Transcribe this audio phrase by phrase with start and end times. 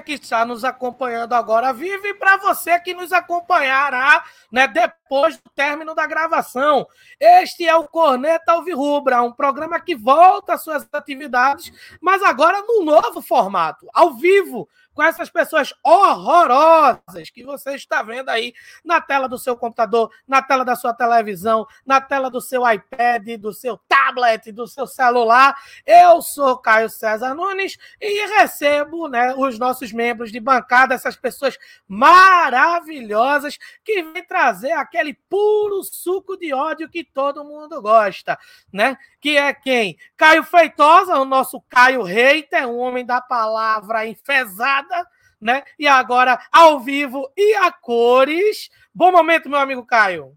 [0.00, 5.50] Que está nos acompanhando agora vivo e para você que nos acompanhará né, depois do
[5.54, 6.86] término da gravação.
[7.18, 12.84] Este é o Corneta Alvirrubra, um programa que volta às suas atividades, mas agora num
[12.84, 18.54] novo formato, ao vivo, com essas pessoas horrorosas que você está vendo aí
[18.84, 23.36] na tela do seu computador, na tela da sua televisão, na tela do seu iPad,
[23.38, 25.56] do seu tablet, do seu celular.
[25.84, 31.58] Eu sou Caio César Nunes e recebo né, os nossos membros de bancada, essas pessoas
[31.88, 38.38] maravilhosas que vêm trazer aquele puro suco de ódio que todo mundo gosta,
[38.72, 38.96] né?
[39.24, 39.96] Que é quem?
[40.18, 45.02] Caio Feitosa, o nosso Caio Reiter, um homem da palavra enfesada
[45.40, 45.62] né?
[45.78, 48.68] E agora ao vivo e a cores.
[48.94, 50.32] Bom momento, meu amigo Caio.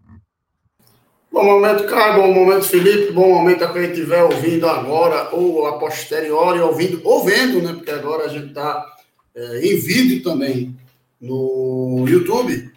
[1.30, 2.22] Bom momento, Caio.
[2.22, 3.12] Bom momento, Felipe.
[3.12, 7.74] Bom momento a quem estiver ouvindo agora ou a posteriori, ouvindo, ou vendo, né?
[7.74, 8.86] Porque agora a gente está
[9.34, 10.74] é, em vídeo também
[11.20, 12.72] no YouTube.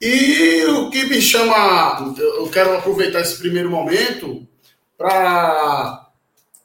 [0.00, 4.48] E o que me chama, eu quero aproveitar esse primeiro momento
[5.04, 6.08] para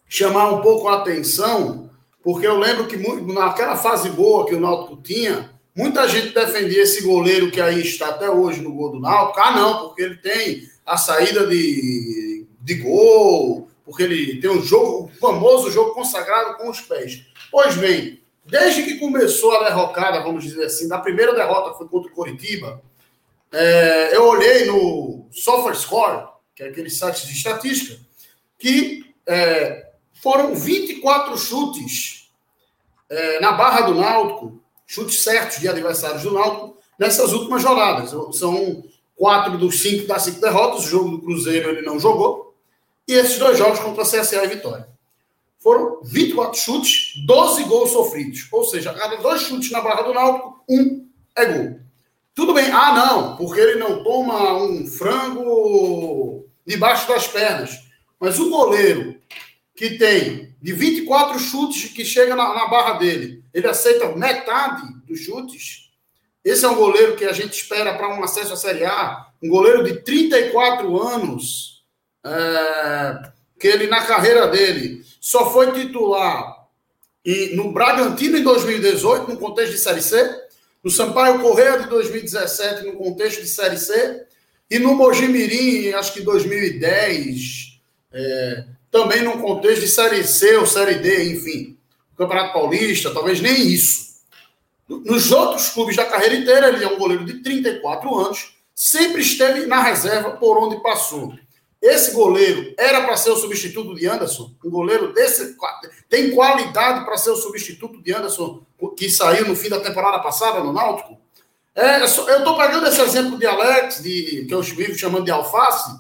[0.08, 1.90] chamar um pouco a atenção
[2.24, 2.96] porque eu lembro que
[3.34, 8.10] naquela fase boa que o Náutico tinha, muita gente defendia esse goleiro que aí está
[8.10, 9.40] até hoje no gol do Náutico.
[9.42, 15.06] Ah, não, porque ele tem a saída de, de gol, porque ele tem um jogo,
[15.06, 17.26] o famoso jogo consagrado com os pés.
[17.52, 22.10] Pois bem, desde que começou a derrocada, vamos dizer assim, da primeira derrota foi contra
[22.10, 22.82] o Coritiba,
[23.52, 28.00] é, eu olhei no SofaScore, que é aquele site de estatística,
[28.60, 29.90] que é,
[30.22, 32.30] foram 24 chutes
[33.10, 38.12] é, na barra do Náutico, chutes certos de adversários do Náutico, nessas últimas rodadas.
[38.38, 38.84] São
[39.16, 40.86] quatro dos cinco das cinco derrotas.
[40.86, 42.54] O jogo do Cruzeiro ele não jogou.
[43.08, 44.88] E esses dois jogos contra a CSA e Vitória.
[45.58, 48.48] Foram 24 chutes, 12 gols sofridos.
[48.52, 51.80] Ou seja, cada dois chutes na barra do Náutico, um é gol.
[52.36, 52.72] Tudo bem.
[52.72, 57.89] Ah, não, porque ele não toma um frango debaixo das pernas.
[58.20, 59.20] Mas o goleiro
[59.76, 65.22] que tem de 24 chutes que chega na, na, barra dele, ele aceita metade dos
[65.22, 65.90] chutes.
[66.44, 69.48] Esse é um goleiro que a gente espera para um acesso à Série A, um
[69.48, 71.86] goleiro de 34 anos,
[72.26, 76.60] é, que ele na carreira dele só foi titular
[77.24, 80.44] e no Bragantino em 2018, no contexto de Série C,
[80.84, 84.26] no Sampaio Correia de 2017, no contexto de Série C,
[84.70, 87.69] e no Mojimirim, acho que 2010,
[88.12, 91.78] é, também num contexto de Série C ou Série D, enfim,
[92.18, 94.10] Campeonato Paulista, talvez nem isso.
[94.88, 99.66] Nos outros clubes da carreira inteira, ele é um goleiro de 34 anos, sempre esteve
[99.68, 101.34] na reserva por onde passou.
[101.82, 104.52] Esse goleiro era para ser o substituto de Anderson?
[104.66, 105.56] Um goleiro desse
[106.10, 108.64] tem qualidade para ser o substituto de Anderson
[108.98, 111.18] que saiu no fim da temporada passada no Náutico?
[111.74, 115.98] É, eu estou pegando esse exemplo de Alex, de, que eu vivo chamando de alface,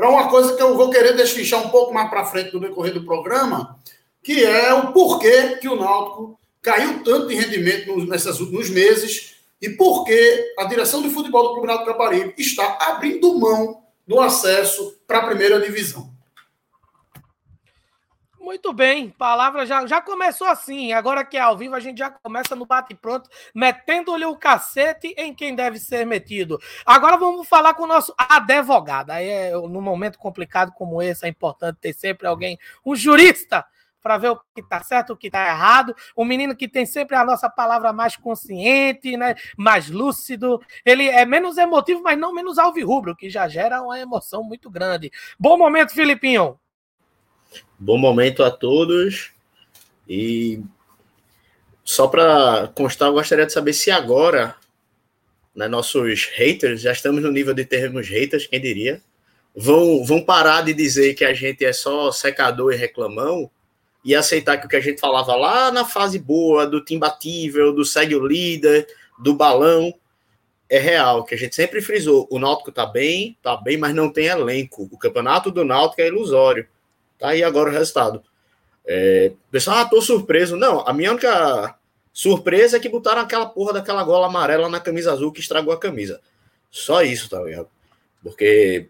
[0.00, 2.94] para uma coisa que eu vou querer desfichar um pouco mais para frente no decorrer
[2.94, 3.78] do programa,
[4.22, 9.68] que é o porquê que o Náutico caiu tanto de rendimento nesses últimos meses e
[9.68, 14.96] por que a direção de futebol do Clube Náutico Caparibe está abrindo mão do acesso
[15.06, 16.10] para a primeira divisão.
[18.50, 20.92] Muito bem, palavra já, já começou assim.
[20.92, 25.32] Agora que é ao vivo, a gente já começa no bate-pronto, metendo-lhe o cacete em
[25.32, 26.58] quem deve ser metido.
[26.84, 29.10] Agora vamos falar com o nosso advogado.
[29.10, 33.64] Aí, é, num momento complicado como esse, é importante ter sempre alguém, um jurista,
[34.02, 35.94] para ver o que está certo, o que está errado.
[36.16, 39.36] O menino que tem sempre a nossa palavra mais consciente, né?
[39.56, 40.60] mais lúcido.
[40.84, 45.08] Ele é menos emotivo, mas não menos alvirrubro, que já gera uma emoção muito grande.
[45.38, 46.58] Bom momento, Filipinho.
[47.78, 49.30] Bom momento a todos.
[50.08, 50.60] E
[51.84, 54.54] só para constar, eu gostaria de saber se agora,
[55.54, 59.02] né, nossos haters, já estamos no nível de termos haters, quem diria,
[59.54, 63.50] vão, vão parar de dizer que a gente é só secador e reclamão
[64.04, 67.84] e aceitar que o que a gente falava lá na fase boa, do imbatível, do
[67.84, 68.86] segue o líder,
[69.18, 69.92] do balão,
[70.68, 72.28] é real, que a gente sempre frisou.
[72.30, 74.88] O Náutico tá bem, tá bem, mas não tem elenco.
[74.90, 76.66] O campeonato do Náutico é ilusório.
[77.20, 78.22] Tá aí agora o resultado.
[78.86, 80.56] É, pessoal, ah, tô surpreso.
[80.56, 81.76] Não, a minha única
[82.12, 85.78] surpresa é que botaram aquela porra daquela gola amarela na camisa azul que estragou a
[85.78, 86.20] camisa.
[86.70, 87.68] Só isso, tá ligado?
[88.22, 88.88] Porque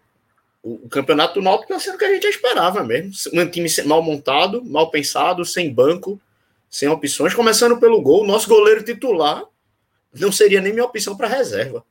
[0.63, 3.11] o, campeonato do Náutico tá sendo o que a gente esperava mesmo.
[3.33, 6.19] Um time mal montado, mal pensado, sem banco,
[6.69, 7.33] sem opções.
[7.33, 9.43] Começando pelo gol, nosso goleiro titular
[10.13, 11.83] não seria nem minha opção para reserva.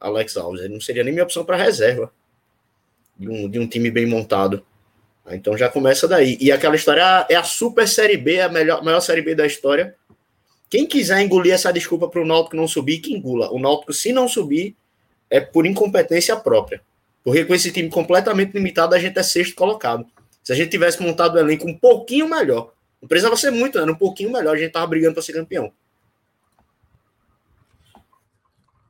[0.00, 2.12] Alex Alves, ele não seria nem minha opção para reserva
[3.18, 4.64] de um, de um time bem montado.
[5.34, 6.36] Então já começa daí.
[6.40, 9.94] E aquela história é a super série B, a melhor, maior série B da história.
[10.70, 13.50] Quem quiser engolir essa desculpa para o Náutico não subir, que engula.
[13.50, 14.76] O Náutico, se não subir,
[15.30, 16.82] é por incompetência própria.
[17.24, 20.06] Porque com esse time completamente limitado, a gente é sexto colocado.
[20.42, 23.90] Se a gente tivesse montado o elenco um pouquinho melhor, não precisava ser muito, era
[23.90, 25.72] um pouquinho melhor, a gente tava brigando para ser campeão.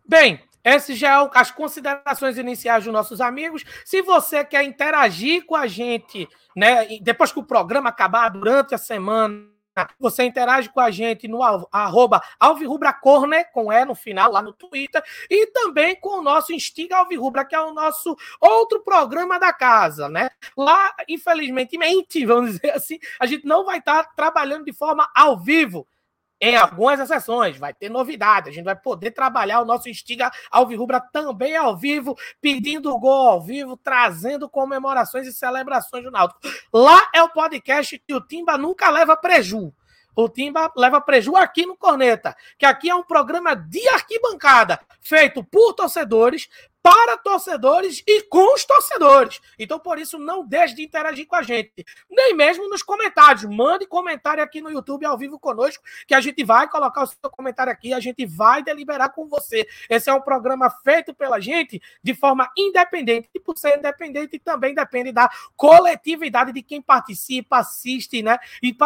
[0.07, 3.65] Bem, essas já são as considerações iniciais dos nossos amigos.
[3.85, 8.79] Se você quer interagir com a gente, né, depois que o programa acabar, durante a
[8.79, 9.49] semana,
[9.99, 15.03] você interage com a gente no arroba Alvirrubracorner, com E no final, lá no Twitter,
[15.31, 20.09] e também com o nosso Instiga Alvirrubra, que é o nosso outro programa da casa,
[20.09, 20.31] né?
[20.57, 21.79] Lá, infelizmente,
[22.27, 25.87] vamos dizer assim, a gente não vai estar trabalhando de forma ao vivo,
[26.41, 28.49] em algumas exceções, vai ter novidade.
[28.49, 33.43] A gente vai poder trabalhar o nosso Instiga Alvirrubra também ao vivo, pedindo gol ao
[33.43, 36.41] vivo, trazendo comemorações e celebrações do Náutico.
[36.73, 39.73] Lá é o podcast que o Timba nunca leva preju.
[40.15, 45.45] O Timba leva preju aqui no Corneta, que aqui é um programa de arquibancada, feito
[45.45, 46.49] por torcedores,
[46.83, 49.41] para torcedores e com os torcedores.
[49.59, 51.85] Então, por isso, não deixe de interagir com a gente.
[52.09, 53.45] Nem mesmo nos comentários.
[53.45, 57.31] Mande comentário aqui no YouTube ao vivo conosco, que a gente vai colocar o seu
[57.31, 59.67] comentário aqui, a gente vai deliberar com você.
[59.89, 63.29] Esse é um programa feito pela gente de forma independente.
[63.35, 68.39] E por ser independente, também depende da coletividade de quem participa, assiste, né?
[68.63, 68.77] E,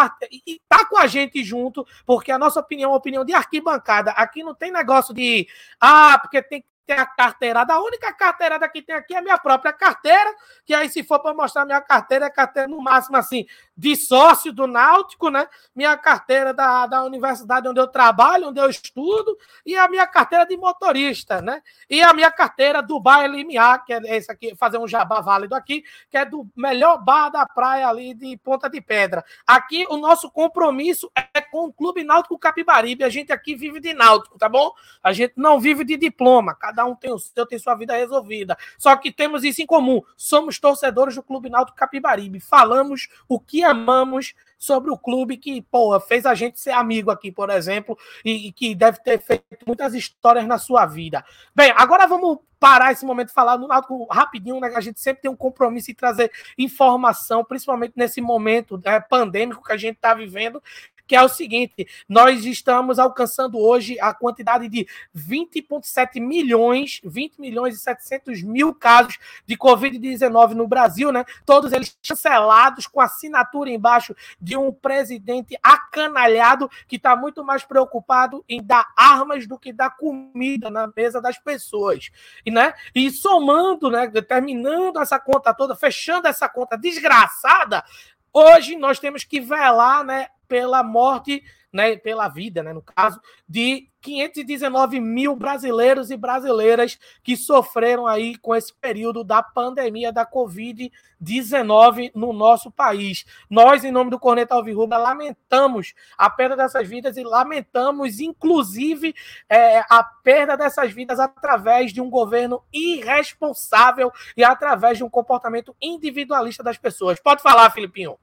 [0.47, 4.13] e tá com a gente junto, porque a nossa opinião é opinião de arquibancada.
[4.13, 5.47] Aqui não tem negócio de,
[5.81, 7.75] ah, porque tem tem a carteirada.
[7.75, 10.35] A única carteirada que tem aqui é a minha própria carteira,
[10.65, 13.47] que aí, se for para mostrar minha carteira, é carteira no máximo assim,
[13.77, 15.47] de sócio do Náutico, né?
[15.75, 20.45] Minha carteira da, da universidade onde eu trabalho, onde eu estudo, e a minha carteira
[20.45, 21.63] de motorista, né?
[21.89, 25.55] E a minha carteira do Bar LMA, que é esse aqui, fazer um jabá válido
[25.55, 29.25] aqui, que é do melhor bar da praia ali de Ponta de Pedra.
[29.47, 33.05] Aqui o nosso compromisso é com o Clube Náutico Capibaribe.
[33.05, 34.73] A gente aqui vive de náutico, tá bom?
[35.03, 36.55] A gente não vive de diploma.
[36.55, 38.57] Cada um tem o seu, tem sua vida resolvida.
[38.79, 40.03] Só que temos isso em comum.
[40.17, 42.41] Somos torcedores do Clube Náutico Capibaribe.
[42.41, 47.33] Falamos o que amamos sobre o clube que, porra, fez a gente ser amigo aqui,
[47.33, 51.25] por exemplo, e, e, que deve ter feito muitas histórias na sua vida.
[51.53, 54.73] Bem, agora vamos parar esse momento falar no Náutico rapidinho, né?
[54.77, 59.73] A gente sempre tem um compromisso em trazer informação, principalmente nesse momento né, pandêmico que
[59.73, 60.63] a gente está vivendo
[61.07, 67.77] que é o seguinte: nós estamos alcançando hoje a quantidade de 20,7 milhões, 20 milhões
[67.77, 71.25] e 700 mil casos de Covid-19 no Brasil, né?
[71.45, 78.45] Todos eles cancelados com assinatura embaixo de um presidente acanalhado que está muito mais preocupado
[78.49, 82.11] em dar armas do que dar comida na mesa das pessoas,
[82.45, 82.73] e né?
[82.95, 84.11] E somando, né?
[84.23, 87.85] Terminando essa conta toda, fechando essa conta desgraçada,
[88.33, 91.43] Hoje nós temos que velar né, pela morte,
[91.73, 98.37] né, pela vida, né, no caso, de 519 mil brasileiros e brasileiras que sofreram aí
[98.37, 103.25] com esse período da pandemia da Covid-19 no nosso país.
[103.49, 109.15] Nós, em nome do Corneta Alvirrubra, lamentamos a perda dessas vidas e lamentamos, inclusive,
[109.49, 115.75] é, a perda dessas vidas através de um governo irresponsável e através de um comportamento
[115.81, 117.21] individualista das pessoas.
[117.21, 118.19] Pode falar, Filipinho.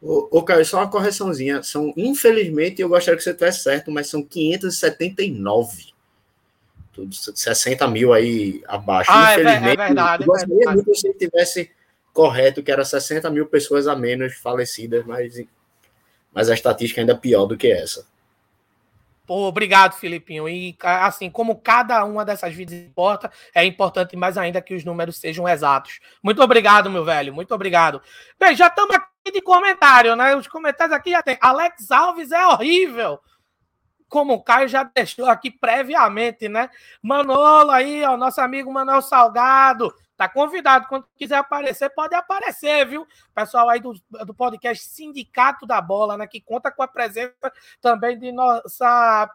[0.00, 1.62] Ô, ô Caio, só uma correçãozinha.
[1.62, 5.94] São, infelizmente, eu gostaria que você tivesse certo, mas são 579.
[6.92, 9.10] Tudo 60 mil aí abaixo.
[9.12, 10.22] Ah, é infelizmente, é verdade.
[10.22, 10.76] Eu gostaria é verdade.
[10.86, 11.70] muito que tivesse
[12.12, 15.44] correto, que era 60 mil pessoas a menos falecidas, mas,
[16.32, 18.06] mas a estatística ainda é pior do que essa.
[19.26, 20.48] Pô, obrigado, Filipinho.
[20.48, 25.18] E assim, como cada uma dessas vidas importa, é importante mais ainda que os números
[25.18, 25.98] sejam exatos.
[26.22, 27.34] Muito obrigado, meu velho.
[27.34, 28.00] Muito obrigado.
[28.38, 30.34] Bem, já estamos aqui de comentário, né?
[30.36, 31.38] Os comentários aqui já tem.
[31.40, 33.20] Alex Alves é horrível.
[34.08, 36.70] Como o Caio já deixou aqui previamente, né?
[37.02, 39.92] Manolo aí, ó, nosso amigo Manuel Salgado.
[40.16, 40.86] Tá convidado.
[40.88, 43.06] Quando quiser aparecer, pode aparecer, viu?
[43.34, 43.92] Pessoal aí do,
[44.24, 46.26] do podcast Sindicato da Bola, né?
[46.26, 49.30] Que conta com a presença também de nossa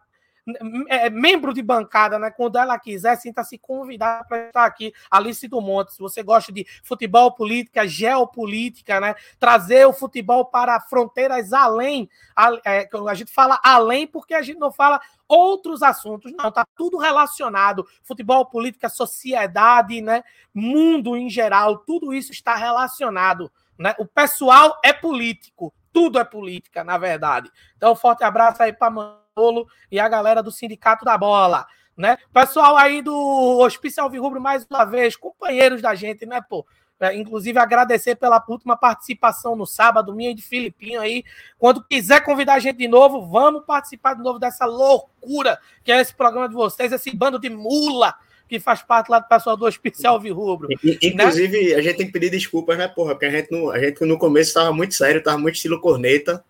[0.87, 2.31] é, membro de bancada, né?
[2.31, 5.93] Quando ela quiser, sinta-se convidada para estar aqui, Alice do Monte.
[5.93, 9.15] Se você gosta de futebol, política, geopolítica, né?
[9.39, 12.09] Trazer o futebol para fronteiras além.
[12.35, 16.31] A, é, a gente fala além porque a gente não fala outros assuntos.
[16.33, 17.87] Não, tá tudo relacionado.
[18.03, 20.23] Futebol, política, sociedade, né?
[20.53, 23.51] Mundo em geral, tudo isso está relacionado.
[23.77, 23.95] Né?
[23.97, 27.49] O pessoal é político, tudo é política, na verdade.
[27.77, 31.65] Então, forte abraço aí para Manolo e a galera do Sindicato da Bola.
[31.95, 32.17] Né?
[32.33, 36.65] Pessoal aí do Hospício Alvirrubro, mais uma vez, companheiros da gente, né, pô?
[36.99, 41.23] É, inclusive, agradecer pela última participação no sábado, minha e de Filipinho aí.
[41.57, 45.99] Quando quiser convidar a gente de novo, vamos participar de novo dessa loucura que é
[45.99, 48.13] esse programa de vocês, esse bando de mula
[48.47, 50.67] que faz parte lá do pessoal do Hospital Virrubro.
[50.83, 51.75] Inclusive, né?
[51.75, 53.15] a gente tem que pedir desculpas, né, porra?
[53.15, 56.43] Porque a gente no, a gente no começo estava muito sério, estava muito estilo corneta.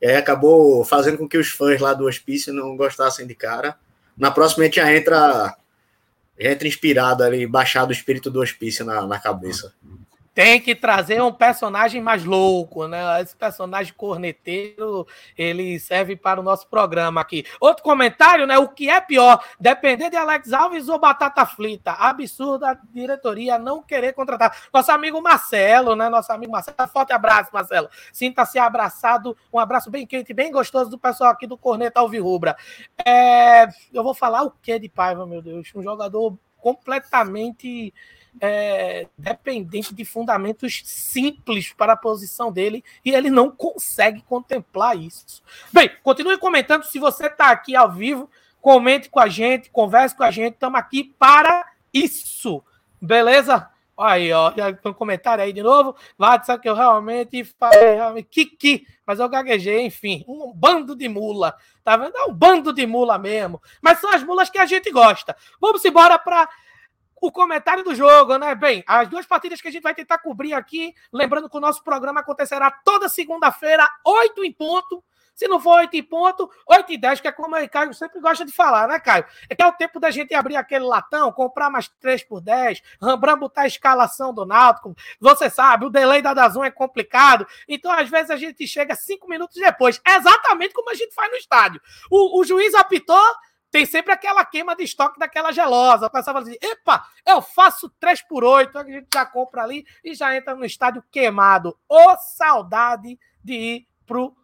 [0.00, 3.76] E aí acabou fazendo com que os fãs lá do hospício não gostassem de cara.
[4.16, 5.56] Na próxima a gente já entra,
[6.38, 9.72] já entra inspirado ali, baixado o espírito do hospício na, na cabeça
[10.38, 13.20] tem que trazer um personagem mais louco, né?
[13.20, 15.04] Esse personagem corneteiro,
[15.36, 17.44] ele serve para o nosso programa aqui.
[17.60, 18.56] Outro comentário, né?
[18.56, 21.90] O que é pior, depender de Alex Alves ou Batata Frita?
[21.90, 24.56] Absurda a diretoria não querer contratar.
[24.72, 26.08] Nosso amigo Marcelo, né?
[26.08, 26.88] Nosso amigo Marcelo.
[26.92, 27.88] Forte abraço, Marcelo.
[28.12, 29.36] Sinta-se abraçado.
[29.52, 32.56] Um abraço bem quente, bem gostoso do pessoal aqui do Corneta Alvirrubra.
[33.04, 33.66] É...
[33.92, 35.72] Eu vou falar o que de Paiva, meu Deus?
[35.74, 37.92] Um jogador completamente
[38.40, 45.42] é, dependente de fundamentos simples para a posição dele e ele não consegue contemplar isso.
[45.72, 48.30] Bem, continue comentando se você está aqui ao vivo,
[48.60, 52.62] comente com a gente, converse com a gente, estamos aqui para isso,
[53.00, 53.70] beleza?
[53.98, 55.96] Aí, ó, já tem um comentário aí de novo.
[56.16, 61.08] Vai dizer que eu realmente falei, realmente, Kiki, mas eu gaguejei, enfim, um bando de
[61.08, 62.16] mula, tá vendo?
[62.16, 65.36] É um bando de mula mesmo, mas são as mulas que a gente gosta.
[65.60, 66.48] Vamos embora para
[67.20, 68.54] o comentário do jogo, né?
[68.54, 71.82] Bem, as duas partidas que a gente vai tentar cobrir aqui, lembrando que o nosso
[71.82, 75.02] programa acontecerá toda segunda-feira, 8 em ponto.
[75.38, 78.20] Se não for 8 em ponto, 8 e 10, que é como o Caio sempre
[78.20, 79.24] gosta de falar, né, Caio?
[79.48, 82.82] É que é o tempo da gente abrir aquele latão, comprar mais 3 por 10,
[83.00, 84.96] Rambram botar a escalação do Náutico.
[85.20, 87.46] Você sabe, o delay da Dazon é complicado.
[87.68, 90.00] Então, às vezes, a gente chega 5 minutos depois.
[90.04, 91.80] exatamente como a gente faz no estádio.
[92.10, 93.24] O, o juiz apitou,
[93.70, 96.06] tem sempre aquela queima de estoque daquela gelosa.
[96.06, 99.86] O pessoal fala assim: epa, eu faço 3 por 8 a gente já compra ali
[100.02, 101.78] e já entra no estádio queimado.
[101.88, 104.36] Ô, saudade de ir pro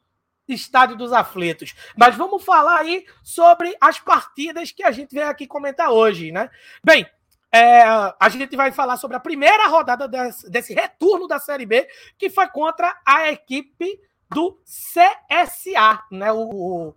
[0.47, 1.75] estádio dos aflitos.
[1.97, 6.51] Mas vamos falar aí sobre as partidas que a gente veio aqui comentar hoje, né?
[6.83, 7.07] Bem,
[7.51, 11.89] é, a gente vai falar sobre a primeira rodada desse, desse retorno da Série B,
[12.19, 16.33] que foi contra a equipe do CSA, né?
[16.33, 16.95] O,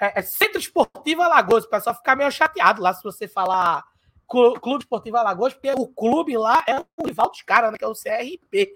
[0.00, 1.64] é, é Centro Esportivo Alagoas.
[1.64, 3.84] O pessoal fica meio chateado lá se você falar
[4.26, 7.88] Clube Esportivo Alagoas, porque o clube lá é o rival dos caras, né, que é
[7.88, 8.72] o CRP,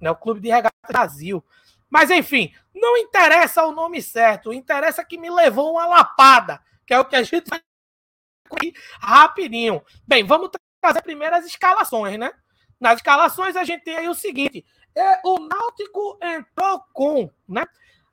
[0.00, 1.44] né, o Clube de Regata Brasil.
[1.88, 6.98] Mas, enfim, não interessa o nome certo, interessa que me levou uma lapada, que é
[6.98, 7.60] o que a gente vai
[9.00, 9.82] rapidinho.
[10.06, 12.32] Bem, vamos trazer primeiro as escalações, né?
[12.80, 14.64] Nas escalações a gente tem aí o seguinte:
[14.94, 17.64] é, o Náutico entrou com, né?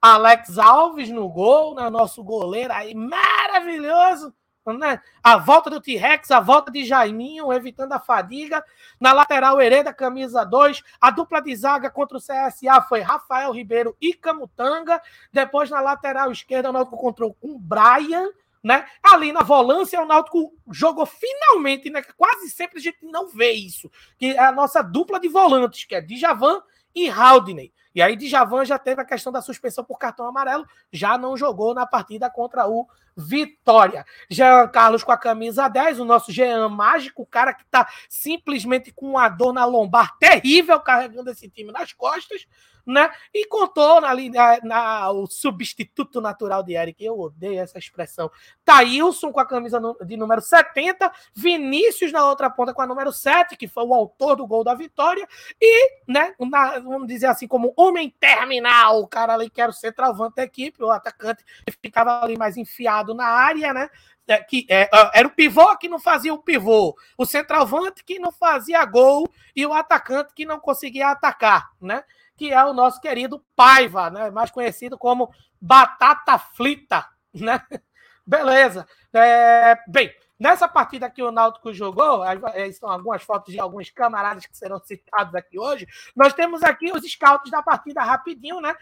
[0.04, 1.90] Alex Alves no gol, né?
[1.90, 4.36] Nosso goleiro aí maravilhoso.
[4.66, 5.02] Né?
[5.24, 8.62] A volta do T-Rex, a volta de Jaiminho, evitando a fadiga.
[9.00, 10.84] Na lateral, Hereda, camisa 2.
[11.00, 15.02] A dupla de zaga contra o CSA foi Rafael Ribeiro e Camutanga.
[15.32, 18.28] Depois, na lateral esquerda, o Náutico encontrou com Brian.
[18.62, 18.86] Né?
[19.02, 22.04] Ali na volância, o Náutico jogou finalmente, né?
[22.18, 23.90] Quase sempre a gente não vê isso.
[24.18, 26.62] Que é a nossa dupla de volantes, que é Djavan
[26.94, 27.72] e Haldney.
[27.94, 31.74] E aí, Djavan já teve a questão da suspensão por cartão amarelo, já não jogou
[31.74, 34.06] na partida contra o Vitória.
[34.30, 38.92] Jean Carlos com a camisa 10, o nosso Jean mágico, o cara que está simplesmente
[38.92, 42.48] com uma dor na lombar terrível carregando esse time nas costas
[42.86, 43.10] né?
[43.34, 47.04] E contou na, na, na, o substituto natural de Eric.
[47.04, 48.30] Eu odeio essa expressão.
[48.64, 53.56] Thailson com a camisa de número 70, Vinícius na outra ponta com a número 7,
[53.56, 55.28] que foi o autor do gol da vitória,
[55.60, 59.74] e, né, na, vamos dizer assim, como homem terminal, o cara ali que era o
[59.74, 61.44] centroavante da equipe, o atacante
[61.82, 63.90] ficava ali mais enfiado na área, né?
[64.26, 68.32] É, que é, era o pivô que não fazia o pivô, o centroavante que não
[68.32, 72.04] fazia gol e o atacante que não conseguia atacar, né?
[72.36, 74.30] que é o nosso querido Paiva, né?
[74.32, 77.06] mais conhecido como Batata Frita.
[77.34, 77.62] Né?
[78.26, 78.88] Beleza.
[79.14, 82.24] É, bem, nessa partida que o Náutico jogou,
[82.68, 85.88] estão algumas fotos de alguns camaradas que serão citados aqui hoje.
[86.16, 88.76] Nós temos aqui os scouts da partida rapidinho, né?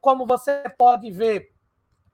[0.00, 1.54] Como você pode ver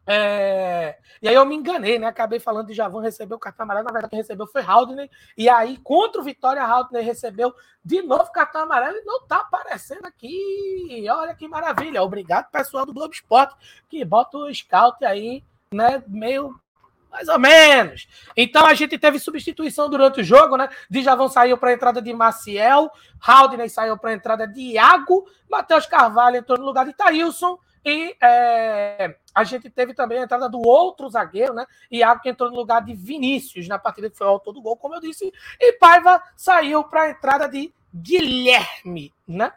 [0.06, 0.98] é...
[1.22, 2.06] E aí eu me enganei, né?
[2.08, 5.08] Acabei falando de Javan recebeu o cartão amarelo, na verdade recebeu foi Haldner.
[5.36, 7.54] E aí, contra o Vitória, Haldner recebeu
[7.84, 11.06] de novo cartão amarelo e não tá aparecendo aqui.
[11.08, 12.02] Olha que maravilha.
[12.02, 13.54] Obrigado, pessoal do Globo Esporte,
[13.88, 16.02] que bota o scout aí, né?
[16.08, 16.60] Meio
[17.10, 18.08] mais ou menos.
[18.36, 20.68] Então a gente teve substituição durante o jogo, né?
[20.88, 22.90] Djavan saiu para a entrada de Maciel,
[23.20, 28.16] Haldner saiu para a entrada de Iago, Matheus Carvalho entrou no lugar de Thailson E
[28.22, 31.66] é, a gente teve também a entrada do outro zagueiro, né?
[31.90, 34.76] Iago que entrou no lugar de Vinícius na partida que foi o autor do gol,
[34.76, 35.32] como eu disse.
[35.58, 39.52] E Paiva saiu para a entrada de Guilherme, né?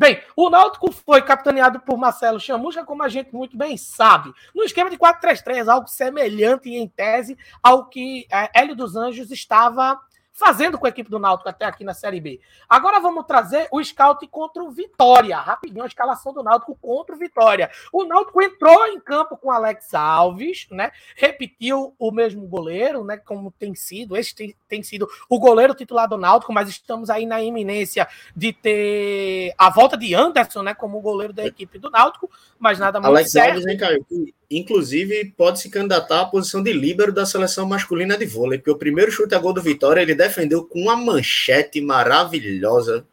[0.00, 4.62] Bem, o Náutico foi capitaneado por Marcelo Chamusca, como a gente muito bem sabe, no
[4.62, 10.00] esquema de 4-3-3, algo semelhante em tese ao que é, Hélio dos Anjos estava
[10.32, 12.40] fazendo com a equipe do Náutico até aqui na Série B.
[12.68, 15.36] Agora vamos trazer o scout contra o Vitória.
[15.36, 17.70] Rapidinho, a escalação do Náutico contra o Vitória.
[17.92, 20.90] O Náutico entrou em campo com Alex Alves, né?
[21.16, 23.16] Repetiu o mesmo goleiro, né?
[23.16, 24.16] Como tem sido.
[24.16, 28.52] Esse tem, tem sido o goleiro titular do Náutico, mas estamos aí na iminência de
[28.52, 30.74] ter a volta de Anderson, né?
[30.74, 33.56] Como goleiro da equipe do Náutico, mas nada muito Alex certo.
[33.56, 34.06] Alves, hein, Caio?
[34.50, 38.76] Inclusive pode se candidatar à posição de líbero da seleção masculina de vôlei, porque o
[38.76, 43.06] primeiro chute a gol do Vitória ele defendeu com uma manchete maravilhosa.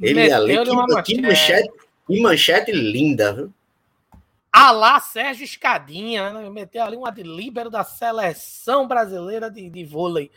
[0.00, 1.22] Ele Meteu ali, que, uma que manchete.
[1.22, 1.70] manchete,
[2.06, 3.52] que manchete linda, viu?
[4.52, 6.50] Alá Sérgio Escadinha, né?
[6.50, 10.30] Meteu ali uma de líbero da seleção brasileira de, de vôlei.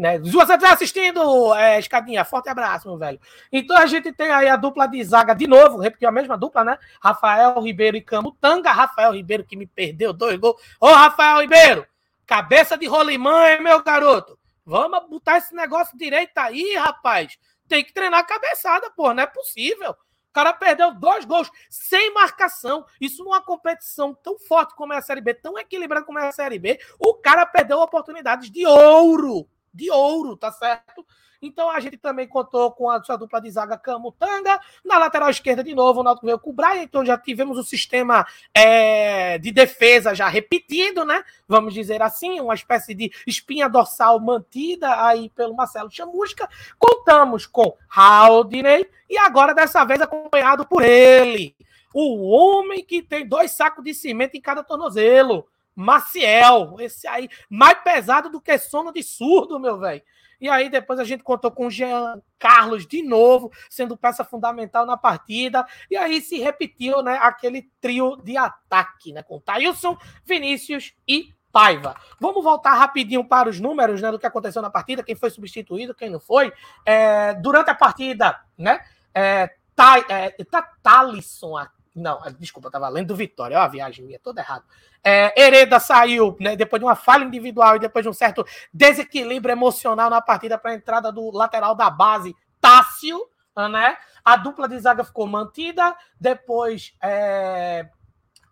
[0.00, 0.18] Né?
[0.24, 3.20] Se você estiver assistindo, é, Escadinha, forte abraço, meu velho.
[3.52, 6.64] Então a gente tem aí a dupla de zaga de novo, repetiu a mesma dupla,
[6.64, 6.78] né?
[7.02, 8.72] Rafael Ribeiro e Camutanga.
[8.72, 10.56] Rafael Ribeiro que me perdeu dois gols.
[10.80, 11.86] Ô, Rafael Ribeiro,
[12.26, 14.38] cabeça de rolimã, hein, meu garoto?
[14.64, 17.38] Vamos botar esse negócio direito aí, rapaz.
[17.68, 19.90] Tem que treinar a cabeçada, pô, não é possível.
[19.90, 22.86] O cara perdeu dois gols sem marcação.
[22.98, 26.32] Isso numa competição tão forte como é a Série B, tão equilibrada como é a
[26.32, 26.80] Série B.
[26.98, 29.46] O cara perdeu oportunidades de ouro.
[29.72, 31.04] De ouro, tá certo?
[31.42, 34.60] Então a gente também contou com a sua dupla de zaga Camutanga.
[34.84, 36.82] Na lateral esquerda, de novo, o Náutico veio com o Brian.
[36.82, 41.24] Então já tivemos o sistema é, de defesa já repetido, né?
[41.48, 46.48] Vamos dizer assim, uma espécie de espinha dorsal mantida aí pelo Marcelo Chamusca.
[46.78, 51.56] Contamos com Haldney e agora dessa vez acompanhado por ele,
[51.92, 55.46] o homem que tem dois sacos de cimento em cada tornozelo.
[55.80, 60.02] Maciel, esse aí, mais pesado do que sono de surdo, meu velho.
[60.40, 64.86] E aí depois a gente contou com o Jean Carlos de novo, sendo peça fundamental
[64.86, 65.66] na partida.
[65.90, 71.96] E aí se repetiu, né, aquele trio de ataque, né, com Thailson, Vinícius e Paiva.
[72.20, 75.94] Vamos voltar rapidinho para os números, né, do que aconteceu na partida, quem foi substituído,
[75.94, 76.52] quem não foi.
[76.86, 78.80] É, durante a partida, né,
[79.14, 81.56] é, Tha, é, tá Thalisson.
[81.94, 83.58] Não, desculpa, eu tava lendo do Vitória.
[83.58, 84.64] Ó, a viagem minha, toda errado.
[85.02, 89.52] É, Hereda saiu, né, depois de uma falha individual e depois de um certo desequilíbrio
[89.52, 93.26] emocional na partida para a entrada do lateral da base, Tássio,
[93.56, 93.96] né?
[94.24, 95.96] A dupla de zaga ficou mantida.
[96.18, 97.88] Depois, é,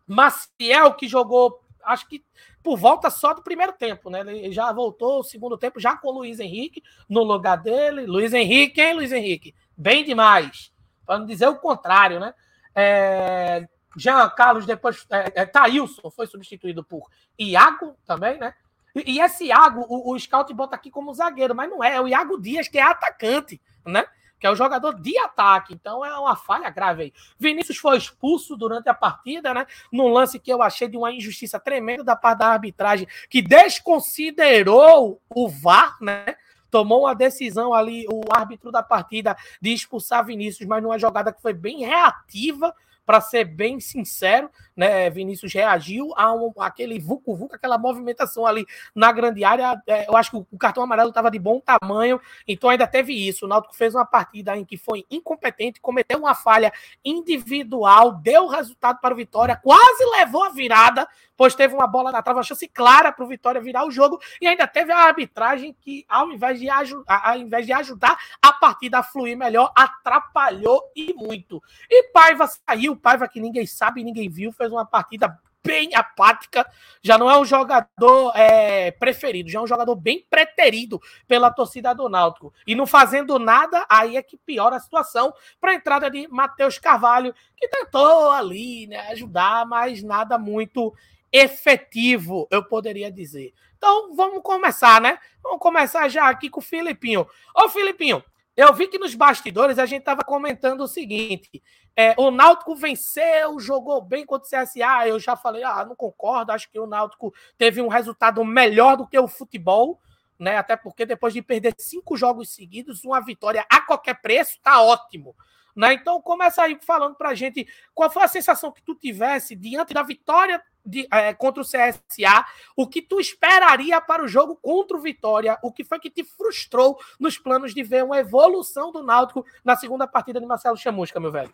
[0.07, 2.25] Maciel, que jogou, acho que
[2.63, 4.21] por volta só do primeiro tempo, né?
[4.21, 8.07] Ele já voltou o segundo tempo, já com o Luiz Henrique no lugar dele.
[8.07, 9.55] Luiz Henrique, hein, Luiz Henrique?
[9.77, 10.73] Bem demais.
[11.07, 12.35] Para não dizer o contrário, né?
[12.81, 15.05] É, Jean Carlos, depois.
[15.11, 18.55] É, é, Thailson foi substituído por Iago também, né?
[18.95, 22.01] E, e esse Iago, o, o Scout bota aqui como zagueiro, mas não é, é
[22.01, 24.07] o Iago Dias, que é atacante, né?
[24.39, 25.75] Que é o jogador de ataque.
[25.75, 27.13] Então é uma falha grave aí.
[27.37, 29.67] Vinícius foi expulso durante a partida, né?
[29.93, 35.21] Num lance que eu achei de uma injustiça tremenda da parte da arbitragem, que desconsiderou
[35.29, 36.37] o VAR, né?
[36.71, 41.43] Tomou uma decisão ali, o árbitro da partida, de expulsar Vinícius, mas numa jogada que
[41.43, 42.75] foi bem reativa,
[43.09, 45.09] para ser bem sincero, né?
[45.09, 49.81] Vinícius reagiu a um, aquele vucu-vucu, aquela movimentação ali na grande área.
[49.87, 53.47] É, eu acho que o cartão amarelo estava de bom tamanho, então ainda teve isso.
[53.47, 56.71] O Náutico fez uma partida em que foi incompetente, cometeu uma falha
[57.03, 62.21] individual, deu resultado para o Vitória, quase levou a virada, pois teve uma bola na
[62.21, 65.75] trave, uma chance clara para o Vitória virar o jogo, e ainda teve a arbitragem
[65.81, 71.15] que, ao invés de, ao invés de ajudar a partida a fluir melhor, atrapalhou e
[71.15, 71.63] muito.
[71.89, 76.67] E Paiva saiu, Paiva que ninguém sabe, ninguém viu, fez uma partida bem apática,
[77.03, 81.95] já não é um jogador é, preferido, já é um jogador bem preterido pela torcida
[81.95, 82.53] do Náutico.
[82.67, 86.79] E não fazendo nada, aí é que piora a situação para a entrada de Matheus
[86.79, 90.95] Carvalho, que tentou ali né, ajudar, mas nada muito
[91.33, 93.53] efetivo, eu poderia dizer.
[93.77, 95.19] Então, vamos começar, né?
[95.43, 97.27] Vamos começar já aqui com o Filipinho.
[97.55, 98.25] Ô, Filipinho,
[98.59, 101.63] eu vi que nos bastidores a gente estava comentando o seguinte:
[101.95, 105.07] é, o Náutico venceu, jogou bem contra o CSA.
[105.07, 109.07] Eu já falei, ah, não concordo, acho que o Náutico teve um resultado melhor do
[109.07, 110.01] que o futebol,
[110.37, 110.57] né?
[110.57, 115.37] Até porque depois de perder cinco jogos seguidos, uma vitória a qualquer preço tá ótimo.
[115.77, 115.93] Né?
[115.93, 120.03] Então começa aí falando pra gente qual foi a sensação que tu tivesse diante da
[120.03, 125.01] vitória de, é, contra o CSA, o que tu esperaria para o jogo contra o
[125.01, 129.45] Vitória, o que foi que te frustrou nos planos de ver uma evolução do Náutico
[129.65, 131.53] na segunda partida de Marcelo Chamusca, meu velho?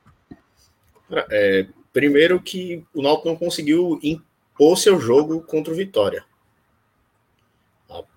[1.31, 6.25] É, primeiro que o Náutico não conseguiu impor seu jogo contra o Vitória.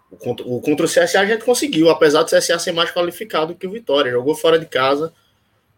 [0.10, 3.56] O contra, o contra o CSA a gente conseguiu, apesar do CSA ser mais qualificado
[3.56, 4.12] que o Vitória.
[4.12, 5.13] Jogou fora de casa,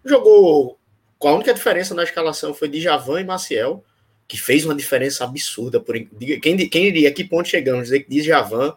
[0.06, 0.78] jogou.
[1.17, 3.84] Com a única diferença na escalação foi de Javan e Maciel,
[4.30, 5.80] que fez uma diferença absurda.
[5.80, 5.96] Por,
[6.39, 7.86] quem, quem iria, que ponto chegamos?
[7.86, 8.76] Dizer que Djavan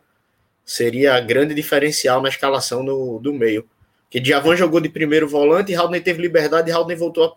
[0.65, 3.69] seria grande diferencial na escalação do, do meio.
[4.09, 7.37] Que Djavan jogou de primeiro volante, e Haldner teve liberdade e Haldner voltou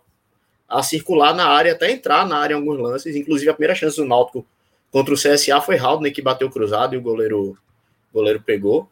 [0.69, 3.17] a, a, circular na área, até entrar na área em alguns lances.
[3.17, 4.47] Inclusive, a primeira chance do Náutico
[4.89, 7.57] contra o CSA foi Haldner que bateu cruzado e o goleiro
[8.13, 8.83] goleiro pegou.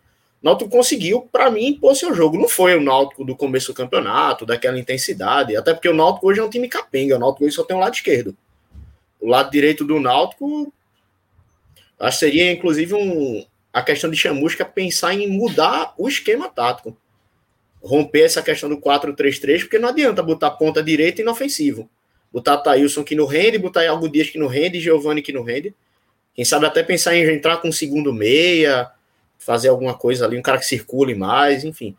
[0.41, 2.37] O Náutico conseguiu, para mim, impor seu jogo.
[2.37, 6.41] Não foi o Náutico do começo do campeonato, daquela intensidade, até porque o Náutico hoje
[6.41, 7.15] é um time capenga.
[7.15, 8.35] O Náutico hoje só tem um lado esquerdo.
[9.23, 10.73] O lado direito do Náutico,
[11.97, 16.97] acho que seria, inclusive, um, a questão de Chamusca pensar em mudar o esquema tático.
[17.81, 21.89] Romper essa questão do 4-3-3, porque não adianta botar ponta direita inofensivo.
[22.33, 25.73] Botar Thailson que não rende, botar Algo Dias que não rende, Giovanni que não rende.
[26.35, 28.91] Quem sabe até pensar em entrar com um segundo meia,
[29.39, 31.95] fazer alguma coisa ali, um cara que circule mais, enfim.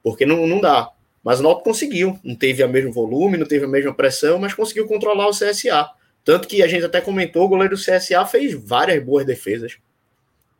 [0.00, 0.92] Porque não, não dá.
[1.24, 2.20] Mas o Náutico conseguiu.
[2.22, 5.90] Não teve o mesmo volume, não teve a mesma pressão, mas conseguiu controlar o CSA.
[6.24, 9.78] Tanto que a gente até comentou, o goleiro do CSA fez várias boas defesas.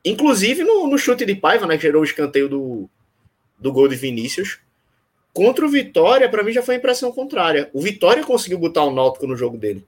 [0.04, 2.90] Inclusive no, no chute de Paiva, né, que gerou o escanteio do,
[3.58, 4.58] do gol de Vinícius.
[5.32, 7.70] Contra o Vitória, para mim já foi a impressão contrária.
[7.72, 9.86] O Vitória conseguiu botar o Náutico no jogo dele.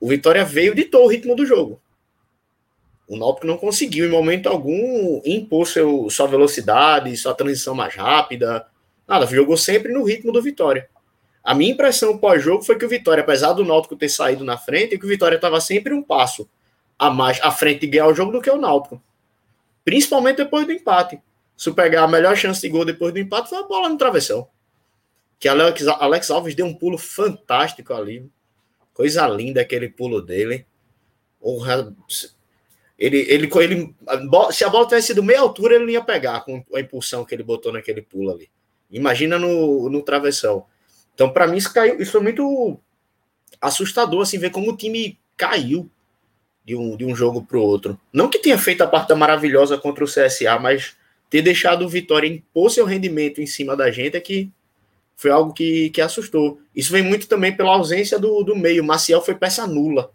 [0.00, 1.80] O Vitória veio ditou o ritmo do jogo.
[3.06, 8.66] O Náutico não conseguiu, em momento algum, impor seu, sua velocidade, sua transição mais rápida.
[9.06, 10.88] Nada, jogou sempre no ritmo do Vitória.
[11.48, 14.98] A minha impressão pós-jogo foi que o Vitória, apesar do Náutico ter saído na frente,
[14.98, 16.46] que o Vitória estava sempre um passo
[16.98, 19.02] a mais à frente de ganhar o jogo do que o Náutico.
[19.82, 21.18] Principalmente depois do empate.
[21.56, 24.46] Se pegar a melhor chance de gol depois do empate, foi a bola no travessão.
[25.40, 28.30] Que Alex, Alex Alves deu um pulo fantástico ali.
[28.92, 30.66] Coisa linda aquele pulo dele.
[31.42, 31.96] Honra,
[32.98, 33.94] ele, ele, ele,
[34.52, 37.34] se a bola tivesse sido meia altura, ele não ia pegar com a impulsão que
[37.34, 38.50] ele botou naquele pulo ali.
[38.90, 40.66] Imagina no, no travessão.
[41.18, 42.78] Então, para mim, isso, caiu, isso foi muito
[43.60, 45.90] assustador, assim, ver como o time caiu
[46.64, 47.98] de um, de um jogo para o outro.
[48.12, 50.96] Não que tenha feito a partida maravilhosa contra o CSA, mas
[51.28, 54.48] ter deixado o Vitória impor seu rendimento em cima da gente é que
[55.16, 56.60] foi algo que, que assustou.
[56.72, 58.84] Isso vem muito também pela ausência do, do meio.
[58.84, 60.12] Maciel foi peça nula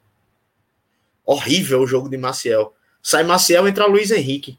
[1.25, 2.73] horrível o jogo de Maciel.
[3.01, 4.57] Sai Maciel, entra Luiz Henrique,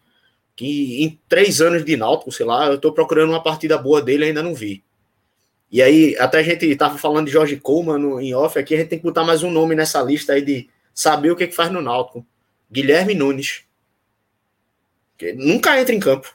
[0.55, 4.27] que em três anos de Náutico, sei lá, eu tô procurando uma partida boa dele
[4.27, 4.85] ainda não vi.
[5.75, 8.79] E aí, até a gente tava falando de Jorge Coleman no, em off aqui, a
[8.79, 11.53] gente tem que botar mais um nome nessa lista aí de saber o que, que
[11.53, 12.25] faz no Náutico.
[12.71, 13.65] Guilherme Nunes.
[15.19, 16.33] Que nunca entra em campo.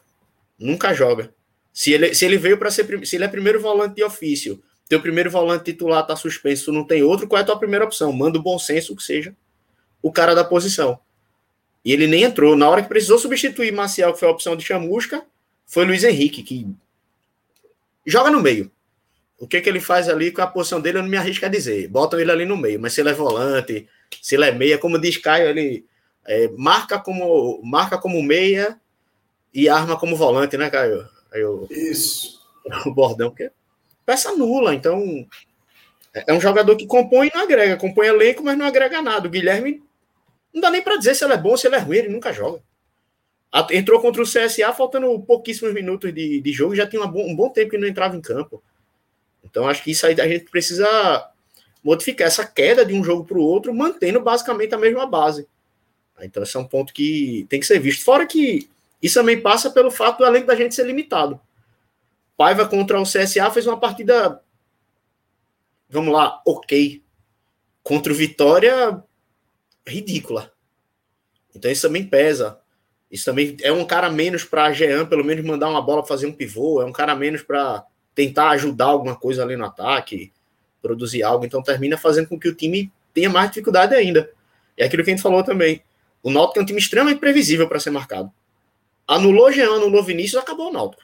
[0.60, 1.34] Nunca joga.
[1.72, 2.86] Se ele, se ele veio para ser.
[3.08, 7.02] Se ele é primeiro volante de ofício, teu primeiro volante titular tá suspenso, não tem
[7.02, 8.12] outro, qual é a tua primeira opção?
[8.12, 9.34] Manda o bom senso que seja
[10.02, 11.00] o cara da posição.
[11.86, 12.58] E ele nem entrou.
[12.58, 15.26] Na hora que precisou substituir Marcial, que foi a opção de chamusca,
[15.66, 16.68] foi Luiz Henrique, que
[18.06, 18.70] joga no meio.
[19.40, 21.50] O que, que ele faz ali com a posição dele, eu não me arrisco a
[21.50, 21.88] dizer.
[21.88, 23.88] Botam ele ali no meio, mas se ele é volante,
[24.22, 25.86] se ele é meia, como diz Caio, ele
[26.26, 28.80] é, marca, como, marca como meia
[29.54, 31.08] e arma como volante, né, Caio?
[31.32, 32.40] Eu, Isso.
[32.86, 33.52] O bordão, que é
[34.10, 34.74] peça nula.
[34.74, 35.28] Então,
[36.14, 37.78] é um jogador que compõe e não agrega.
[37.78, 39.28] Compõe elenco, mas não agrega nada.
[39.28, 39.84] O Guilherme
[40.52, 42.10] não dá nem para dizer se ele é bom ou se ele é ruim, ele
[42.10, 42.60] nunca joga.
[43.72, 47.36] Entrou contra o CSA faltando pouquíssimos minutos de, de jogo, já tinha um bom, um
[47.36, 48.64] bom tempo que não entrava em campo.
[49.44, 51.30] Então acho que isso aí a gente precisa
[51.84, 55.48] modificar essa queda de um jogo para o outro, mantendo basicamente a mesma base.
[56.22, 58.04] Então esse é um ponto que tem que ser visto.
[58.04, 58.70] Fora que
[59.02, 61.40] isso também passa pelo fato do elenco da gente ser limitado.
[62.36, 64.42] Paiva contra o CSA fez uma partida,
[65.90, 67.02] vamos lá, ok.
[67.84, 69.02] Contra o Vitória,
[69.86, 70.52] ridícula.
[71.56, 72.60] Então isso também pesa.
[73.10, 76.32] Isso também é um cara menos para Jean, pelo menos mandar uma bola fazer um
[76.32, 77.84] pivô, é um cara menos para
[78.20, 80.30] tentar ajudar alguma coisa ali no ataque,
[80.82, 81.46] produzir algo.
[81.46, 84.30] Então termina fazendo com que o time tenha mais dificuldade ainda.
[84.76, 85.82] É aquilo que a gente falou também.
[86.22, 88.30] O Náutico é um time extremamente previsível para ser marcado.
[89.08, 91.02] Anulou Jean, anulou Vinícius, acabou o Náutico.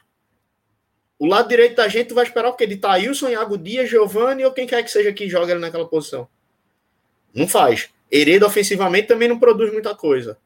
[1.18, 2.66] O lado direito da gente vai esperar o quê?
[2.66, 6.28] De Thailson, Iago Dias, Giovanni ou quem quer que seja que joga ali naquela posição.
[7.34, 7.88] Não faz.
[8.12, 10.36] Hereda ofensivamente também não produz muita coisa.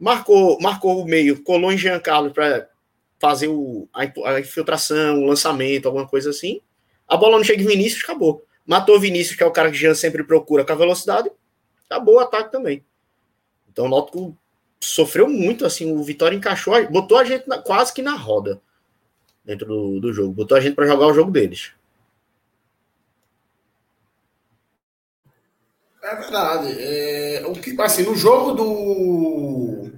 [0.00, 2.66] Marcou, marcou o meio, colou em Jean Carlos para
[3.18, 6.60] fazer o, a, infiltração, o lançamento, alguma coisa assim.
[7.08, 8.44] A bola não chega em Vinícius, acabou.
[8.66, 11.30] Matou Vinícius, que é o cara que Jean sempre procura com a velocidade,
[11.88, 12.84] acabou o ataque também.
[13.70, 14.36] Então o Náutico
[14.80, 18.60] sofreu muito, assim, o Vitória encaixou, botou a gente na, quase que na roda
[19.44, 21.72] dentro do, do jogo, botou a gente para jogar o jogo deles.
[26.02, 26.76] É verdade.
[26.78, 29.90] É, o que, assim, no jogo do.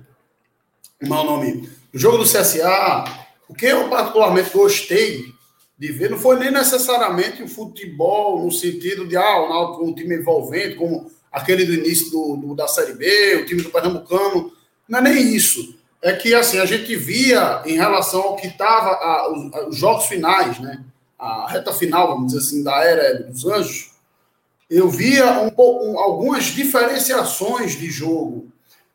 [1.07, 1.69] Mal nome.
[1.99, 3.05] Jogo do CSA,
[3.49, 5.35] o que eu particularmente gostei
[5.77, 9.95] de ver não foi nem necessariamente o futebol no sentido de ah, o Náutico um
[9.95, 14.53] time envolvente, como aquele do início do, do, da Série B, o time do Pernambucano.
[14.89, 15.77] Não é nem isso.
[16.01, 20.61] É que assim, a gente via em relação ao que estava os, os, jogos finais,
[20.61, 20.85] né?
[21.19, 23.91] A reta final, vamos dizer assim, da era dos anjos,
[24.71, 28.53] eu via um pouco, algumas diferenciações de jogo,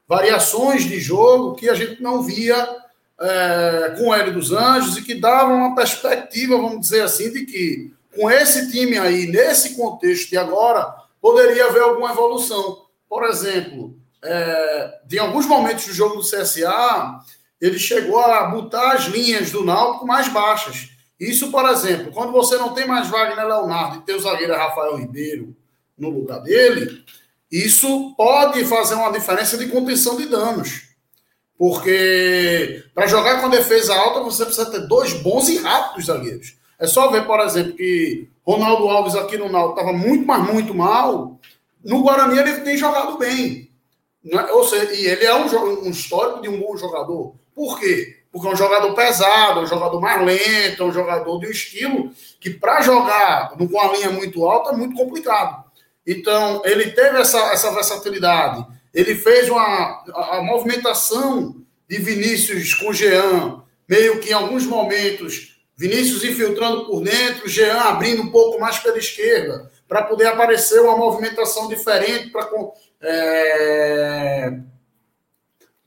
[0.08, 2.83] variações de jogo que a gente não via
[3.24, 7.46] é, com o Hélio dos Anjos e que davam uma perspectiva, vamos dizer assim, de
[7.46, 12.84] que com esse time aí, nesse contexto de agora, poderia haver alguma evolução.
[13.10, 17.20] Por exemplo, é, alguns momentos do jogo do CSA,
[17.62, 20.90] ele chegou a botar as linhas do Náutico mais baixas.
[21.20, 24.98] Isso, por exemplo, quando você não tem mais Wagner Leonardo e tem o zagueiro Rafael
[24.98, 25.56] Ribeiro
[25.98, 27.04] no lugar dele,
[27.50, 30.93] isso pode fazer uma diferença de contenção de danos.
[31.58, 36.56] Porque para jogar com defesa alta, você precisa ter dois bons e rápidos zagueiros.
[36.80, 40.74] É só ver, por exemplo, que Ronaldo Alves aqui no Náutico estava muito, mas muito
[40.74, 41.40] mal.
[41.84, 43.70] No Guarani ele tem jogado bem.
[44.32, 44.52] É?
[44.52, 47.36] Ou seja, e ele é um, um histórico de um bom jogador.
[47.54, 48.18] Por quê?
[48.32, 51.52] Porque é um jogador pesado, é um jogador mais lento, é um jogador de um
[51.52, 55.64] estilo que, para jogar com a linha muito alta, é muito complicado.
[56.06, 58.66] Então, ele teve essa, essa versatilidade.
[58.94, 61.56] Ele fez uma a, a movimentação
[61.90, 68.22] de Vinícius com Jean, meio que em alguns momentos, Vinícius infiltrando por dentro, Jean abrindo
[68.22, 72.50] um pouco mais pela esquerda, para poder aparecer uma movimentação diferente, para
[73.02, 74.54] é,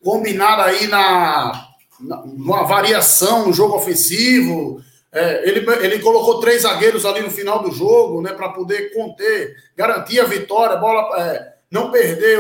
[0.02, 1.68] combinar aí na,
[2.00, 4.80] na variação no jogo ofensivo.
[5.12, 9.56] É, ele, ele colocou três zagueiros ali no final do jogo, né, para poder conter,
[9.74, 12.38] garantir a vitória, bola, é, não perder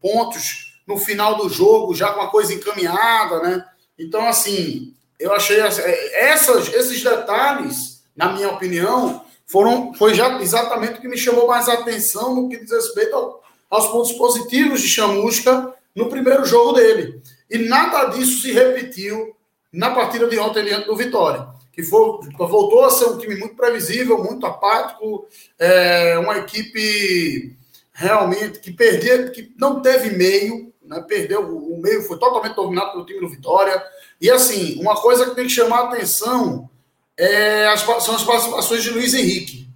[0.00, 3.64] pontos no final do jogo, já com a coisa encaminhada, né?
[3.98, 10.98] Então, assim, eu achei é, essas, esses detalhes, na minha opinião, foram foi já exatamente
[10.98, 14.88] o que me chamou mais atenção no que diz respeito ao, aos pontos positivos de
[14.88, 17.22] Chamusca no primeiro jogo dele.
[17.50, 19.36] E nada disso se repetiu
[19.72, 23.54] na partida de ontem diante do Vitória, que foi, voltou a ser um time muito
[23.54, 25.26] previsível, muito apático,
[25.58, 27.56] é, uma equipe
[27.92, 33.06] realmente que perdia, que não teve meio, né, perdeu o meio, foi totalmente dominado pelo
[33.06, 33.82] time do Vitória.
[34.20, 36.68] E assim, uma coisa que tem que chamar a atenção
[37.16, 39.68] é são as participações de Luiz Henrique.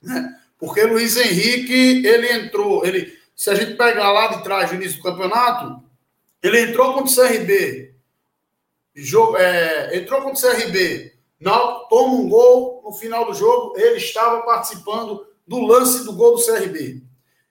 [0.00, 0.38] Né?
[0.58, 4.98] Porque Luiz Henrique, ele entrou, ele, se a gente pegar lá de trás, no início
[4.98, 5.82] do campeonato,
[6.42, 7.94] ele entrou contra o CRB,
[8.94, 13.96] jogo, é, entrou contra o CRB, não, toma um gol no final do jogo, ele
[13.96, 17.02] estava participando do lance do gol do CRB.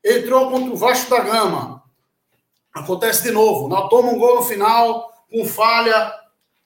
[0.03, 1.83] Entrou contra o Vasco da Gama,
[2.73, 6.13] acontece de novo, não toma um gol no final, com falha,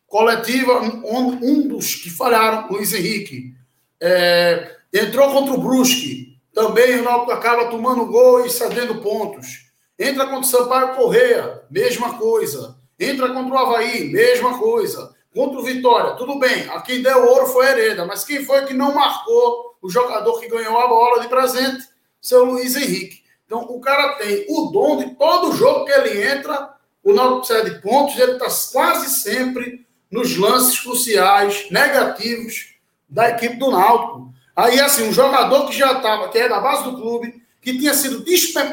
[0.08, 3.54] coletiva, um, um dos que falharam, Luiz Henrique.
[4.00, 9.66] É, entrou contra o Brusque, também o Náutico acaba tomando gol e cedendo pontos.
[10.00, 12.78] Entra contra o Sampaio Correia, mesma coisa.
[12.98, 15.14] Entra contra o Havaí, mesma coisa.
[15.34, 16.70] Contra o Vitória, tudo bem.
[16.70, 20.40] A quem deu ouro foi a Hereda, mas quem foi que não marcou o jogador
[20.40, 21.90] que ganhou a bola de presente?
[22.22, 23.25] Seu Luiz Henrique.
[23.46, 27.70] Então, o cara tem o dom de todo jogo que ele entra, o Náutico precisa
[27.70, 32.76] de pontos, ele está quase sempre nos lances cruciais, negativos
[33.08, 34.34] da equipe do Náutico.
[34.56, 37.94] Aí, assim, um jogador que já estava, que é da base do clube, que tinha
[37.94, 38.24] sido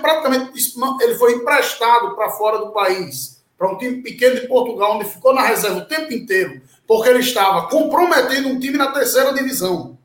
[0.00, 0.52] praticamente
[1.00, 5.34] ele foi emprestado para fora do país, para um time pequeno de Portugal, onde ficou
[5.34, 9.98] na reserva o tempo inteiro, porque ele estava comprometendo um time na terceira divisão.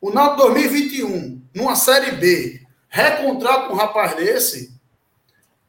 [0.00, 2.55] O Náutico 2021, numa Série B,
[2.88, 4.74] recontrata um rapaz desse,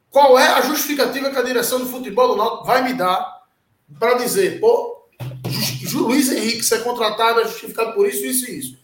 [0.09, 3.43] qual é a justificativa que a direção do futebol do Náutico vai me dar
[3.99, 5.05] para dizer, pô,
[5.93, 8.77] Luiz Henrique ser contratado é justificado por isso, isso e isso.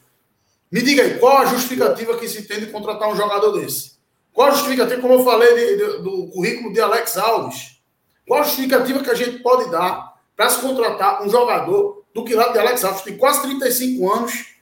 [0.71, 3.93] Me diga aí, qual a justificativa que se tem de contratar um jogador desse?
[4.33, 7.79] Qual a justificativa, como eu falei de, de, do currículo de Alex Alves?
[8.27, 12.33] Qual a justificativa que a gente pode dar para se contratar um jogador do que
[12.33, 13.03] lá de Alex Alves?
[13.03, 14.52] Tem quase 35 anos,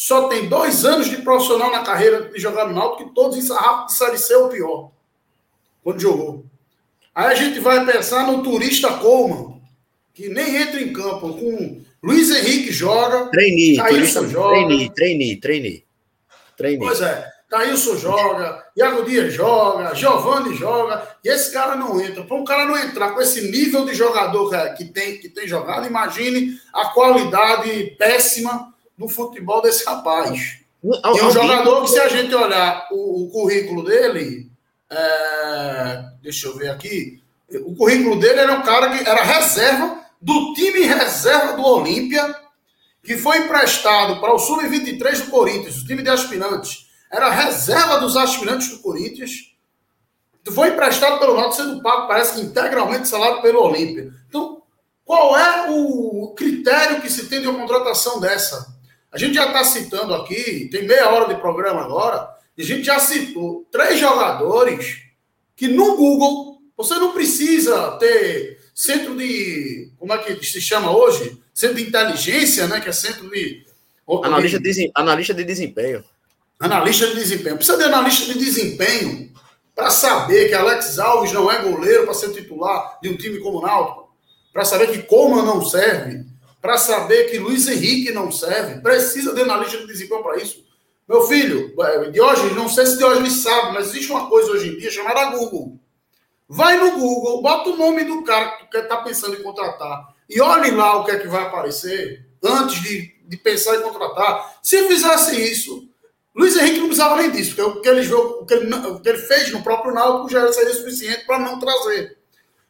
[0.00, 3.84] só tem dois anos de profissional na carreira de jogar no Náutico, que todos ensarraram
[3.84, 4.92] de Série C o pior,
[5.84, 6.46] quando jogou.
[7.14, 9.60] Aí a gente vai pensar no turista Coleman,
[10.14, 13.26] que nem entra em campo com Luiz Henrique joga.
[13.26, 14.48] Treinei, Caílson joga.
[14.48, 15.84] Treinei, treinei, treinei.
[16.56, 16.78] Treinei.
[16.78, 17.30] Pois é.
[17.50, 22.24] Caílson joga, Iago Dias joga, Giovanni joga, e esse cara não entra.
[22.24, 25.86] Para um cara não entrar com esse nível de jogador que tem, que tem jogado,
[25.86, 30.58] imagine a qualidade péssima do futebol desse rapaz.
[30.84, 34.50] E um jogador que, se a gente olhar o, o currículo dele,
[34.90, 37.22] é, deixa eu ver aqui,
[37.64, 42.36] o currículo dele era um cara que era reserva do time reserva do Olímpia,
[43.02, 46.86] que foi emprestado para o Sub-23 do Corinthians, o time de aspirantes.
[47.10, 49.54] Era reserva dos aspirantes do Corinthians.
[50.52, 54.12] Foi emprestado pelo Náutico, sendo pago, parece que integralmente salário pelo Olímpia.
[54.28, 54.62] Então,
[55.06, 58.69] qual é o critério que se tem de uma contratação dessa?
[59.12, 62.84] A gente já está citando aqui, tem meia hora de programa agora, e a gente
[62.84, 65.02] já citou três jogadores
[65.56, 69.90] que no Google você não precisa ter centro de.
[69.98, 71.38] Como é que se chama hoje?
[71.52, 72.80] Centro de inteligência, né?
[72.80, 73.66] Que é centro de.
[74.22, 76.04] Analista de, analista de desempenho.
[76.58, 77.56] Analista de desempenho.
[77.56, 79.30] Precisa de analista de desempenho
[79.74, 83.58] para saber que Alex Alves não é goleiro para ser titular de um time como
[83.58, 84.10] o Náutico.
[84.52, 86.24] Para saber que Coman não serve.
[86.60, 88.80] Para saber que Luiz Henrique não serve.
[88.80, 90.64] Precisa de analista de desempenho para isso.
[91.08, 94.78] Meu filho, é, Diógenes, não sei se Diógenes sabe, mas existe uma coisa hoje em
[94.78, 95.76] dia chamada Google.
[96.48, 100.40] Vai no Google, bota o nome do cara que tu está pensando em contratar e
[100.40, 104.58] olhe lá o que é que vai aparecer antes de, de pensar em contratar.
[104.62, 105.88] Se fizesse isso,
[106.32, 109.08] Luiz Henrique não precisava nem disso, porque o que ele, o que ele, o que
[109.08, 112.19] ele fez no próprio Náutico já seria suficiente para não trazer.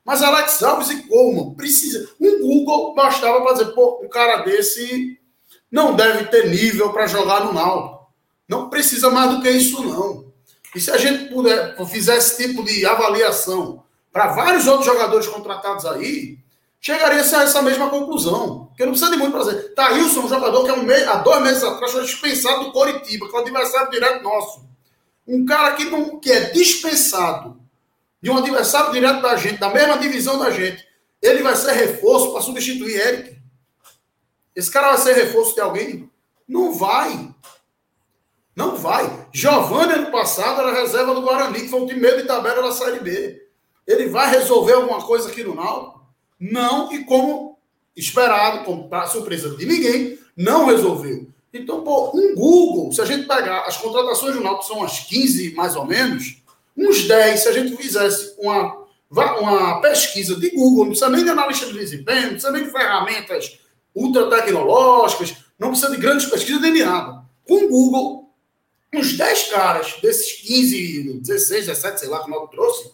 [0.04, 2.08] Mas Alex Alves e Coleman precisa.
[2.20, 5.18] Um Google bastava para dizer, pô, um cara desse
[5.70, 8.10] não deve ter nível para jogar no Náutico.
[8.48, 10.24] Não precisa mais do que isso, não.
[10.74, 15.86] E se a gente puder, fizer esse tipo de avaliação para vários outros jogadores contratados
[15.86, 16.38] aí,
[16.80, 18.66] chegaria a essa mesma conclusão.
[18.66, 19.74] Porque não precisa de muito para dizer.
[19.74, 23.28] Thailson, um jogador que há, um mês, há dois meses atrás foi dispensado do Coritiba,
[23.28, 24.64] que é o adversário direto nosso.
[25.28, 27.59] Um cara que, não, que é dispensado
[28.22, 30.86] de um adversário direto da gente, da mesma divisão da gente,
[31.22, 33.38] ele vai ser reforço para substituir Eric.
[34.54, 36.10] Esse cara vai ser reforço de alguém?
[36.46, 37.34] Não vai.
[38.54, 39.28] Não vai.
[39.32, 42.72] Giovanni, ano passado, era reserva do Guarani, que foi um time meio de tabela da
[42.72, 43.46] Série B.
[43.86, 46.04] Ele vai resolver alguma coisa aqui no Náutico?
[46.38, 47.58] Não, e como
[47.96, 51.26] esperado, para surpresa de ninguém, não resolveu.
[51.52, 55.54] Então, pô, um Google, se a gente pegar as contratações do Náutico, são umas 15
[55.54, 56.39] mais ou menos,
[56.76, 61.30] uns 10, se a gente fizesse uma, uma pesquisa de Google, não precisa nem de
[61.30, 63.58] analista de desempenho, não precisa nem de ferramentas
[63.94, 67.24] ultra tecnológicas, não precisa de grandes pesquisas nem de nada.
[67.46, 68.32] Com Google,
[68.94, 72.92] uns 10 caras desses 15, 16, 17, sei lá, que o trouxe,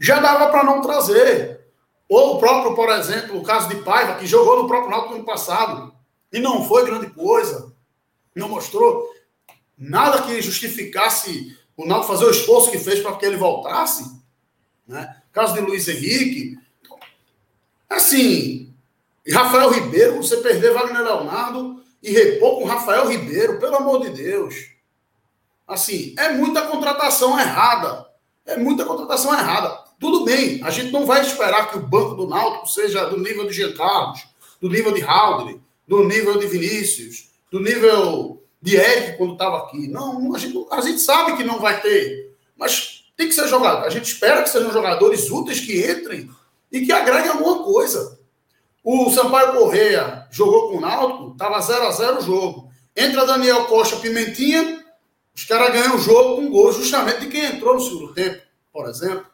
[0.00, 1.60] já dava para não trazer.
[2.08, 5.24] Ou o próprio, por exemplo, o caso de Paiva, que jogou no próprio Náutico ano
[5.24, 5.92] passado
[6.32, 7.72] e não foi grande coisa,
[8.34, 9.10] não mostrou
[9.76, 14.18] nada que justificasse o Náutico fazer o esforço que fez para que ele voltasse.
[14.86, 15.16] Né?
[15.32, 16.58] Caso de Luiz Henrique.
[17.88, 18.72] Assim,
[19.30, 24.54] Rafael Ribeiro, você perder Wagner Leonardo e repor com Rafael Ribeiro, pelo amor de Deus.
[25.66, 28.06] Assim, é muita contratação errada.
[28.44, 29.84] É muita contratação errada.
[29.98, 33.46] Tudo bem, a gente não vai esperar que o banco do Náutico seja do nível
[33.46, 34.26] de Jean Carlos,
[34.60, 39.86] do nível de Haldre, do nível de Vinícius, do nível de Eric quando estava aqui.
[39.86, 42.36] Não, a gente, a gente sabe que não vai ter.
[42.56, 43.84] Mas tem que ser jogado.
[43.84, 46.28] A gente espera que sejam jogadores úteis que entrem
[46.72, 48.18] e que agreguem alguma coisa.
[48.82, 52.70] O Sampaio Correia jogou com o Náutico, estava 0 a 0 o jogo.
[52.96, 54.84] Entra Daniel Costa Pimentinha,
[55.32, 58.88] os caras ganham o jogo com gol justamente de quem entrou no segundo tempo, por
[58.88, 59.26] exemplo.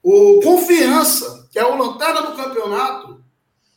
[0.00, 3.19] O Confiança, que é o lanterna do campeonato,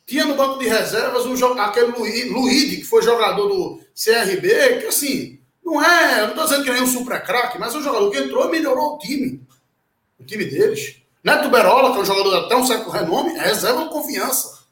[0.05, 1.91] tinha no banco de reservas um, aquele
[2.29, 6.83] Luíde, que foi jogador do CRB, que assim, não é, não estou dizendo que nem
[6.83, 9.41] um super craque, mas é um jogador que entrou e melhorou o time,
[10.19, 10.97] o time deles.
[11.23, 14.63] Neto Berola, que é um jogador de até um certo renome, é reserva do Confiança.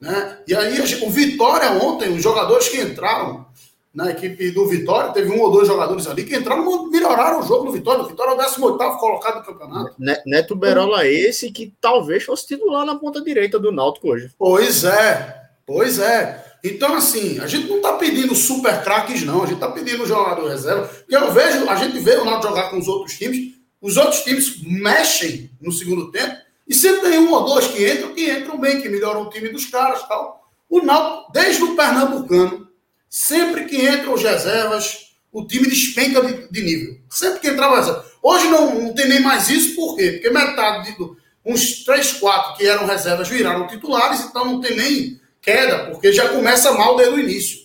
[0.00, 0.38] Né?
[0.46, 3.46] E aí o Vitória ontem, os jogadores que entraram
[3.92, 7.66] na equipe do Vitória, teve um ou dois jogadores ali que entraram melhoraram o jogo
[7.66, 8.04] do Vitória.
[8.04, 9.94] O Vitória é o 18 colocado no campeonato.
[10.26, 14.30] Neto Berola esse que talvez fosse titular na ponta direita do Náutico hoje.
[14.38, 16.50] Pois é, pois é.
[16.62, 19.42] Então, assim, a gente não está pedindo super craques, não.
[19.42, 20.86] A gente está pedindo jogador reserva.
[20.86, 23.54] Porque eu vejo, a gente vê o Náutico jogar com os outros times.
[23.80, 26.36] Os outros times mexem no segundo tempo
[26.68, 29.48] e sempre tem um ou dois que entram, que entram bem, que melhoram o time
[29.48, 30.48] dos caras tal.
[30.68, 32.69] O Náutico, desde o Pernambucano,
[33.10, 37.00] sempre que entram os reservas, o time despenca de, de nível.
[37.10, 38.06] Sempre que entrava reserva.
[38.22, 40.12] Hoje não, não tem nem mais isso, por quê?
[40.12, 41.10] Porque metade, de,
[41.44, 46.28] uns 3, 4 que eram reservas viraram titulares, então não tem nem queda, porque já
[46.28, 47.60] começa mal desde o início.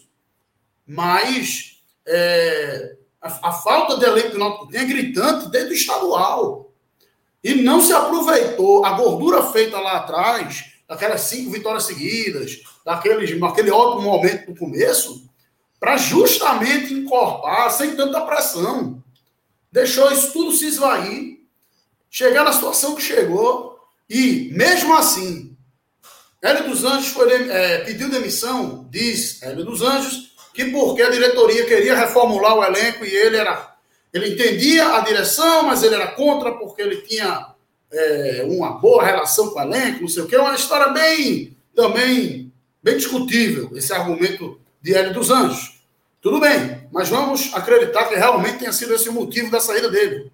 [0.87, 6.71] Mas é, a, a, falta de elenco Náutico tem é gritante desde o estadual
[7.43, 13.71] e não se aproveitou a gordura feita lá atrás, daquelas cinco vitórias seguidas, daquele, daquele
[13.71, 15.24] ótimo momento do começo,
[15.85, 19.03] para justamente encorpar sem tanta pressão.
[19.71, 21.41] Deixou isso tudo se esvair,
[22.09, 23.77] chegar na situação que chegou,
[24.09, 25.55] e mesmo assim,
[26.41, 31.67] Hélio dos Anjos foi, é, pediu demissão, diz Hélio dos Anjos, que porque a diretoria
[31.67, 33.75] queria reformular o elenco e ele era.
[34.11, 37.53] Ele entendia a direção, mas ele era contra porque ele tinha
[37.91, 40.35] é, uma boa relação com o elenco, não sei o que.
[40.35, 45.74] É uma história bem também bem discutível, esse argumento de Hélio dos Anjos.
[46.25, 50.31] Tudo bem, mas vamos acreditar que realmente tenha sido esse o motivo da saída dele.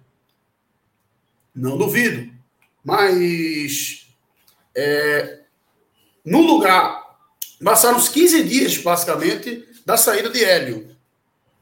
[1.54, 2.32] Não duvido.
[2.82, 4.06] Mas
[4.74, 5.40] é,
[6.24, 7.18] no lugar,
[7.62, 10.96] passaram uns 15 dias, basicamente, da saída de Hélio.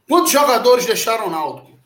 [0.09, 1.77] Quantos jogadores deixaram o Náutico?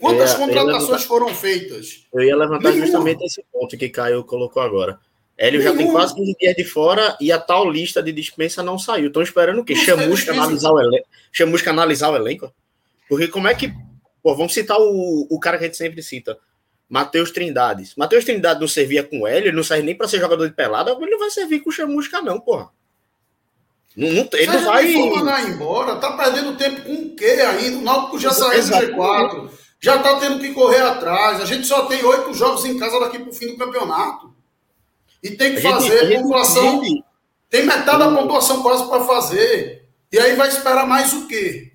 [0.00, 2.06] Quantas contratações levantar, foram feitas?
[2.10, 2.86] Eu ia levantar Nenhuma.
[2.86, 4.98] justamente esse ponto que Caio colocou agora.
[5.36, 8.78] Hélio já tem quase 15 dias de fora e a tal lista de dispensa não
[8.78, 9.08] saiu.
[9.08, 9.74] Estão esperando o quê?
[9.74, 11.06] Chamusca analisar o elenco?
[11.32, 12.52] Chamusca analisar o elenco?
[13.08, 13.72] Porque como é que.
[14.22, 16.38] Pô, vamos citar o, o cara que a gente sempre cita.
[16.88, 17.94] Matheus Trindades.
[17.96, 21.10] Matheus Trindade não servia com Hélio, não serve nem para ser jogador de pelada, ele
[21.10, 22.68] não vai servir com o Chamusca, não, porra.
[23.96, 24.92] Não, não, ele não vai.
[24.92, 27.78] Mandar embora, tá perdendo tempo com o quê ainda?
[27.78, 31.40] O Náutico já saiu do G4, já tá tendo que correr atrás.
[31.40, 34.32] A gente só tem oito jogos em casa daqui pro fim do campeonato.
[35.22, 36.82] E tem que fazer gente, pontuação.
[37.48, 39.86] Tem metade da pontuação quase para fazer.
[40.10, 41.72] E aí vai esperar mais o quê?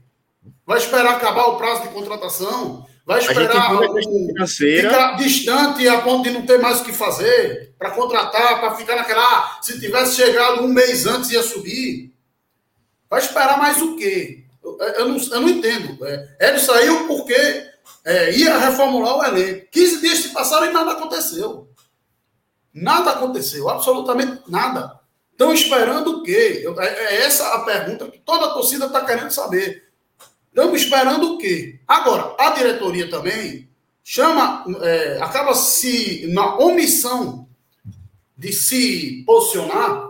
[0.65, 2.85] Vai esperar acabar o prazo de contratação?
[3.05, 4.89] Vai esperar o, financeira.
[4.89, 8.97] ficar distante a ponto de não ter mais o que fazer para contratar, para ficar
[8.97, 9.23] naquela.
[9.23, 12.13] Ah, se tivesse chegado um mês antes ia subir.
[13.09, 14.43] Vai esperar mais o quê?
[14.61, 16.05] Eu, eu, não, eu não entendo.
[16.05, 17.63] É, ele saiu porque
[18.03, 19.67] é, ia reformular o elenco.
[19.71, 21.66] 15 dias se passaram e nada aconteceu.
[22.79, 24.99] Nada aconteceu, absolutamente nada.
[25.31, 26.61] Estão esperando o quê?
[26.63, 29.83] Eu, é, é essa a pergunta que toda a torcida está querendo saber.
[30.49, 31.79] Estamos esperando o quê?
[31.87, 33.67] Agora, a diretoria também
[34.03, 37.47] chama, é, acaba se, na omissão
[38.37, 40.09] de se posicionar,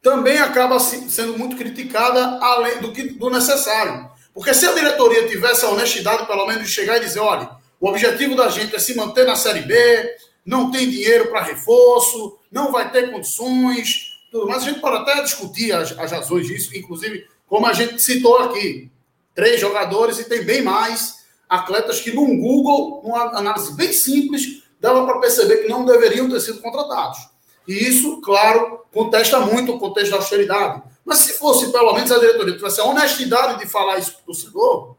[0.00, 4.08] também acaba se, sendo muito criticada além do, que, do necessário.
[4.32, 7.50] Porque se a diretoria tivesse a honestidade, pelo menos, de chegar e dizer: olha,
[7.80, 12.38] o objetivo da gente é se manter na Série B, não tem dinheiro para reforço,
[12.50, 14.62] não vai ter condições, tudo mais.
[14.62, 18.90] A gente pode até discutir as, as razões disso, inclusive, como a gente citou aqui
[19.34, 25.04] três jogadores e tem bem mais atletas que num Google, numa análise bem simples, dava
[25.04, 27.18] para perceber que não deveriam ter sido contratados.
[27.66, 30.82] E isso, claro, contesta muito o contexto da austeridade.
[31.04, 34.26] Mas se fosse, pelo menos, a diretoria tivesse a honestidade de falar isso para o
[34.26, 34.96] torcedor,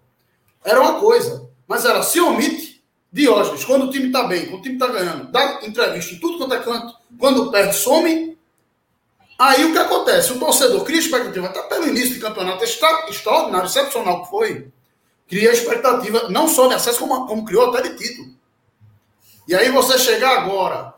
[0.63, 1.49] era uma coisa.
[1.67, 2.74] Mas ela se omite
[3.15, 6.37] Diógenes, quando o time está bem, quando o time está ganhando, dá entrevista em tudo
[6.37, 8.35] quanto é canto, quando perde, some,
[9.37, 10.31] Aí o que acontece?
[10.33, 14.67] O torcedor cria expectativa, até pelo início do campeonato extra, extraordinário, excepcional que foi,
[15.27, 18.33] cria expectativa não só de acesso, como, como criou até de título.
[19.47, 20.93] E aí você chegar agora,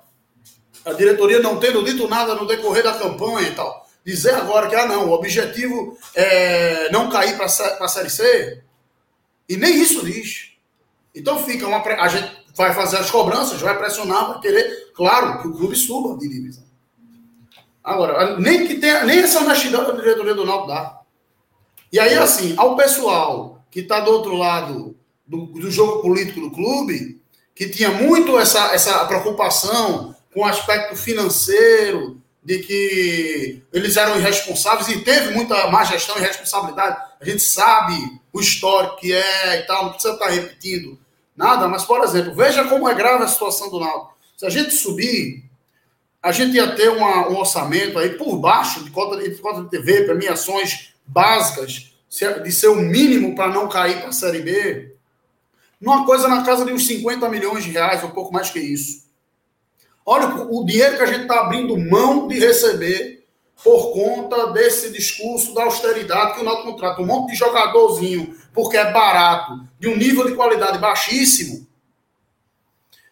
[0.86, 4.76] a diretoria não tendo dito nada no decorrer da campanha e tal, dizer agora que,
[4.76, 8.64] ah não, o objetivo é não cair para a Série C,
[9.50, 10.57] e nem isso diz.
[11.18, 11.82] Então fica uma.
[11.82, 16.18] A gente vai fazer as cobranças, vai pressionar, vai querer, claro, que o clube suba
[16.18, 16.64] de divisão.
[17.84, 21.00] Agora, nem que tenha, nem essa honestidade da diretoria do Náutico dá.
[21.92, 24.96] E aí, assim, ao pessoal que está do outro lado
[25.26, 27.22] do, do, jogo político do clube,
[27.56, 34.88] que tinha muito essa, essa preocupação com o aspecto financeiro, de que eles eram irresponsáveis
[34.90, 36.98] e teve muita má gestão e responsabilidade.
[37.20, 40.98] A gente sabe o histórico que é e tal, não precisa estar repetindo
[41.38, 44.18] nada, mas, por exemplo, veja como é grave a situação do Náutico.
[44.36, 45.48] Se a gente subir
[46.22, 49.70] a gente ia ter uma, um orçamento aí por baixo de cota de, cota de
[49.70, 51.94] TV, premiações básicas,
[52.44, 54.94] de ser o mínimo para não cair para a Série B,
[55.80, 59.06] numa coisa na casa de uns 50 milhões de reais, um pouco mais que isso.
[60.06, 63.26] Olha o dinheiro que a gente está abrindo mão de receber
[63.64, 67.02] por conta desse discurso da austeridade que o Náutico contrata.
[67.02, 71.68] Um monte de jogadorzinho, porque é barato, de um nível de qualidade baixíssimo,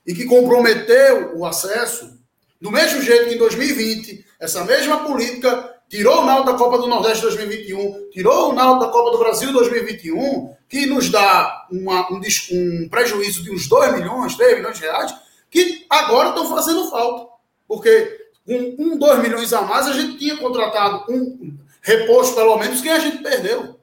[0.05, 2.19] e que comprometeu o acesso
[2.61, 6.87] do mesmo jeito que em 2020, essa mesma política tirou o Náutico da Copa do
[6.87, 12.19] Nordeste 2021, tirou o Náutico da Copa do Brasil 2021, que nos dá uma, um,
[12.51, 15.13] um, prejuízo de uns 2 milhões, 3 milhões de reais,
[15.49, 17.31] que agora estão fazendo falta.
[17.67, 22.81] Porque com um, 2 milhões a mais, a gente tinha contratado um reposto, pelo menos,
[22.81, 23.79] que a gente perdeu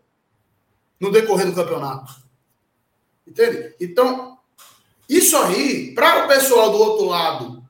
[1.00, 2.14] no decorrer do campeonato.
[3.26, 3.74] Entende?
[3.80, 4.38] Então,
[5.08, 7.62] isso aí, para o pessoal do outro lado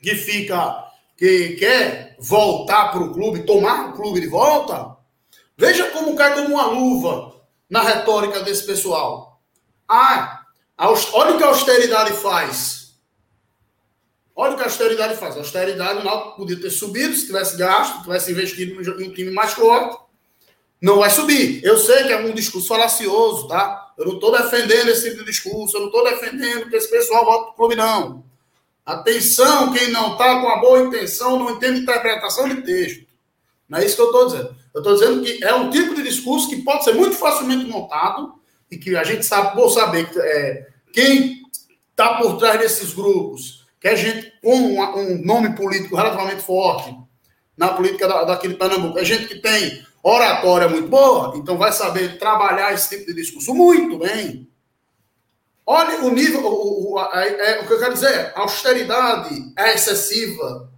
[0.00, 0.84] que fica,
[1.16, 4.96] que quer voltar para o clube, tomar o clube de volta,
[5.56, 7.34] veja como cai como uma luva
[7.68, 9.40] na retórica desse pessoal.
[9.88, 10.42] Ah,
[10.78, 12.75] olha o que a austeridade faz.
[14.38, 15.34] Olha o que a austeridade faz.
[15.34, 19.54] A austeridade, Náutico podia ter subido se tivesse gasto, tivesse investido em um time mais
[19.54, 19.98] forte.
[20.78, 21.64] Não vai subir.
[21.64, 23.94] Eu sei que é um discurso falacioso, tá?
[23.96, 27.24] Eu não estou defendendo esse tipo de discurso, eu não estou defendendo que esse pessoal
[27.24, 28.22] vote para o clube, não.
[28.84, 33.06] Atenção, quem não está com a boa intenção não entende interpretação de texto.
[33.66, 34.56] Não é isso que eu estou dizendo.
[34.74, 38.34] Eu estou dizendo que é um tipo de discurso que pode ser muito facilmente montado
[38.70, 41.42] e que a gente sabe, vou saber é, quem
[41.90, 43.55] está por trás desses grupos,
[43.86, 46.92] que é gente com um, nome político relativamente forte
[47.56, 51.72] na política da, daqui de Pernambuco, é gente que tem oratória muito boa, então vai
[51.72, 54.50] saber trabalhar esse tipo de discurso muito bem.
[55.64, 59.74] Olha o nível, o, o, a, é, o que eu quero dizer, a austeridade é
[59.74, 60.68] excessiva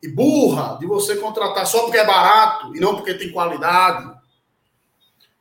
[0.00, 4.16] e burra de você contratar só porque é barato e não porque tem qualidade.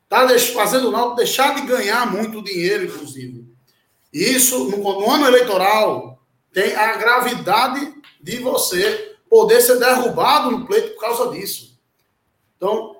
[0.04, 3.46] Está fazendo o deixar de ganhar muito dinheiro, inclusive.
[4.12, 6.17] E isso, no, no ano eleitoral,
[6.58, 11.80] tem a gravidade de você poder ser derrubado no pleito por causa disso.
[12.56, 12.96] Então,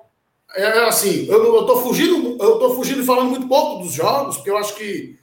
[0.54, 4.50] é, é assim, eu estou fugindo, eu estou fugindo falando muito pouco dos jogos, porque
[4.50, 5.18] eu acho que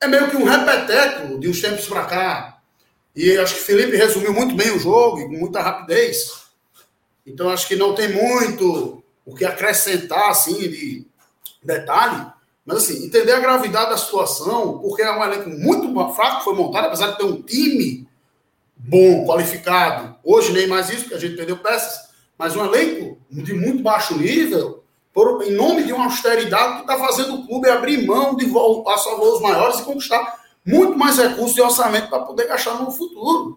[0.00, 2.60] é meio que um repeteco de uns tempos para cá.
[3.14, 6.32] E acho que Felipe resumiu muito bem o jogo, com muita rapidez.
[7.24, 11.06] Então acho que não tem muito o que acrescentar assim de
[11.62, 12.26] detalhe.
[12.68, 16.84] Mas assim, entender a gravidade da situação, porque é um elenco muito fraco foi montado,
[16.84, 18.06] apesar de ter um time
[18.76, 20.14] bom, qualificado.
[20.22, 24.18] Hoje nem mais isso, porque a gente perdeu peças, mas um elenco de muito baixo
[24.18, 28.44] nível, por, em nome de uma austeridade que está fazendo o clube abrir mão de
[28.84, 33.56] passar voos maiores e conquistar muito mais recursos de orçamento para poder gastar no futuro.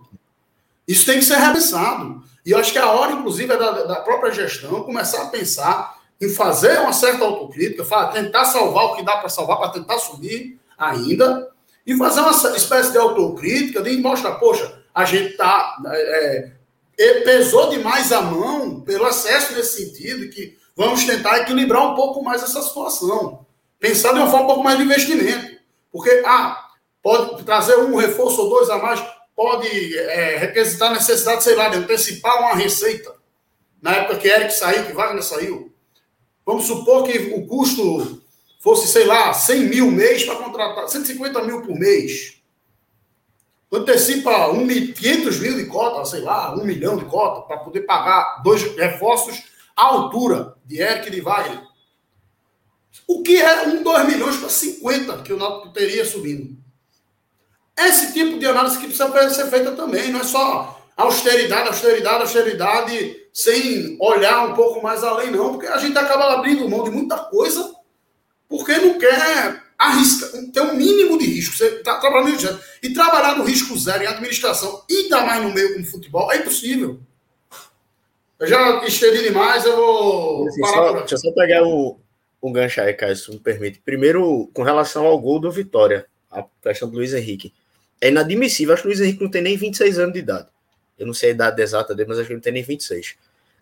[0.88, 2.24] Isso tem que ser repensado.
[2.46, 6.01] E eu acho que a hora, inclusive, é da, da própria gestão começar a pensar
[6.22, 10.60] em fazer uma certa autocrítica, tentar salvar o que dá para salvar, para tentar subir
[10.78, 11.50] ainda,
[11.86, 15.78] e fazer uma espécie de autocrítica, de mostrar, poxa, a gente está.
[15.88, 16.52] É,
[17.00, 22.24] é, pesou demais a mão pelo excesso nesse sentido, que vamos tentar equilibrar um pouco
[22.24, 23.44] mais essa situação.
[23.80, 25.60] Pensar de uma forma um pouco mais de investimento.
[25.92, 26.70] Porque, ah,
[27.02, 29.04] pode trazer um reforço ou dois a mais,
[29.36, 33.12] pode é, requisitar necessidade, sei lá, de antecipar uma receita.
[33.82, 35.71] Na época que Eric saiu, que Wagner saiu.
[36.52, 38.22] Vamos supor que o custo
[38.60, 42.42] fosse, sei lá, 100 mil mês para contratar, 150 mil por mês.
[43.72, 48.42] Antecipa um, 500 mil de cota, sei lá, um milhão de cota, para poder pagar
[48.44, 49.42] dois reforços
[49.78, 51.64] à altura de Eric e de Wagner.
[53.08, 56.58] O que é um, dois milhões para 50 que o Náutico teria subindo?
[57.78, 63.28] Esse tipo de análise que precisa ser feita também, não é só austeridade, austeridade, austeridade,
[63.34, 67.18] sem olhar um pouco mais além, não, porque a gente acaba abrindo mão de muita
[67.18, 67.74] coisa
[68.48, 71.56] porque não quer arriscar, ter um mínimo de risco.
[71.56, 72.48] Você está trabalhando de
[72.84, 77.00] E trabalhar no risco zero em administração, ainda mais no meio como futebol, é impossível.
[78.38, 80.48] Eu já estendi demais, eu vou.
[80.48, 81.98] Assim, só, deixa eu só pegar um,
[82.44, 83.80] um gancho aí, Caio, se me permite.
[83.86, 87.54] Primeiro, com relação ao gol do Vitória, a questão do Luiz Henrique
[88.02, 88.74] é inadmissível.
[88.74, 90.48] Acho que o Luiz Henrique não tem nem 26 anos de idade.
[91.02, 93.16] Eu não sei a idade exata dele, mas acho que ele não tem nem 26.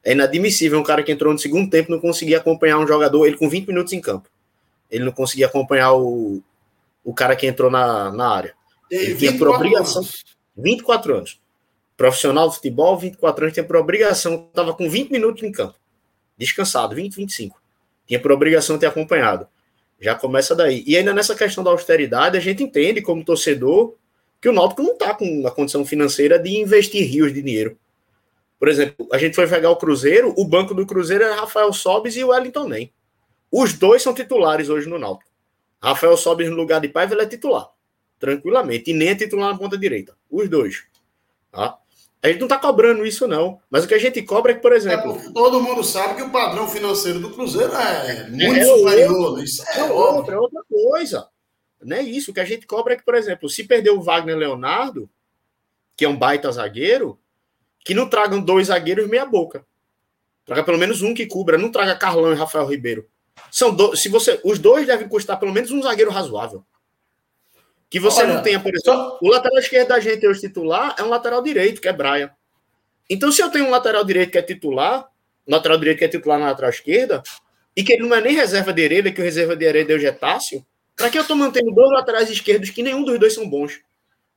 [0.03, 3.37] É inadmissível um cara que entrou no segundo tempo não conseguir acompanhar um jogador, ele
[3.37, 4.29] com 20 minutos em campo.
[4.91, 6.43] Ele não conseguia acompanhar o,
[7.01, 8.53] o cara que entrou na, na área.
[8.91, 10.01] Ele tinha por obrigação.
[10.01, 10.25] Anos.
[10.57, 11.41] 24 anos.
[11.95, 15.75] Profissional de futebol, 24 anos, tinha por obrigação, estava com 20 minutos em campo.
[16.37, 17.61] Descansado, 20, 25.
[18.05, 19.47] Tinha por obrigação ter acompanhado.
[20.01, 20.83] Já começa daí.
[20.85, 23.95] E ainda nessa questão da austeridade, a gente entende como torcedor
[24.41, 27.77] que o Náutico não está com a condição financeira de investir rios de dinheiro.
[28.57, 32.15] Por exemplo, a gente foi pegar o Cruzeiro, o banco do Cruzeiro é Rafael Sobes
[32.15, 32.93] e o Wellington Nem.
[33.51, 35.31] Os dois são titulares hoje no Náutico.
[35.81, 37.69] Rafael Sobes no lugar de Paiva, ele é titular,
[38.19, 40.15] tranquilamente, e nem é titular na ponta direita.
[40.29, 40.83] Os dois.
[41.51, 41.77] Tá?
[42.21, 43.59] A gente não está cobrando isso, não.
[43.69, 45.17] Mas o que a gente cobra é que, por exemplo.
[45.17, 49.15] É todo mundo sabe que o padrão financeiro do Cruzeiro é muito é superior.
[49.15, 51.27] Outro, isso é, é outra, é outra coisa.
[51.81, 52.31] Não é isso.
[52.31, 55.09] O que a gente cobra é que, por exemplo, se perder o Wagner Leonardo,
[55.95, 57.19] que é um baita zagueiro,
[57.83, 59.65] que não tragam dois zagueiros meia-boca.
[60.45, 61.57] Traga pelo menos um que cubra.
[61.57, 63.07] Não traga Carlão e Rafael Ribeiro.
[63.51, 63.95] São do...
[63.95, 66.65] se você Os dois devem custar pelo menos um zagueiro razoável.
[67.89, 68.93] Que você Olha, não tenha, por exemplo.
[68.93, 69.19] Só...
[69.21, 72.29] O lateral esquerdo da gente hoje titular é um lateral direito, que é Brian.
[73.09, 75.07] Então, se eu tenho um lateral direito que é titular,
[75.47, 77.23] um lateral direito que é titular na lateral esquerda,
[77.75, 79.95] e que ele não é nem reserva de Hereda, que o reserva de Hereda é
[79.95, 80.63] o Getácio,
[80.99, 83.79] para que eu tô mantendo dois laterais esquerdos que nenhum dos dois são bons?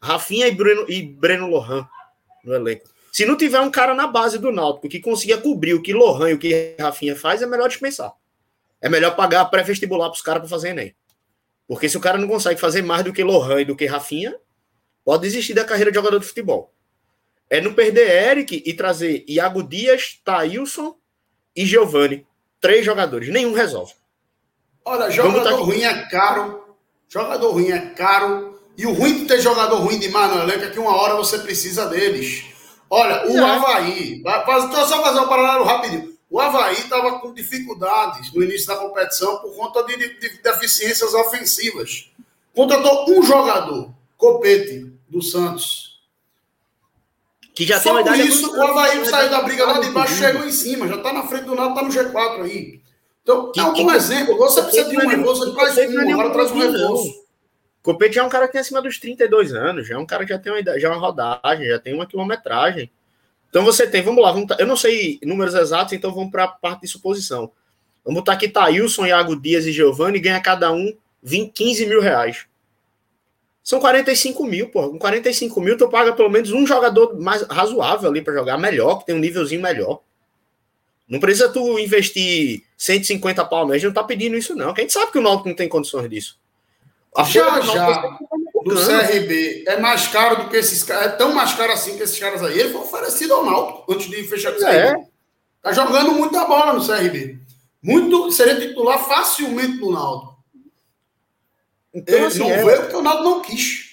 [0.01, 1.87] Rafinha e Breno, e Breno Lohan
[2.45, 2.89] no elenco.
[3.13, 6.31] Se não tiver um cara na base do Náutico que consiga cobrir o que Lohan
[6.31, 8.13] e o que Rafinha faz, é melhor dispensar.
[8.81, 10.95] é melhor pagar pré-vestibular para os caras para fazer Enem.
[11.67, 14.37] Porque se o cara não consegue fazer mais do que Lohan e do que Rafinha,
[15.05, 16.73] pode desistir da carreira de jogador de futebol.
[17.51, 20.97] É não perder Eric e trazer Iago Dias, Thailson
[21.55, 22.27] e Giovani.
[22.61, 23.29] Três jogadores.
[23.29, 23.93] Nenhum resolve.
[24.85, 26.76] Olha, jogador ruim é caro.
[27.09, 28.61] Jogador ruim é caro.
[28.76, 31.39] E o ruim de ter jogador ruim demais no elenco é que uma hora você
[31.39, 32.45] precisa deles.
[32.89, 33.41] Olha, o é.
[33.41, 34.22] Havaí.
[34.22, 36.12] Faz, só fazer um paralelo rapidinho.
[36.28, 41.12] O Havaí estava com dificuldades no início da competição por conta de, de, de deficiências
[41.12, 42.11] ofensivas.
[42.55, 46.01] Contratou um jogador, Copete, do Santos.
[47.55, 48.28] Que já Só tem uma idade.
[48.28, 51.26] isso, o Havaí saiu da briga lá de baixo, chegou em cima, já está na
[51.26, 52.80] frente do nada, está no G4 aí.
[53.23, 54.37] Então, que, é um bom exemplo.
[54.37, 57.23] Você precisa de um reforço, você traz um, agora traz um reforço.
[57.83, 60.25] Copete já é um cara que tem acima dos 32 anos, já é um cara
[60.25, 62.91] que já tem uma, idade, já é uma rodagem, já tem uma quilometragem.
[63.51, 66.49] Então você tem, vamos lá, vamos, eu não sei números exatos, então vamos para a
[66.49, 67.51] parte de suposição.
[68.05, 72.47] Vamos botar aqui Thailson, Iago Dias e Giovanni, ganha cada um 20, 15 mil reais.
[73.62, 74.91] São 45 mil, pô.
[74.91, 78.99] Com 45 mil, tu paga pelo menos um jogador mais razoável ali para jogar, melhor,
[78.99, 80.01] que tem um nívelzinho melhor.
[81.09, 84.73] Não precisa tu investir 150 pau mês, não tá pedindo isso, não.
[84.73, 86.39] Quem sabe que o Náutico não tem condições disso.
[87.15, 88.19] A já, já
[88.65, 91.07] do CRB é mais caro do que esses caras.
[91.07, 92.59] É tão mais caro assim que esses caras aí.
[92.59, 94.79] Ele foi oferecido ao Náutico antes de fechar com o CRB.
[94.79, 95.07] É.
[95.61, 97.39] Tá jogando muita bola no CRB.
[97.83, 100.37] Muito, seria titular facilmente no Náutico.
[101.93, 102.65] Então, assim, não é...
[102.65, 103.91] veio porque o Náutico não quis.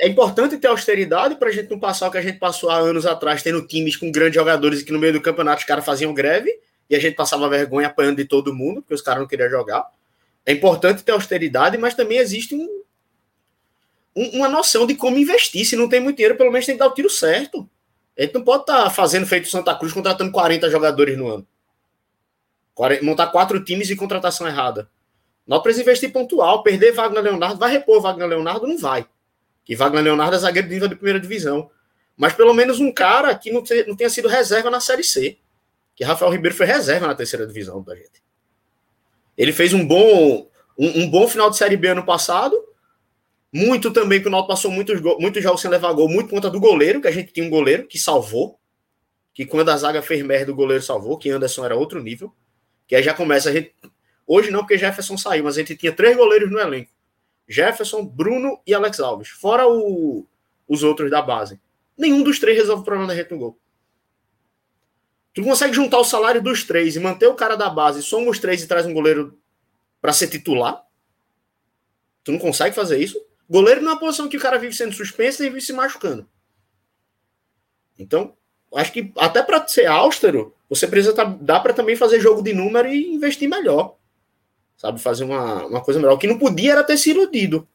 [0.00, 2.78] É importante ter austeridade para a gente não passar o que a gente passou há
[2.78, 6.12] anos atrás, tendo times com grandes jogadores que no meio do campeonato os caras faziam
[6.12, 6.50] greve
[6.90, 9.86] e a gente passava vergonha apanhando de todo mundo, porque os caras não queriam jogar.
[10.44, 12.82] É importante ter austeridade, mas também existe um,
[14.14, 15.64] uma noção de como investir.
[15.64, 17.68] Se não tem muito dinheiro, pelo menos tem que dar o tiro certo.
[18.18, 21.46] A gente não pode estar tá fazendo feito Santa Cruz, contratando 40 jogadores no ano.
[23.02, 24.90] Montar quatro times e contratação errada.
[25.46, 26.62] Nós precisamos investir pontual.
[26.62, 28.66] Perder Wagner Leonardo, vai repor Wagner Leonardo?
[28.66, 29.06] Não vai.
[29.68, 31.70] Que Wagner Leonardo é zagueiro de nível de primeira divisão.
[32.16, 35.36] Mas pelo menos um cara que não, te, não tenha sido reserva na Série C.
[35.94, 38.22] Que Rafael Ribeiro foi reserva na terceira divisão da gente.
[39.36, 40.48] Ele fez um bom,
[40.78, 42.56] um, um bom final de Série B ano passado
[43.52, 46.50] muito também que o Náutico passou muitos, muitos jogos sem levar gol, muito por conta
[46.50, 48.58] do goleiro, que a gente tinha um goleiro que salvou,
[49.32, 52.32] que quando a zaga fez merda, o goleiro salvou, que Anderson era outro nível,
[52.86, 53.72] que aí já começa a gente...
[54.26, 56.90] Hoje não, porque Jefferson saiu, mas a gente tinha três goleiros no elenco.
[57.48, 60.26] Jefferson, Bruno e Alex Alves, fora o,
[60.68, 61.60] os outros da base.
[61.96, 63.58] Nenhum dos três resolve o problema da gente no gol.
[65.34, 68.38] Tu consegue juntar o salário dos três e manter o cara da base, soma os
[68.38, 69.38] três e traz um goleiro
[70.00, 70.84] para ser titular?
[72.22, 73.20] Tu não consegue fazer isso?
[73.48, 76.28] Goleiro não é uma posição que o cara vive sendo suspenso e vive se machucando.
[77.98, 78.36] Então,
[78.74, 82.52] acho que até para ser austero, você precisa tá, dá para também fazer jogo de
[82.52, 83.97] número e investir melhor.
[84.78, 86.14] Sabe, fazer uma, uma coisa melhor.
[86.14, 87.66] O que não podia era ter se iludido.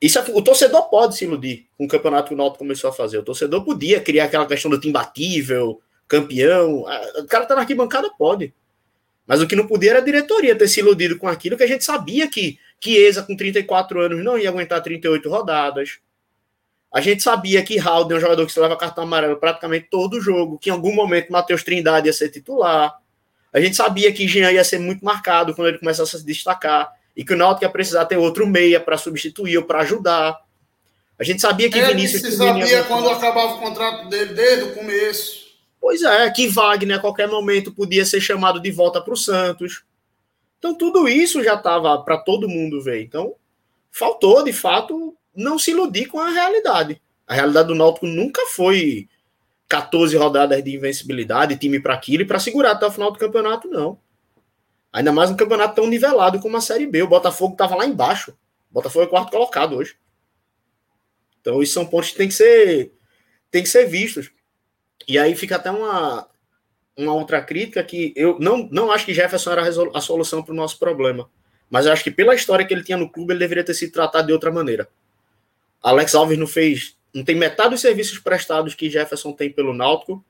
[0.00, 3.18] Isso, o torcedor pode se iludir com o campeonato que o Náutico começou a fazer.
[3.18, 6.84] O torcedor podia criar aquela questão do time batível, campeão.
[7.16, 8.54] O cara tá na arquibancada, pode.
[9.26, 11.66] Mas o que não podia era a diretoria ter se iludido com aquilo que a
[11.66, 15.98] gente sabia que Chiesa, com 34 anos, não ia aguentar 38 rodadas.
[16.92, 20.20] A gente sabia que Raul é um jogador que se leva cartão amarelo praticamente todo
[20.20, 22.96] jogo, que em algum momento Matheus Trindade ia ser titular.
[23.52, 26.92] A gente sabia que Jean ia ser muito marcado quando ele começasse a se destacar
[27.16, 30.38] e que o Náutico ia precisar ter outro meia para substituir ou para ajudar.
[31.18, 32.22] A gente sabia que é, Vinícius...
[32.22, 35.48] Você sabia quando acabava o contrato dele desde o começo.
[35.80, 39.82] Pois é, que Wagner a qualquer momento podia ser chamado de volta para o Santos.
[40.58, 43.02] Então, tudo isso já estava para todo mundo ver.
[43.02, 43.34] Então,
[43.90, 47.00] faltou, de fato, não se iludir com a realidade.
[47.26, 49.08] A realidade do Náutico nunca foi
[49.68, 53.68] 14 rodadas de invencibilidade, time para aquilo e para segurar até o final do campeonato,
[53.68, 53.98] não.
[54.92, 57.02] Ainda mais um campeonato tão nivelado como a Série B.
[57.02, 58.30] O Botafogo estava lá embaixo.
[58.70, 59.96] O Botafogo é quarto colocado hoje.
[61.40, 62.92] Então, isso são pontos que tem que ser,
[63.50, 64.30] tem que ser vistos.
[65.06, 66.26] E aí fica até uma,
[66.96, 69.62] uma outra crítica que eu não, não acho que Jefferson era
[69.94, 71.30] a solução para o nosso problema.
[71.70, 73.92] Mas eu acho que pela história que ele tinha no clube, ele deveria ter sido
[73.92, 74.88] tratado de outra maneira.
[75.82, 80.24] Alex Alves não fez, não tem metade dos serviços prestados que Jefferson tem pelo Náutico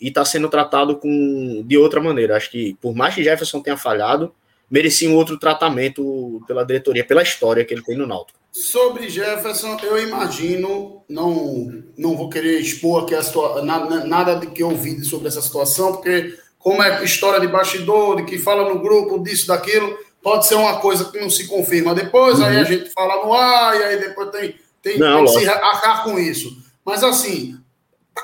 [0.00, 2.36] e está sendo tratado com de outra maneira.
[2.36, 4.34] Acho que por mais que Jefferson tenha falhado,
[4.68, 8.38] merecia um outro tratamento pela diretoria, pela história que ele tem no Náutico.
[8.50, 14.48] Sobre Jefferson, eu imagino, não, não vou querer expor aqui a situa nada, nada de
[14.48, 18.68] que eu ouvi sobre essa situação, porque como é história de bastidor, de que fala
[18.68, 22.44] no grupo disso, daquilo, pode ser uma coisa que não se confirma depois, uhum.
[22.44, 22.66] aí a uhum.
[22.66, 26.18] gente fala no ar, e aí depois tem, tem, não, tem que se arcar com
[26.18, 26.56] isso.
[26.84, 27.56] Mas assim,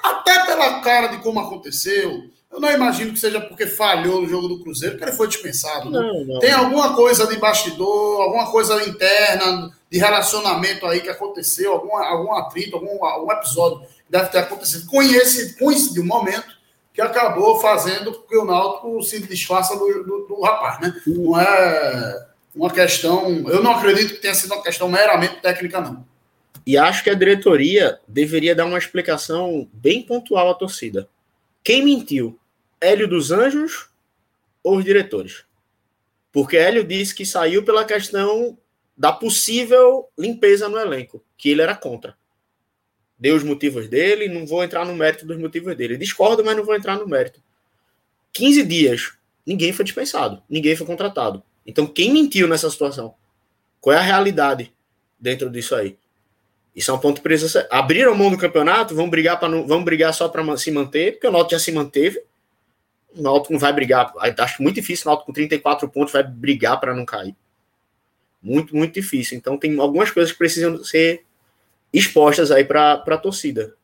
[0.02, 4.48] até pela cara de como aconteceu, Eu não imagino que seja porque falhou no jogo
[4.48, 5.90] do Cruzeiro, que ele foi dispensado.
[5.90, 6.00] Né?
[6.00, 6.38] Não, não.
[6.40, 12.32] Tem alguma coisa de bastidor, alguma coisa interna, de relacionamento aí que aconteceu, algum, algum
[12.34, 14.86] atrito, algum, algum episódio que deve ter acontecido.
[14.86, 16.56] Conhece, coincidiu um momento
[16.92, 20.94] que acabou fazendo com que o Náutico se desfaça do, do, do rapaz, né?
[21.06, 23.28] Não é uma questão.
[23.48, 26.04] Eu não acredito que tenha sido uma questão meramente técnica, não.
[26.68, 31.08] E acho que a diretoria deveria dar uma explicação bem pontual à torcida.
[31.64, 32.38] Quem mentiu?
[32.78, 33.88] Hélio dos Anjos
[34.62, 35.46] ou os diretores?
[36.30, 38.58] Porque Hélio disse que saiu pela questão
[38.94, 42.14] da possível limpeza no elenco, que ele era contra.
[43.18, 45.96] Deu os motivos dele, não vou entrar no mérito dos motivos dele.
[45.96, 47.42] Discordo, mas não vou entrar no mérito.
[48.34, 49.14] 15 dias,
[49.46, 51.42] ninguém foi dispensado, ninguém foi contratado.
[51.66, 53.14] Então, quem mentiu nessa situação?
[53.80, 54.70] Qual é a realidade
[55.18, 55.96] dentro disso aí?
[56.78, 57.58] Isso é um ponto preso.
[57.72, 61.32] Abriram mão do campeonato, vão brigar para vão brigar só para se manter, porque o
[61.32, 62.22] Náutico já se manteve.
[63.16, 64.12] O Náutico não vai brigar.
[64.38, 67.34] Acho muito difícil o Náutico com 34 pontos vai brigar para não cair.
[68.40, 69.36] Muito, muito difícil.
[69.36, 71.24] Então tem algumas coisas que precisam ser
[71.92, 73.74] expostas aí para a torcida.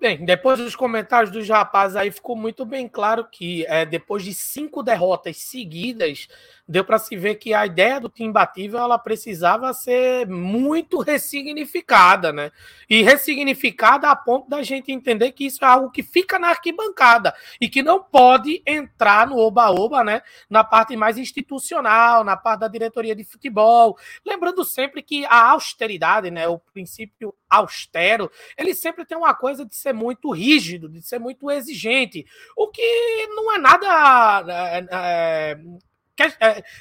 [0.00, 4.32] Bem, depois dos comentários dos rapazes aí ficou muito bem claro que é, depois de
[4.32, 6.26] cinco derrotas seguidas,
[6.66, 12.32] deu para se ver que a ideia do time imbatível ela precisava ser muito ressignificada,
[12.32, 12.50] né?
[12.88, 17.34] E ressignificada a ponto da gente entender que isso é algo que fica na arquibancada
[17.60, 20.22] e que não pode entrar no oba-oba, né?
[20.48, 23.98] Na parte mais institucional, na parte da diretoria de futebol.
[24.24, 26.48] Lembrando sempre que a austeridade, né?
[26.48, 31.50] O princípio austero, ele sempre tem uma coisa de ser muito rígido, de ser muito
[31.50, 32.24] exigente,
[32.56, 35.58] o que não é nada é,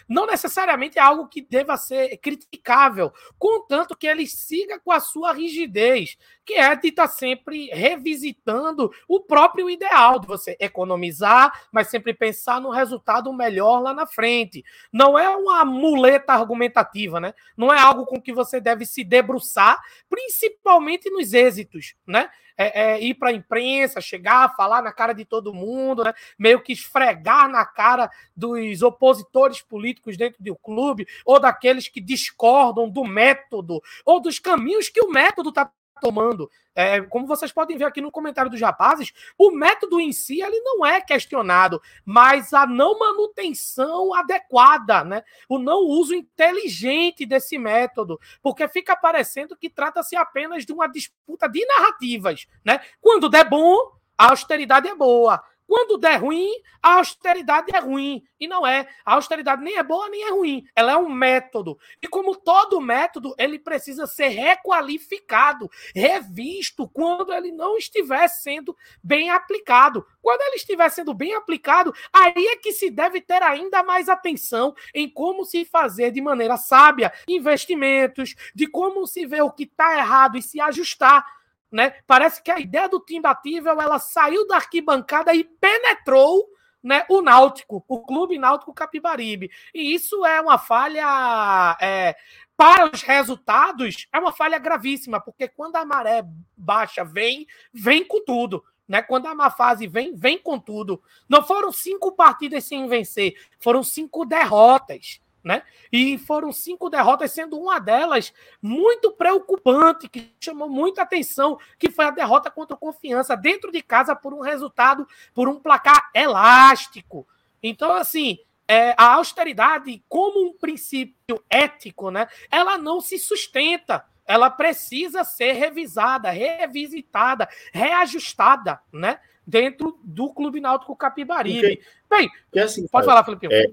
[0.08, 5.34] não necessariamente é algo que deva ser criticável, contanto que ele siga com a sua
[5.34, 11.90] rigidez, que é de estar tá sempre revisitando o próprio ideal de você economizar, mas
[11.90, 14.64] sempre pensar no resultado melhor lá na frente.
[14.92, 17.34] Não é uma muleta argumentativa, né?
[17.56, 19.80] Não é algo com que você deve se debruçar,
[20.10, 22.30] principalmente nos êxitos, né?
[22.60, 26.14] É, é, ir para a imprensa, chegar, falar na cara de todo mundo, né?
[26.38, 32.90] meio que esfregar na cara dos opositores políticos dentro do clube, ou daqueles que discordam
[32.90, 36.50] do método, ou dos caminhos que o método está tomando.
[36.74, 40.60] É, como vocês podem ver aqui no comentário dos rapazes, o método em si ele
[40.62, 45.24] não é questionado, mas a não manutenção adequada, né?
[45.48, 51.48] o não uso inteligente desse método, porque fica parecendo que trata-se apenas de uma disputa
[51.48, 52.48] de narrativas.
[52.64, 52.80] Né?
[53.02, 53.76] Quando der bom,
[54.18, 55.44] a austeridade é boa.
[55.70, 56.50] Quando der ruim,
[56.82, 58.24] a austeridade é ruim.
[58.40, 58.90] E não é.
[59.06, 60.66] A austeridade nem é boa nem é ruim.
[60.76, 61.78] Ela é um método.
[62.02, 69.30] E como todo método, ele precisa ser requalificado, revisto quando ele não estiver sendo bem
[69.30, 70.04] aplicado.
[70.24, 74.74] Quando ele estiver sendo bem aplicado, aí é que se deve ter ainda mais atenção
[74.92, 80.00] em como se fazer de maneira sábia investimentos, de como se ver o que está
[80.00, 81.39] errado e se ajustar
[81.72, 81.94] né?
[82.08, 86.48] Parece que a ideia do time batível ela saiu da arquibancada e penetrou
[86.82, 89.52] né, o Náutico, o Clube Náutico Capibaribe.
[89.74, 92.16] E isso é uma falha é,
[92.56, 96.24] para os resultados, é uma falha gravíssima, porque quando a maré
[96.56, 98.64] baixa vem, vem com tudo.
[98.88, 99.04] Né?
[99.04, 101.02] Quando a má fase vem, vem com tudo.
[101.28, 105.64] Não foram cinco partidas sem vencer, foram cinco derrotas né?
[105.92, 112.06] E foram cinco derrotas, sendo uma delas muito preocupante, que chamou muita atenção, que foi
[112.06, 117.28] a derrota contra o Confiança dentro de casa por um resultado, por um placar elástico.
[117.62, 122.28] Então, assim, é, a austeridade, como um princípio ético, né?
[122.52, 124.06] Ela não se sustenta.
[124.26, 129.20] Ela precisa ser revisada, revisitada, reajustada, né?
[129.46, 131.82] Dentro do Clube Náutico Capibaribe.
[132.08, 132.30] Bem,
[132.64, 133.48] assim, pode falar, Felipe.
[133.52, 133.72] É,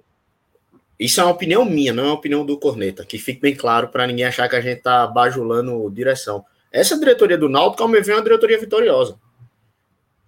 [0.98, 3.88] isso é uma opinião minha, não é uma opinião do Corneta, que fique bem claro
[3.88, 6.44] para ninguém achar que a gente está bajulando direção.
[6.72, 9.18] Essa diretoria do Náutico, ao meu ver, é uma diretoria vitoriosa.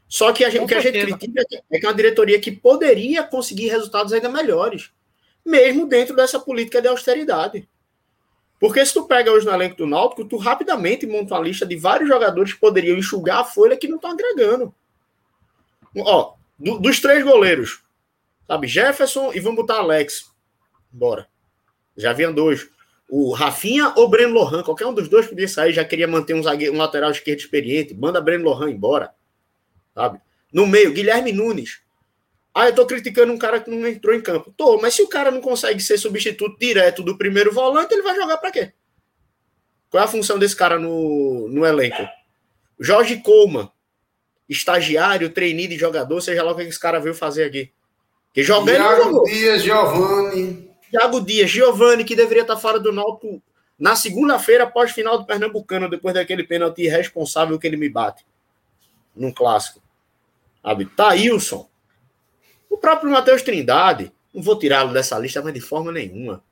[0.09, 2.51] Só que a gente, o que a gente critica é que é uma diretoria que
[2.51, 4.91] poderia conseguir resultados ainda melhores,
[5.45, 7.69] mesmo dentro dessa política de austeridade.
[8.59, 11.77] Porque se tu pega hoje no elenco do Náutico, tu rapidamente monta uma lista de
[11.77, 14.75] vários jogadores que poderiam enxugar a folha que não estão agregando.
[15.97, 17.83] Ó, do, dos três goleiros,
[18.47, 20.31] sabe, Jefferson e vamos botar Alex.
[20.91, 21.29] Bora.
[21.97, 22.69] Já haviam dois.
[23.09, 26.43] O Rafinha ou Breno Lohan, qualquer um dos dois podia sair, já queria manter um,
[26.43, 27.95] zagueiro, um lateral esquerdo experiente.
[27.95, 29.15] Manda Breno Lohan embora.
[29.95, 30.21] Sabe?
[30.53, 31.81] No meio, Guilherme Nunes.
[32.55, 34.53] Ah, eu tô criticando um cara que não entrou em campo.
[34.57, 38.17] Tô, mas se o cara não consegue ser substituto direto do primeiro volante, ele vai
[38.17, 38.73] jogar para quê?
[39.91, 42.07] Qual é a função desse cara no, no elenco?
[42.79, 43.71] Jorge Coleman.
[44.49, 47.71] estagiário, trainee de jogador, seja lá o que esse cara veio fazer aqui.
[48.33, 50.68] Que jogar Thiago Dias, Giovanni.
[50.91, 53.43] Thiago Dias, Giovanni, que deveria estar fora do Náutico
[53.79, 58.27] na segunda-feira após final do Pernambucano, depois daquele pênalti irresponsável que ele me bate
[59.15, 59.81] num clássico.
[60.63, 60.87] Sabe?
[60.87, 61.69] Thailson.
[62.69, 64.13] O próprio Matheus Trindade.
[64.35, 66.43] Não vou tirá-lo dessa lista, mas de forma nenhuma.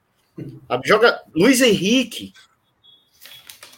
[0.68, 0.89] Sabe?
[0.89, 2.32] Joga Luiz Henrique.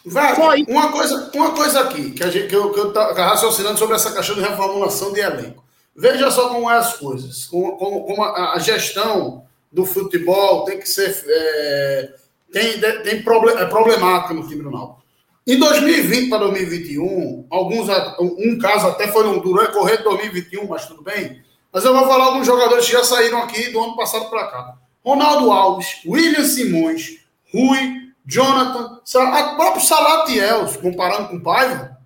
[0.04, 4.12] Vai, uma coisa, uma coisa aqui, que, a gente, que eu estou raciocinando sobre essa
[4.12, 5.64] questão de reformulação de elenco.
[5.94, 7.46] Veja só como é as coisas.
[7.46, 11.24] Como, como, como a, a, gestão do futebol tem que ser.
[11.26, 12.14] É,
[12.52, 15.02] tem tem problem, é problemática no time do Náutico.
[15.46, 17.88] Em 2020 para 2021, alguns,
[18.20, 21.42] um caso até foi no, durante correr de 2021, mas tudo bem.
[21.72, 24.74] Mas eu vou falar alguns jogadores que já saíram aqui do ano passado para cá.
[25.04, 31.96] Ronaldo Alves, William Simões, Rui, Jonathan, o próprio Salatiel, comparando com o Paiva,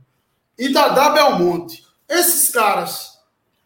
[0.57, 1.83] e Dadá Belmonte.
[2.09, 3.12] Esses caras,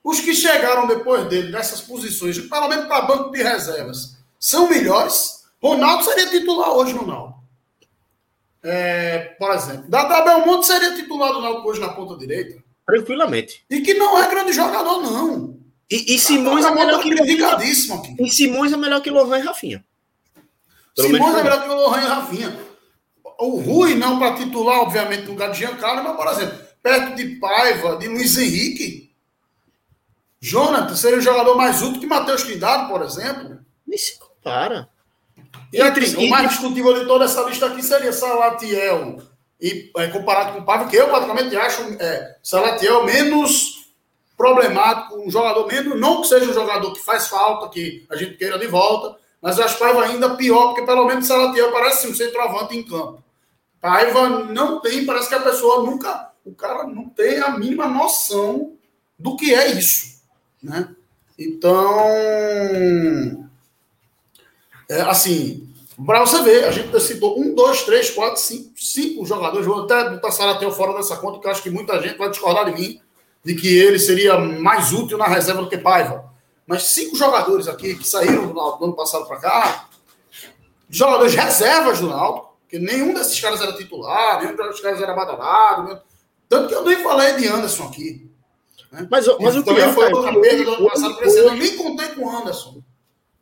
[0.07, 5.45] os que chegaram depois dele nessas posições, pelo menos para banco de reservas, são melhores.
[5.61, 7.35] Ronaldo seria titular hoje, Ronaldo.
[8.63, 12.63] É, por exemplo, Dadá Belmonte seria titular do Náutico hoje na ponta direita?
[12.87, 13.65] Tranquilamente.
[13.69, 15.59] E que não é grande jogador, não.
[15.91, 17.65] E, e Simões é melhor que Lohan.
[18.21, 19.85] E Simões é melhor que Lohan e Rafinha.
[20.95, 22.61] Pelo Simões é melhor que Lohan e Rafinha.
[23.41, 27.27] O Rui não para titular, obviamente, no lugar de Giancarlo, mas, por exemplo, perto de
[27.41, 29.06] Paiva, de Luiz Henrique,
[30.41, 33.59] Jonathan seria um jogador mais útil que Matheus Trindade, por exemplo.
[33.87, 34.89] Nem se compara.
[35.73, 39.19] E entre, o mais discutível de toda essa lista aqui seria Salatiel,
[39.61, 43.87] e é, comparado com o Paiva, que eu praticamente acho é, Salatiel menos
[44.37, 48.37] problemático, um jogador menos, não que seja um jogador que faz falta, que a gente
[48.37, 52.15] queira de volta, mas eu acho Paiva ainda pior, porque pelo menos Salatiel parece um
[52.15, 53.23] centroavante em campo.
[53.81, 58.75] Paiva não tem, parece que a pessoa nunca, o cara não tem a mínima noção
[59.19, 60.16] do que é isso,
[60.63, 60.95] né?
[61.39, 62.09] Então,
[64.89, 65.69] é, assim,
[66.05, 69.67] para você ver, a gente citou um, dois, três, quatro, cinco, cinco jogadores.
[69.67, 72.73] Vou até botar Sarateu fora dessa conta, porque acho que muita gente vai discordar de
[72.73, 73.01] mim
[73.45, 76.25] de que ele seria mais útil na reserva do que Paiva.
[76.67, 79.89] Mas cinco jogadores aqui que saíram do, ano passado para cá,
[80.91, 86.03] jogadores reservas do Náutico, que nenhum desses caras era titular, nenhum desses caras era badalado.
[86.49, 88.29] Tanto que eu nem falei de Anderson aqui.
[88.91, 89.07] Né?
[89.11, 92.31] Mas, mas o que foi o perda do ano passado, eu nem contei com o
[92.31, 92.83] Anderson.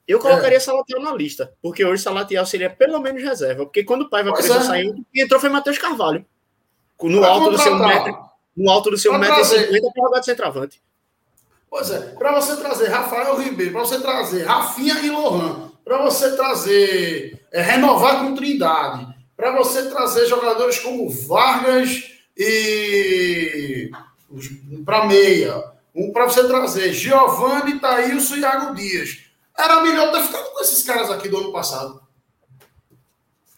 [0.06, 0.60] Eu colocaria é.
[0.60, 4.60] Salatiel na lista, porque hoje Salatiel seria pelo menos reserva, porque quando o Paiva precisou
[4.60, 4.64] é.
[4.64, 6.24] sair, quem entrou foi Matheus Carvalho.
[7.02, 8.18] No alto, do seu metro,
[8.56, 9.66] no alto do seu pra metro trazer...
[9.66, 10.82] 50 para jogar de centroavante.
[11.68, 16.36] Pois é, para você trazer Rafael Ribeiro, para você trazer Rafinha e Lohan, para você
[16.36, 23.90] trazer, é, renovar com Trindade, para você trazer jogadores como Vargas e
[24.84, 25.62] para meia,
[25.94, 29.24] um para você trazer Giovanni, Thailson e Iago Dias
[29.56, 32.02] era melhor ter ficado com esses caras aqui do ano passado.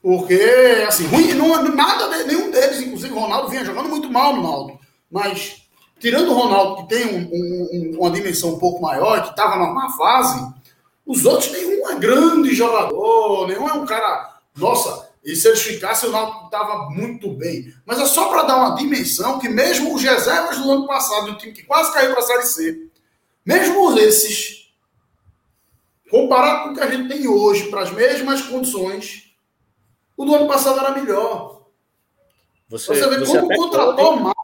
[0.03, 4.43] Porque, assim, ruim, não, nada, nenhum deles, inclusive o Ronaldo, vinha jogando muito mal no
[4.43, 4.79] Naldo.
[5.11, 5.62] Mas,
[5.99, 9.97] tirando o Ronaldo, que tem um, um, uma dimensão um pouco maior, que estava numa
[9.97, 10.47] fase,
[11.05, 14.39] os outros, nenhum é grande jogador, nenhum é um cara.
[14.57, 17.74] Nossa, e se eles ficassem, o Náutico estava muito bem.
[17.85, 21.39] Mas é só para dar uma dimensão que mesmo os reservas do ano passado, do
[21.39, 22.89] time que quase caiu para a Série C,
[23.45, 24.66] mesmo esses
[26.11, 29.35] Comparado com o que a gente tem hoje, para as mesmas condições,
[30.16, 31.66] o do ano passado era melhor.
[32.68, 34.22] Você, você vê você como contratou pode...
[34.22, 34.37] mal.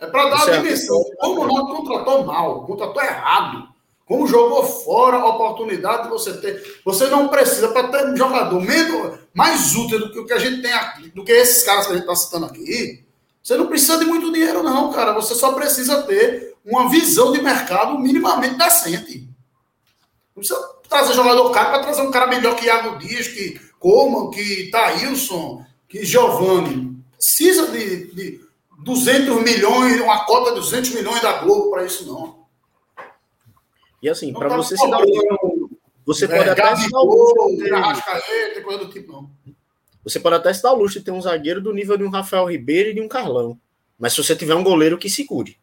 [0.00, 1.04] É para dar você a dimensão.
[1.20, 3.69] Como não contratou mal, contratou errado.
[4.10, 6.80] Como jogou fora a oportunidade de você ter.
[6.84, 10.38] Você não precisa, para ter um jogador menos, mais útil do que o que a
[10.40, 13.04] gente tem aqui, do que esses caras que a gente está citando aqui.
[13.40, 15.12] Você não precisa de muito dinheiro, não, cara.
[15.12, 19.28] Você só precisa ter uma visão de mercado minimamente decente.
[20.34, 24.30] Não precisa trazer jogador caro para trazer um cara melhor que Iago Dias, que Coman,
[24.30, 27.00] que Thailson, que Giovanni.
[27.16, 28.40] Precisa de, de
[28.84, 32.39] 200 milhões, uma cota de 200 milhões da Globo para isso, não.
[34.02, 35.00] E assim, para você se dar
[36.06, 38.62] você pode é, até se dar o luxo.
[38.64, 39.30] coisa do tipo, não.
[40.02, 42.10] Você pode até se dar o luxo de ter um zagueiro do nível de um
[42.10, 43.58] Rafael Ribeiro e de um Carlão.
[43.98, 45.56] Mas se você tiver um goleiro que se cure.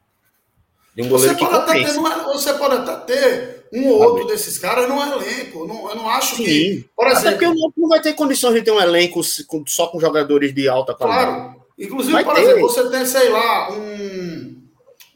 [0.95, 1.93] De um goleiro você que pode ter,
[2.33, 5.59] Você pode até ter um ou outro desses caras no elenco.
[5.59, 6.43] Eu não, eu não acho Sim.
[6.45, 6.89] que.
[6.95, 9.21] Por exemplo, Até porque o não vai ter condições de ter um elenco
[9.65, 11.31] só com jogadores de alta qualidade.
[11.31, 11.61] Claro.
[11.77, 12.41] Inclusive, vai por ter.
[12.41, 14.55] exemplo, você tem, sei lá, um.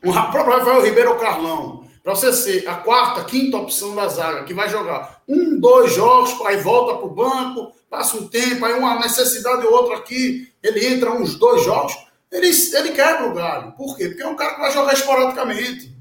[0.04, 1.86] Um próprio Rafael Ribeiro ou Carlão.
[2.04, 6.34] Para você ser a quarta, quinta opção da zaga, que vai jogar um, dois jogos,
[6.46, 10.86] aí volta para o banco, passa um tempo, aí uma necessidade ou outra aqui, ele
[10.88, 11.94] entra uns dois jogos.
[12.32, 13.72] ele, ele quebra o galho.
[13.74, 14.08] Por quê?
[14.08, 15.92] Porque é um cara que vai jogar esporadicamente.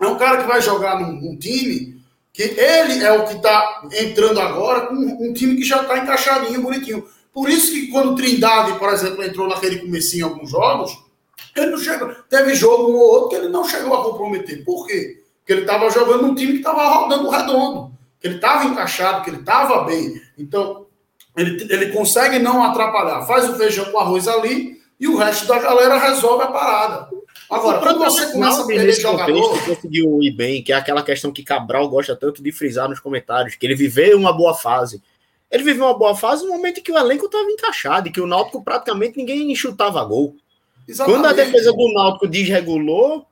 [0.00, 2.00] É um cara que vai jogar num, num time
[2.32, 6.62] que ele é o que está entrando agora com um time que já está encaixadinho,
[6.62, 7.06] bonitinho.
[7.32, 10.92] Por isso que quando Trindade, por exemplo, entrou naquele comecinho em alguns jogos,
[11.56, 12.14] ele não chegou.
[12.28, 14.64] Teve jogo um ou outro que ele não chegou a comprometer.
[14.64, 15.22] Por quê?
[15.38, 19.30] Porque ele estava jogando num time que estava rodando redondo, que ele estava encaixado, que
[19.30, 20.20] ele estava bem.
[20.38, 20.86] Então,
[21.36, 23.26] ele, ele consegue não atrapalhar.
[23.26, 27.08] Faz o feijão com arroz ali e o resto da galera resolve a parada.
[27.48, 29.64] Agora, quando você começa a perder jogador...
[29.64, 33.56] Conseguiu ir bem, que é aquela questão que Cabral gosta tanto de frisar nos comentários,
[33.56, 35.02] que ele viveu uma boa fase.
[35.50, 38.20] Ele viveu uma boa fase no momento em que o elenco estava encaixado e que
[38.20, 40.36] o Náutico praticamente ninguém chutava gol.
[40.90, 41.22] Exatamente.
[41.22, 43.26] Quando a defesa do Náutico desregulou,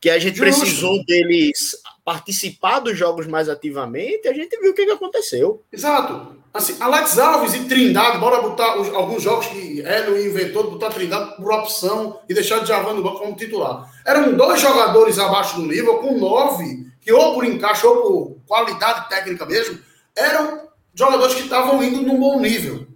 [0.00, 0.60] que a gente Justo.
[0.60, 5.62] precisou deles participar dos jogos mais ativamente, a gente viu o que, que aconteceu.
[5.72, 6.38] Exato.
[6.54, 10.90] Assim, Alex Alves e Trindade, bora botar os, alguns jogos que Hélio inventou de botar
[10.90, 13.92] Trindade por opção e deixar o Djavan no banco como titular.
[14.06, 19.08] Eram dois jogadores abaixo do nível, com nove, que ou por encaixe ou por qualidade
[19.08, 19.78] técnica mesmo,
[20.16, 22.86] eram jogadores que estavam indo num bom nível.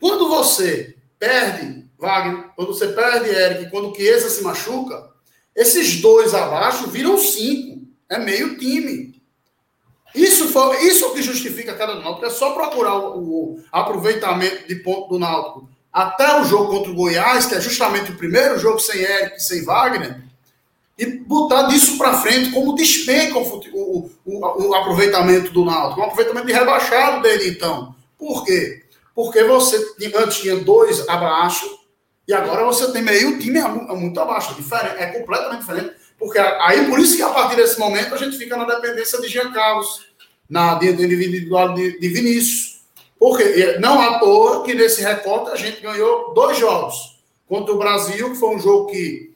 [0.00, 5.10] Quando você perde Wagner, quando você perde Eric, quando o Chiesa se machuca,
[5.54, 7.78] esses dois abaixo viram cinco.
[8.08, 9.20] É meio time.
[10.14, 12.26] Isso, foi, isso que justifica a queda do Náutico.
[12.26, 16.94] É só procurar o, o, aproveitamento de ponto do Náutico até o jogo contra o
[16.94, 20.22] Goiás, que é justamente o primeiro jogo sem Eric, sem Wagner,
[20.96, 26.00] e botar disso para frente como despenca o, o, aproveitamento do Náutico.
[26.00, 27.94] Um aproveitamento de rebaixado dele, então.
[28.16, 28.82] Por quê?
[29.14, 29.76] Porque você
[30.16, 31.66] antes tinha dois abaixo,
[32.28, 33.58] e agora você tem meio time
[33.96, 34.54] muito abaixo.
[34.54, 35.94] Diferente, é completamente diferente.
[36.18, 39.28] Porque aí, por isso que a partir desse momento, a gente fica na dependência de
[39.28, 40.06] Jean Carlos,
[40.48, 42.82] na de individual de, de Vinícius.
[43.18, 47.18] Porque não à toa que nesse recorte a gente ganhou dois jogos.
[47.48, 49.32] Contra o Brasil, que foi um jogo que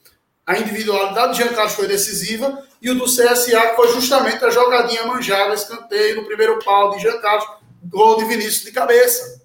[0.47, 4.51] a individualidade de Jean Carlos foi decisiva, e o do CSA, que foi justamente a
[4.51, 7.47] jogadinha manjada, escanteio no primeiro pau de Jean Carlos,
[7.85, 9.42] gol de Vinícius de cabeça.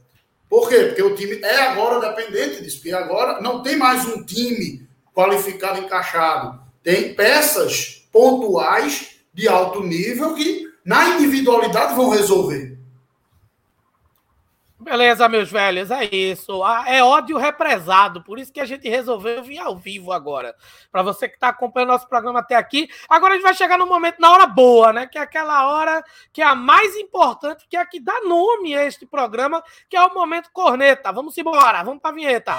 [0.50, 0.84] Por quê?
[0.86, 2.78] Porque o time é agora dependente disso.
[2.78, 6.60] Porque agora não tem mais um time qualificado, encaixado.
[6.82, 12.77] Tem peças pontuais de alto nível que, na individualidade, vão resolver.
[14.88, 16.64] Beleza, meus velhos, é isso.
[16.64, 20.56] Ah, é ódio represado, por isso que a gente resolveu vir ao vivo agora.
[20.90, 22.88] Para você que está acompanhando nosso programa até aqui.
[23.10, 25.06] Agora a gente vai chegar no momento, na hora boa, né?
[25.06, 28.78] Que é aquela hora que é a mais importante, que é a que dá nome
[28.78, 31.12] a este programa, que é o momento corneta.
[31.12, 32.56] Vamos embora, vamos para a vinheta.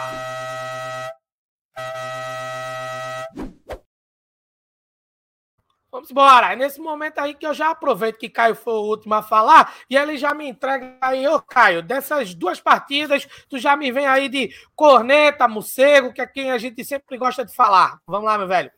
[5.90, 6.52] Vamos embora.
[6.52, 9.74] É nesse momento aí que eu já aproveito que Caio foi o último a falar
[9.88, 14.06] e ele já me entrega aí, ô Caio, dessas duas partidas, tu já me vem
[14.06, 18.00] aí de corneta, morcego, que é quem a gente sempre gosta de falar.
[18.06, 18.70] Vamos lá, meu velho.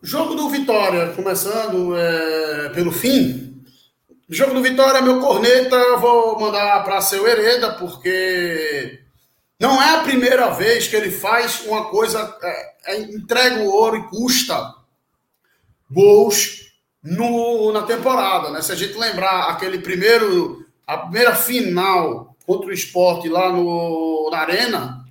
[0.00, 3.64] Jogo do Vitória, começando é, pelo fim.
[4.28, 9.00] Jogo do Vitória, meu corneta, vou mandar para seu Hereda, porque
[9.58, 13.96] não é a primeira vez que ele faz uma coisa, é, é, entrega o ouro
[13.96, 14.74] e custa
[15.90, 16.66] gols
[17.02, 18.50] no, na temporada.
[18.50, 18.62] Né?
[18.62, 24.38] Se a gente lembrar aquele primeiro, a primeira final contra o esporte lá no, na
[24.38, 25.04] Arena,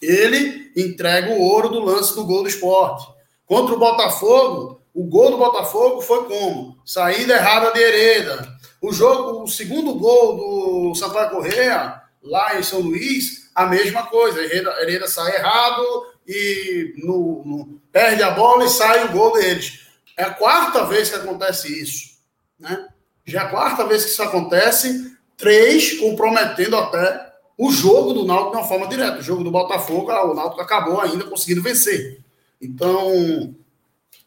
[0.00, 3.06] ele entrega o ouro do lance do gol do esporte.
[3.46, 6.76] Contra o Botafogo, o gol do Botafogo foi como?
[6.84, 8.48] Saída errada de Hereda.
[8.80, 14.40] O jogo, o segundo gol do Sampaio Correia, lá em São Luís, a mesma coisa.
[14.40, 19.80] Hereda, Hereda sai errado e no, no, perde a bola e sai o gol deles.
[20.20, 22.10] É a quarta vez que acontece isso.
[22.58, 22.88] Né?
[23.24, 28.50] Já é a quarta vez que isso acontece, três comprometendo até o jogo do Náutico
[28.50, 29.18] de uma forma direta.
[29.18, 32.20] O jogo do Botafogo, o Náutico acabou ainda conseguindo vencer.
[32.60, 33.54] Então,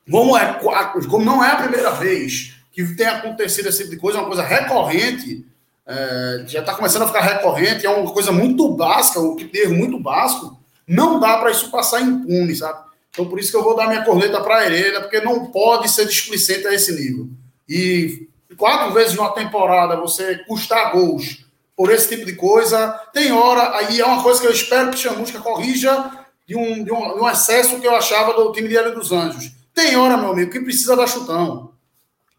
[0.10, 0.60] como, é,
[1.08, 4.28] como não é a primeira vez que tem acontecido esse tipo de coisa, é uma
[4.28, 5.46] coisa recorrente,
[5.86, 9.60] é, já está começando a ficar recorrente, é uma coisa muito básica, um tipo de
[9.60, 12.93] erro muito básico, não dá para isso passar impune, sabe?
[13.14, 15.88] Então, por isso que eu vou dar minha corneta para a Hereda, porque não pode
[15.88, 17.30] ser displicente a esse nível.
[17.70, 21.45] E quatro vezes numa temporada você custar gols
[21.76, 24.95] por esse tipo de coisa, tem hora, aí é uma coisa que eu espero que
[24.95, 28.68] o Chamusca corrija de um, de, um, de um excesso que eu achava do time
[28.68, 29.51] de Hélio dos Anjos.
[29.76, 31.72] Tem hora, meu amigo, que precisa dar chutão.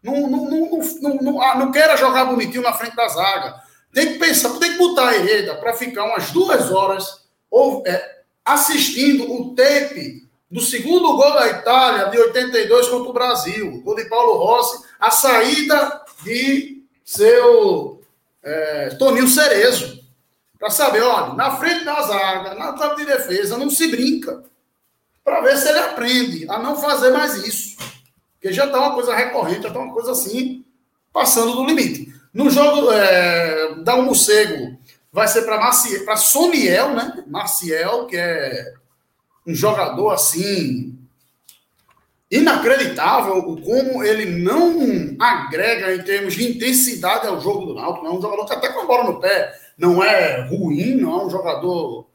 [0.03, 3.55] Não, não, não, não, não, ah, não queira jogar bonitinho na frente da zaga.
[3.93, 8.19] Tem que pensar, tem que botar a Hereda para ficar umas duas horas ou, é,
[8.43, 14.05] assistindo o tape do segundo gol da Itália de 82 contra o Brasil, gol de
[14.05, 18.01] Paulo Rossi, a saída de seu
[18.43, 20.03] é, Toninho Cerezo.
[20.57, 24.43] para saber, olha, na frente da zaga, na campo de defesa, não se brinca.
[25.23, 27.77] Para ver se ele aprende a não fazer mais isso.
[28.33, 30.63] Porque já está uma coisa recorrente, já está uma coisa assim,
[31.11, 32.13] passando do limite.
[32.33, 34.77] No jogo é, da um morcego,
[35.11, 37.23] vai ser para Soniel, né?
[37.27, 38.73] Marciel, que é
[39.45, 40.97] um jogador assim
[42.29, 48.05] inacreditável como ele não agrega em termos de intensidade ao jogo do Náutico.
[48.05, 51.25] É um jogador que até com a bola no pé não é ruim, não é
[51.25, 52.07] um jogador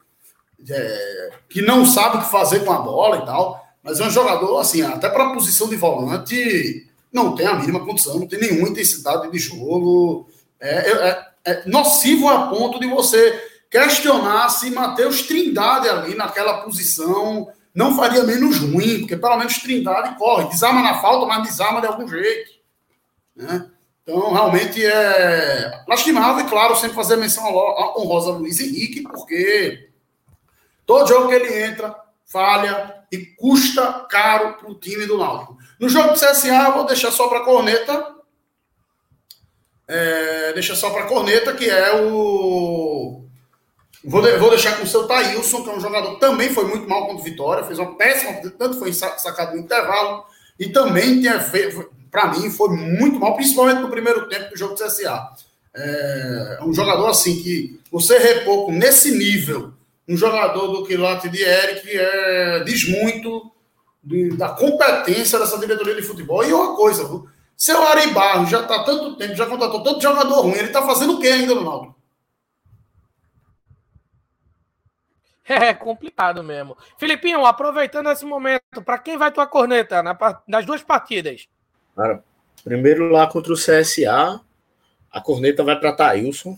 [0.69, 4.11] é, que não sabe o que fazer com a bola e tal, mas é um
[4.11, 8.39] jogador, assim, até para a posição de volante, não tem a mínima condição, não tem
[8.39, 10.27] nenhuma intensidade de jogo.
[10.59, 17.47] É, é, é nocivo a ponto de você questionar se Matheus Trindade ali naquela posição
[17.73, 21.87] não faria menos ruim, porque pelo menos Trindade corre, desarma na falta, mas desarma de
[21.87, 22.51] algum jeito.
[23.33, 23.71] Né?
[24.03, 29.89] Então, realmente é lastimável, e claro, sempre fazer menção honrosa a Luiz Henrique, porque
[30.85, 31.95] todo jogo que ele entra,
[32.25, 35.57] falha e custa caro para o time do Náutico.
[35.79, 38.15] No jogo do CSA, eu vou deixar só para corneta.
[39.87, 43.20] É, deixa só para corneta, que é o
[44.03, 46.89] Vou, vou deixar com o seu Thailson, que é um jogador que também foi muito
[46.89, 50.23] mal contra o Vitória, fez uma péssima, tanto foi sacado no intervalo,
[50.59, 51.21] e também
[52.11, 55.29] para mim, foi muito mal, principalmente no primeiro tempo do jogo do CSA.
[55.73, 59.71] É, é um jogador assim que você repor nesse nível,
[60.07, 63.49] um jogador do quilate de Eric é, diz muito
[64.03, 66.43] de, da competência dessa diretoria de futebol.
[66.43, 67.07] E uma coisa,
[67.55, 71.13] seu Ari Barros já está tanto tempo, já contratou tanto jogador ruim, ele está fazendo
[71.13, 71.95] o que ainda Náutico?
[75.45, 76.77] É complicado mesmo.
[76.97, 80.17] Filipinho, aproveitando esse momento, para quem vai tua corneta na,
[80.47, 81.47] nas duas partidas?
[81.95, 82.23] Cara,
[82.63, 84.39] primeiro lá contra o CSA,
[85.11, 86.57] a corneta vai para Thailson,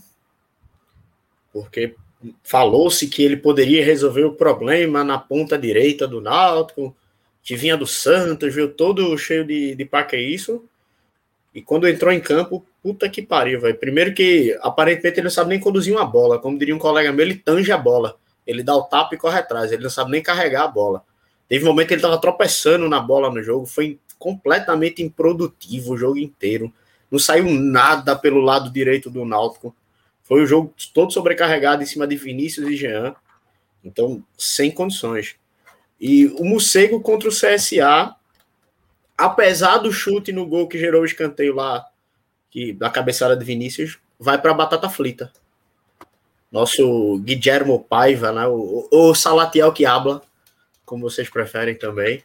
[1.52, 1.94] porque
[2.42, 6.94] falou-se que ele poderia resolver o problema na ponta direita do Náutico,
[7.42, 10.64] que vinha do Santos, viu todo cheio de, de isso.
[11.54, 13.78] E quando entrou em campo, puta que pariu, velho.
[13.78, 16.38] Primeiro que aparentemente ele não sabe nem conduzir uma bola.
[16.38, 18.18] Como diria um colega meu, ele tange a bola.
[18.46, 19.72] Ele dá o tapa e corre atrás.
[19.72, 21.04] Ele não sabe nem carregar a bola.
[21.48, 23.66] Teve um momento que ele tava tropeçando na bola no jogo.
[23.66, 26.72] Foi completamente improdutivo o jogo inteiro.
[27.10, 29.74] Não saiu nada pelo lado direito do Náutico.
[30.22, 33.14] Foi o jogo todo sobrecarregado em cima de Vinícius e Jean.
[33.84, 35.36] Então, sem condições.
[36.00, 38.14] E o Morcego contra o CSA,
[39.16, 41.86] apesar do chute no gol que gerou o escanteio lá,
[42.50, 45.30] que, da cabeçada de Vinícius, vai para a batata frita
[46.54, 48.46] nosso Guillermo Paiva, né?
[48.46, 50.22] O, o Salatiel que habla,
[50.86, 52.22] como vocês preferem também.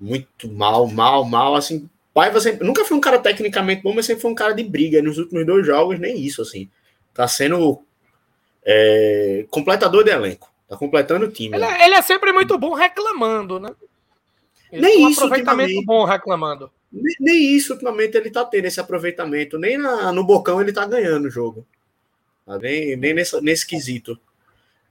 [0.00, 1.54] Muito mal, mal, mal.
[1.54, 4.64] Assim, Paiva sempre, nunca foi um cara tecnicamente bom, mas sempre foi um cara de
[4.64, 5.00] briga.
[5.00, 6.68] nos últimos dois jogos, nem isso, assim.
[7.14, 7.80] Tá sendo
[8.66, 10.50] é, completador de elenco.
[10.68, 11.56] Tá completando o time.
[11.56, 13.70] Ele, é, ele, é sempre muito bom reclamando, né?
[14.72, 15.20] Ele nem um isso.
[15.20, 16.68] aproveitamento bom reclamando.
[16.92, 19.56] Nem, nem, isso, ultimamente, ele tá tendo esse aproveitamento.
[19.56, 21.64] Nem na, no Bocão ele tá ganhando o jogo.
[22.44, 22.58] Tá?
[22.58, 24.18] Nem, nem nesse, nesse quesito.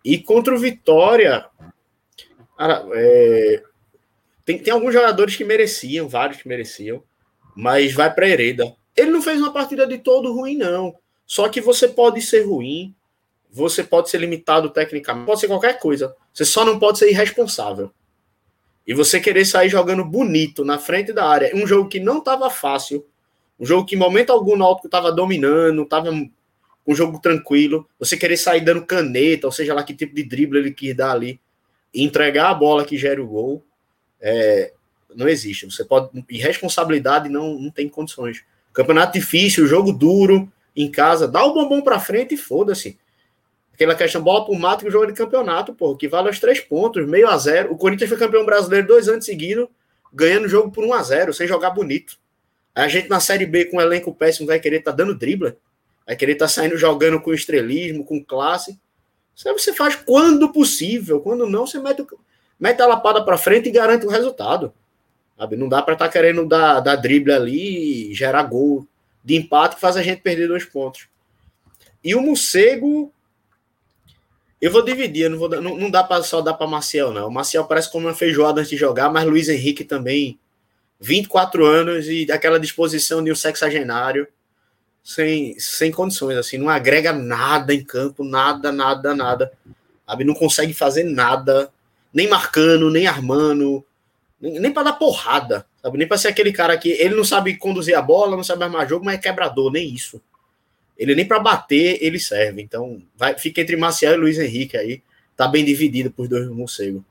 [0.04, 1.46] E contra o Vitória,
[2.58, 3.64] cara, é,
[4.44, 7.04] tem, tem alguns jogadores que mereciam, vários que mereciam,
[7.56, 8.76] mas vai para Hereda.
[8.96, 10.96] Ele não fez uma partida de todo ruim, não.
[11.26, 12.96] Só que você pode ser ruim,
[13.50, 16.16] você pode ser limitado tecnicamente, pode ser qualquer coisa.
[16.34, 17.92] Você só não pode ser irresponsável.
[18.86, 22.50] E você querer sair jogando bonito na frente da área, um jogo que não estava
[22.50, 23.06] fácil,
[23.60, 26.12] um jogo que em momento algum o Náutico estava dominando, estava
[26.86, 30.60] um jogo tranquilo, você querer sair dando caneta, ou seja lá que tipo de drible
[30.60, 31.40] ele quis dar ali,
[31.94, 33.64] e entregar a bola que gera o gol,
[34.20, 34.74] é,
[35.16, 35.66] não existe.
[35.66, 36.10] Você pode.
[36.30, 38.44] Irresponsabilidade não, não tem condições.
[38.74, 42.98] Campeonato difícil, jogo duro, em casa, dá o bombom pra frente e foda-se.
[43.74, 47.06] Aquela questão, bola pro mato e jogo de campeonato, pô, que vale os três pontos,
[47.08, 47.74] meio a zero.
[47.74, 49.68] O Corinthians foi campeão brasileiro dois anos seguidos,
[50.14, 52.18] ganhando o jogo por um a zero, sem jogar bonito.
[52.74, 55.56] A gente na Série B com um elenco péssimo vai querer tá dando drible.
[56.12, 58.78] Vai querer estar tá saindo jogando com estrelismo, com classe.
[59.34, 61.22] Você faz quando possível.
[61.22, 62.06] Quando não, você mete,
[62.60, 64.74] mete a lapada para frente e garante o resultado.
[65.38, 65.56] Sabe?
[65.56, 68.86] Não dá para estar tá querendo dar, dar drible ali e gerar gol
[69.24, 71.08] de empate que faz a gente perder dois pontos.
[72.04, 73.14] E o Morcego,
[74.60, 77.30] eu vou dividir, não, vou, não, não dá para só dar para Marcial, não.
[77.30, 80.38] O Marcial parece como uma feijoada antes de jogar, mas Luiz Henrique também,
[81.00, 84.28] 24 anos e aquela disposição de um sexagenário
[85.04, 89.52] sem, sem condições, assim, não agrega nada em campo, nada, nada, nada.
[90.06, 90.24] Sabe?
[90.24, 91.72] Não consegue fazer nada,
[92.14, 93.84] nem marcando, nem armando,
[94.40, 95.98] nem, nem para dar porrada, sabe?
[95.98, 98.88] Nem para ser aquele cara que ele não sabe conduzir a bola, não sabe armar
[98.88, 100.22] jogo, mas é quebrador, nem isso.
[100.98, 102.62] Ele nem para bater ele serve.
[102.62, 105.02] Então, vai, fica entre Marcial e Luiz Henrique aí.
[105.36, 107.02] Tá bem dividido por dois morcegos.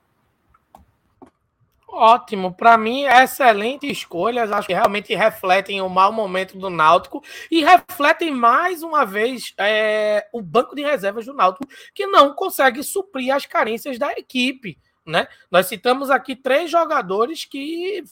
[1.92, 4.52] Ótimo, para mim, excelente escolhas.
[4.52, 10.28] Acho que realmente refletem o mau momento do Náutico e refletem mais uma vez é,
[10.32, 14.78] o banco de reservas do Náutico, que não consegue suprir as carências da equipe.
[15.04, 15.26] Né?
[15.50, 18.04] Nós citamos aqui três jogadores que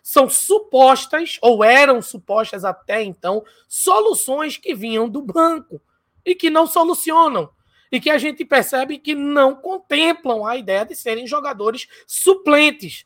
[0.00, 5.82] são supostas, ou eram supostas até então, soluções que vinham do banco
[6.24, 7.50] e que não solucionam
[7.92, 13.04] e que a gente percebe que não contemplam a ideia de serem jogadores suplentes,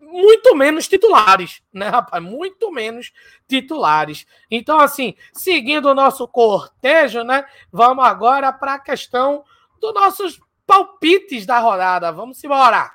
[0.00, 2.22] muito menos titulares, né, rapaz?
[2.22, 3.12] Muito menos
[3.46, 4.26] titulares.
[4.50, 7.44] Então, assim, seguindo o nosso cortejo, né?
[7.70, 9.44] Vamos agora para a questão
[9.80, 12.12] dos nossos palpites da rodada.
[12.12, 12.90] Vamos embora!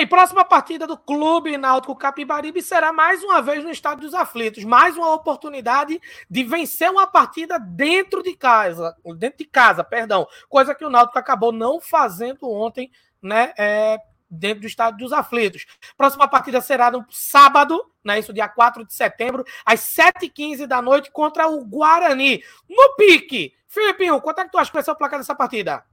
[0.00, 4.64] Bem, próxima partida do Clube Náutico Capibaribe será mais uma vez no Estádio dos Aflitos.
[4.64, 6.00] Mais uma oportunidade
[6.30, 10.26] de vencer uma partida dentro de casa, dentro de casa, perdão.
[10.48, 12.90] Coisa que o Náutico acabou não fazendo ontem,
[13.20, 13.52] né?
[13.58, 13.98] É,
[14.30, 15.66] dentro do Estádio dos Aflitos.
[15.98, 21.10] Próxima partida será no sábado, né, isso dia 4 de setembro, às 7h15 da noite,
[21.10, 22.42] contra o Guarani.
[22.66, 23.52] No pique!
[23.68, 25.84] Filipinho, quanto é que tu acha que vai ser o placar dessa partida?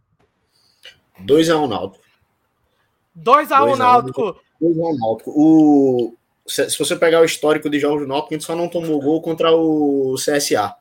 [1.25, 2.06] 2x1 um, Náutico.
[3.18, 4.39] 2x1 Náutico.
[4.61, 5.31] 2x1 Náutico.
[5.35, 6.15] O...
[6.45, 9.02] Se, se, você pegar o histórico de jogos do Náutico, a gente só não tomou
[9.02, 10.76] gol contra o CSA.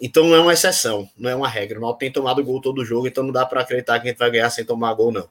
[0.00, 1.78] Então não é uma exceção, não é uma regra.
[1.78, 4.18] O Náutico tem tomado gol todo jogo, então não dá para acreditar que a gente
[4.18, 5.28] vai ganhar sem tomar gol, não.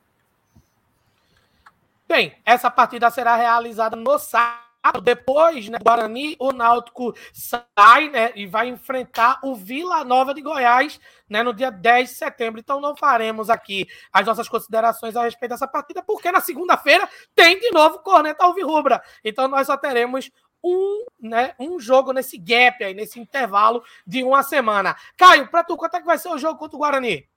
[2.07, 4.68] Bem, essa partida será realizada no sábado
[5.03, 10.99] depois, né, Guarani, o Náutico sai, né, e vai enfrentar o Vila Nova de Goiás,
[11.29, 12.59] né, no dia 10 de setembro.
[12.59, 17.59] Então não faremos aqui as nossas considerações a respeito dessa partida, porque na segunda-feira tem
[17.59, 19.01] de novo Corneta Alvirrubra.
[19.23, 20.31] Então nós só teremos
[20.63, 24.95] um, né, um jogo nesse gap aí, nesse intervalo de uma semana.
[25.17, 27.27] Caio, para tu, quanto é que vai ser o jogo contra o Guarani?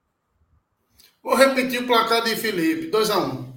[1.21, 3.53] Vou repetir o placar de Felipe, 2x1.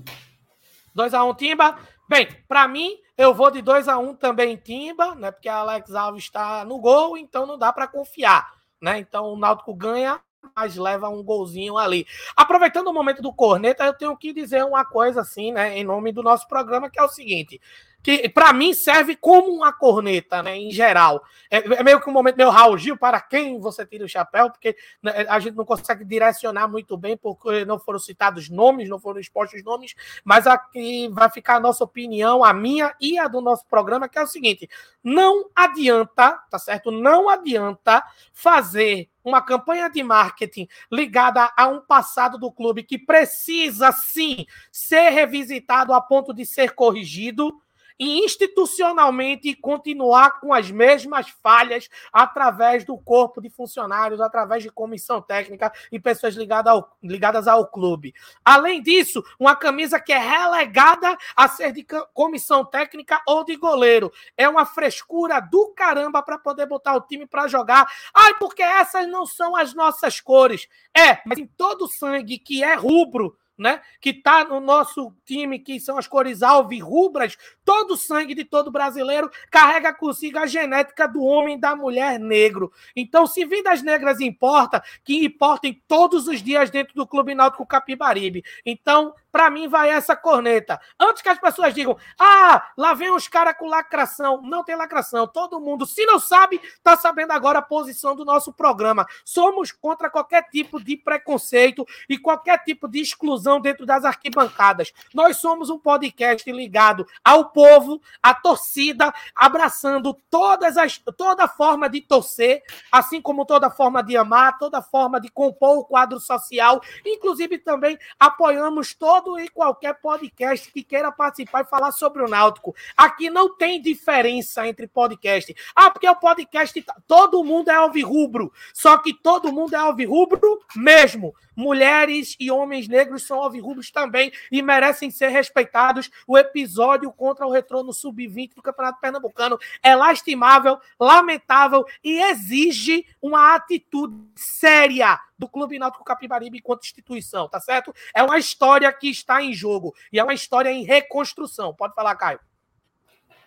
[0.97, 1.79] 2x1 um, Timba.
[2.09, 5.31] Bem, para mim, eu vou de 2 a 1 um também em Timba, né?
[5.31, 8.99] Porque a Alex Alves está no gol, então não dá para confiar, né?
[8.99, 10.21] Então o Náutico ganha,
[10.55, 12.07] mas leva um golzinho ali.
[12.37, 16.13] Aproveitando o momento do corneta, eu tenho que dizer uma coisa assim, né, em nome
[16.13, 17.61] do nosso programa, que é o seguinte:
[18.07, 21.24] que para mim serve como uma corneta, né, em geral.
[21.51, 24.49] É, é, meio que um momento meu Raul Gil, para quem você tira o chapéu,
[24.49, 29.01] porque né, a gente não consegue direcionar muito bem, porque não foram citados nomes, não
[29.01, 33.41] foram expostos nomes, mas aqui vai ficar a nossa opinião, a minha e a do
[33.41, 34.70] nosso programa, que é o seguinte:
[35.03, 36.93] não adianta, tá certo?
[36.93, 43.91] Não adianta fazer uma campanha de marketing ligada a um passado do clube que precisa
[43.91, 47.53] sim ser revisitado a ponto de ser corrigido
[47.98, 55.20] e institucionalmente continuar com as mesmas falhas através do corpo de funcionários, através de comissão
[55.20, 58.14] técnica e pessoas ligadas ao, ligadas ao clube.
[58.44, 64.12] Além disso, uma camisa que é relegada a ser de comissão técnica ou de goleiro.
[64.36, 67.86] É uma frescura do caramba para poder botar o time para jogar.
[68.14, 70.68] Ai, porque essas não são as nossas cores.
[70.97, 73.81] É, mas em todo sangue que é rubro, né?
[74.01, 78.45] Que está no nosso time, que são as cores alves rubras, todo o sangue de
[78.45, 82.73] todo brasileiro carrega consigo a genética do homem e da mulher negro.
[82.95, 88.45] Então, se vidas negras importa, que importem todos os dias dentro do Clube Náutico Capibaribe.
[88.65, 90.81] Então, para mim, vai essa corneta.
[90.99, 94.41] Antes que as pessoas digam, ah, lá vem os caras com lacração.
[94.41, 95.27] Não tem lacração.
[95.27, 99.07] Todo mundo, se não sabe, está sabendo agora a posição do nosso programa.
[99.27, 104.91] Somos contra qualquer tipo de preconceito e qualquer tipo de exclusão dentro das arquibancadas.
[105.13, 112.01] Nós somos um podcast ligado ao povo, à torcida, abraçando todas as, toda forma de
[112.01, 116.81] torcer, assim como toda forma de amar, toda forma de compor o quadro social.
[117.05, 122.28] Inclusive, também apoiamos todo todo e qualquer podcast que queira participar e falar sobre o
[122.28, 122.74] Náutico.
[122.97, 125.55] Aqui não tem diferença entre podcast.
[125.74, 128.53] Ah, porque o podcast, todo mundo é alvirrubro.
[128.73, 131.35] Só que todo mundo é alvirrubro mesmo.
[131.57, 136.09] Mulheres e homens negros são alvirrubros também e merecem ser respeitados.
[136.27, 143.55] O episódio contra o retorno sub-20 do Campeonato Pernambucano é lastimável, lamentável e exige uma
[143.55, 147.95] atitude séria do Clube Náutico Capibaribe enquanto instituição, tá certo?
[148.15, 151.75] É uma história que está em jogo e é uma história em reconstrução.
[151.75, 152.41] Pode falar, Caio.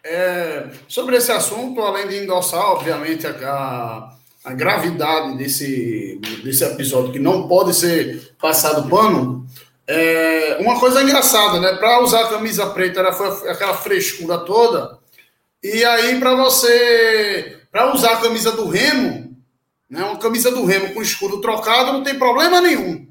[0.03, 4.13] É, sobre esse assunto, além de endossar, obviamente, a,
[4.45, 9.45] a gravidade desse, desse episódio, que não pode ser passado pano,
[9.85, 11.75] é, uma coisa engraçada, né?
[11.77, 14.97] Para usar a camisa preta, era, foi aquela frescura toda,
[15.61, 19.28] e aí para você, para usar a camisa do Remo,
[19.89, 20.03] né?
[20.03, 23.07] Uma camisa do Remo com escudo trocado, não tem problema nenhum.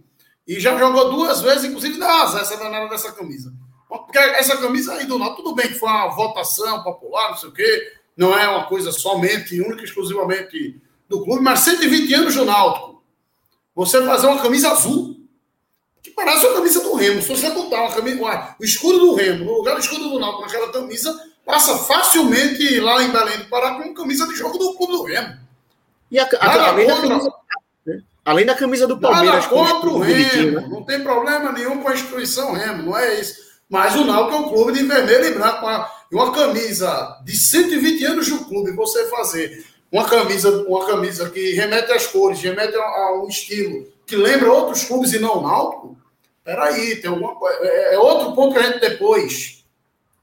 [0.47, 3.53] E já jogou duas vezes, inclusive dá azar essa danada dessa camisa.
[3.89, 7.49] Porque essa camisa aí do Náutico, tudo bem que foi uma votação popular, não sei
[7.49, 12.45] o quê, não é uma coisa somente, única exclusivamente do clube, mas 120 anos do
[12.45, 13.03] Náutico.
[13.75, 15.17] Você fazer uma camisa azul,
[16.03, 17.23] que parece uma camisa do Remo.
[17.23, 20.43] Se você botar uma camisa, o escudo do Remo no lugar do escudo do Náutico
[20.43, 21.15] naquela camisa,
[21.45, 25.48] passa facilmente lá em Belém do Pará com camisa de jogo do clube do Remo.
[26.11, 27.33] E a, a, além, da camisa,
[28.25, 29.47] além da camisa do Palmeiras.
[29.47, 30.61] contra o Remo.
[30.61, 30.69] Né?
[30.69, 33.49] Não tem problema nenhum com a instituição Remo, não é isso.
[33.69, 35.67] Mas o Náutico é um clube de vermelho e branco.
[35.67, 41.29] Uma, uma camisa de 120 anos de um clube, você fazer uma camisa, uma camisa
[41.29, 45.39] que remete às cores, remete a, a um estilo que lembra outros clubes e não
[45.39, 45.97] o Náutico,
[46.43, 47.59] peraí, tem alguma coisa.
[47.63, 49.65] É, é, outro ponto que a gente depois,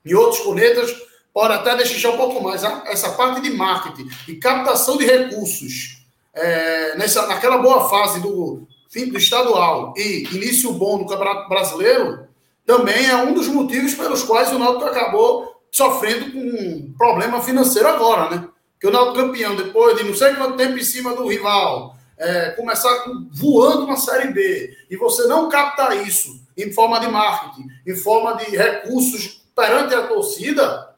[0.04, 0.92] em outros cornetas,
[1.36, 2.64] pode até deixar um pouco mais.
[2.64, 6.02] Essa parte de marketing e captação de recursos
[6.34, 12.26] é, nessa, naquela boa fase do fim do estadual e início bom do Campeonato Brasileiro,
[12.66, 17.90] também é um dos motivos pelos quais o Náutico acabou sofrendo com um problema financeiro
[17.90, 18.48] agora, né?
[18.80, 22.52] Que o Náutico campeão, depois de não sei quanto tempo em cima do rival, é,
[22.52, 22.90] começar
[23.34, 28.38] voando na Série B, e você não captar isso em forma de marketing, em forma
[28.38, 30.95] de recursos perante a torcida,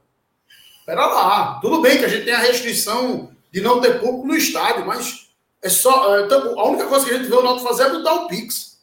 [0.88, 1.60] espera lá.
[1.62, 5.28] Tudo bem que a gente tem a restrição de não ter público no estádio, mas
[5.62, 6.16] é só.
[6.16, 8.28] É, então, a única coisa que a gente vê o Náutico fazer é botar o
[8.28, 8.78] Pix.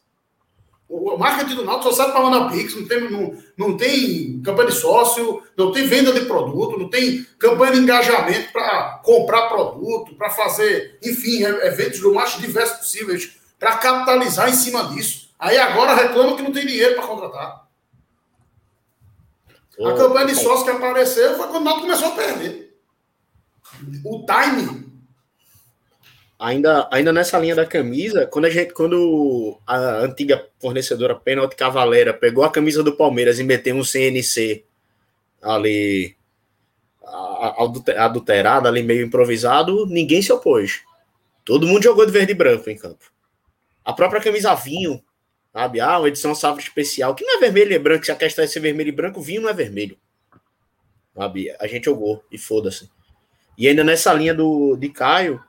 [0.86, 4.68] O marketing do Náutico só serve para mandar Pix, não tem, não, não tem campanha
[4.68, 10.14] de sócio, não tem venda de produto, não tem campanha de engajamento para comprar produto,
[10.14, 15.30] para fazer, enfim, eventos do mais diversos possíveis, para capitalizar em cima disso.
[15.38, 17.63] Aí agora reclama que não tem dinheiro para contratar.
[19.80, 22.76] A campanha de sócio que apareceu foi quando o Náutico começou a perder.
[24.04, 24.84] O timing
[26.38, 32.12] Ainda, ainda nessa linha da camisa, quando a gente, quando a antiga fornecedora Penalty Cavaleira
[32.12, 34.64] pegou a camisa do Palmeiras e meteu um CNC
[35.40, 36.16] ali
[37.96, 40.82] adulterado, ali meio improvisado, ninguém se opôs.
[41.44, 43.04] Todo mundo jogou de verde e branco em campo.
[43.84, 45.02] A própria camisa vinho,
[45.54, 45.78] sabe?
[45.78, 48.48] Ah, uma edição safra especial, que não é vermelho e branco, se a questão é
[48.48, 49.96] ser vermelho e branco, vinho não é vermelho.
[51.14, 51.54] Sabe?
[51.60, 52.90] A gente jogou e foda-se.
[53.56, 55.40] E ainda nessa linha do, de Caio,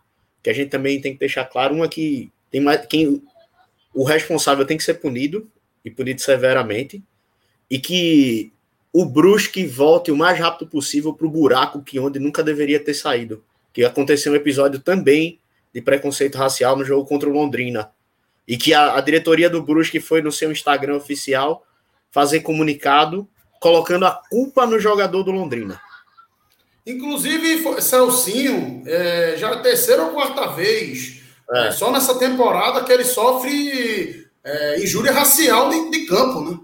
[0.44, 3.24] que a gente também tem que deixar claro, uma que tem mais, quem
[3.96, 5.50] o responsável tem que ser punido
[5.84, 7.04] e punido severamente,
[7.68, 8.54] e que
[8.94, 12.94] o Brusque volte o mais rápido possível para o buraco que onde nunca deveria ter
[12.94, 13.44] saído.
[13.74, 15.40] Que aconteceu um episódio também
[15.74, 17.92] de preconceito racial no jogo contra o Londrina.
[18.48, 21.66] E que a, a diretoria do Brusque foi no seu Instagram oficial
[22.12, 23.28] fazer comunicado
[23.60, 25.82] colocando a culpa no jogador do Londrina.
[26.86, 31.68] Inclusive, Celcinho, é, já é a terceira ou quarta vez, é.
[31.68, 36.60] É, só nessa temporada que ele sofre é, injúria racial de, de, campo, né?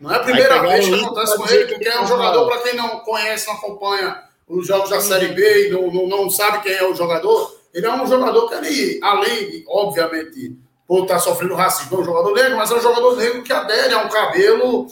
[0.00, 2.74] Não é a primeira vez que acontece com ele, porque é um jogador, para quem
[2.74, 6.72] não conhece, não acompanha os jogos da Série B e não, não, não, sabe quem
[6.72, 10.56] é o jogador, ele é um jogador que ele, além de, obviamente,
[10.86, 13.94] por estar sofrendo racismo, é um jogador negro, mas é um jogador negro que adere
[13.94, 14.86] a um cabelo,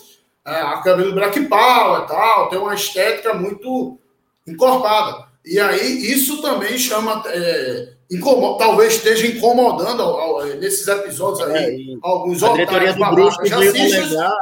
[0.47, 3.99] é, a cabelo black power e tal, tem uma estética muito
[4.47, 5.29] encorpada.
[5.45, 7.23] E aí isso também chama.
[7.27, 13.51] É, incomoda, talvez esteja incomodando ao, ao, nesses episódios aí é, alguns do Brusque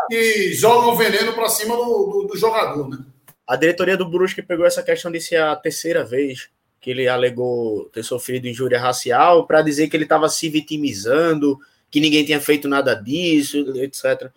[0.08, 2.98] que jogam veneno para cima do, do, do, jogador, né?
[3.46, 6.48] A diretoria do Brusque pegou essa questão de ser a terceira vez
[6.80, 11.58] que ele alegou ter sofrido injúria racial para dizer que ele estava se vitimizando,
[11.90, 14.30] que ninguém tinha feito nada disso, etc.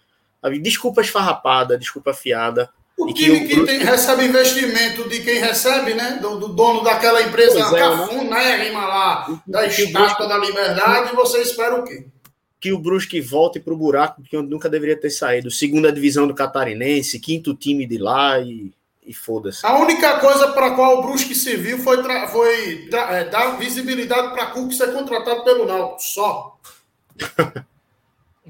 [0.61, 2.69] Desculpa esfarrapada, desculpa fiada.
[2.97, 6.19] O time que, tem, recebe investimento de quem recebe, né?
[6.21, 8.87] Do, do dono daquela empresa é, cafunérrima né?
[8.87, 12.05] lá, da Estátua da Liberdade, e você espera o quê?
[12.59, 15.49] Que o Brusque volte para o buraco que nunca deveria ter saído.
[15.49, 18.71] Segunda divisão do Catarinense, quinto time de lá e,
[19.11, 19.65] e foda-se.
[19.65, 24.71] A única coisa para qual o Brusque serviu foi, foi é, dar visibilidade para Cook
[24.71, 26.57] ser contratado pelo Náutico, só.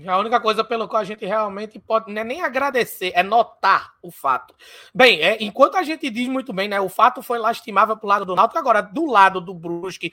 [0.07, 3.94] A única coisa pelo qual a gente realmente pode não é nem agradecer, é notar
[4.02, 4.53] o fato.
[4.94, 6.80] Bem, é, enquanto a gente diz muito bem, né?
[6.80, 10.11] O fato foi lastimável pro lado do Náutico, agora do lado do Brusque,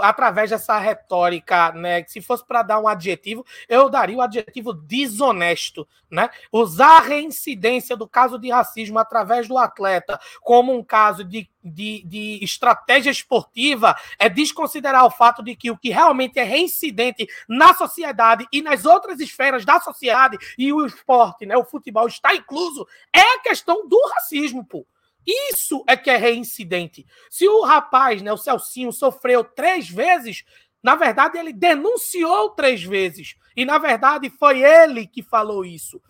[0.00, 2.04] através dessa retórica, né?
[2.04, 6.30] Se fosse para dar um adjetivo, eu daria o adjetivo desonesto, né?
[6.52, 12.02] Usar a reincidência do caso de racismo através do atleta como um caso de de,
[12.04, 17.74] de, estratégia esportiva é desconsiderar o fato de que o que realmente é reincidente na
[17.74, 22.86] sociedade e nas outras esferas da sociedade e o esporte, né, o futebol está incluso,
[23.14, 24.86] é a questão do racismo, pô.
[25.26, 27.06] Isso é que é reincidente.
[27.28, 30.42] Se o rapaz, né, o Celcinho, sofreu três vezes,
[30.82, 33.34] na verdade ele denunciou três vezes.
[33.54, 36.00] E na verdade foi ele que falou isso.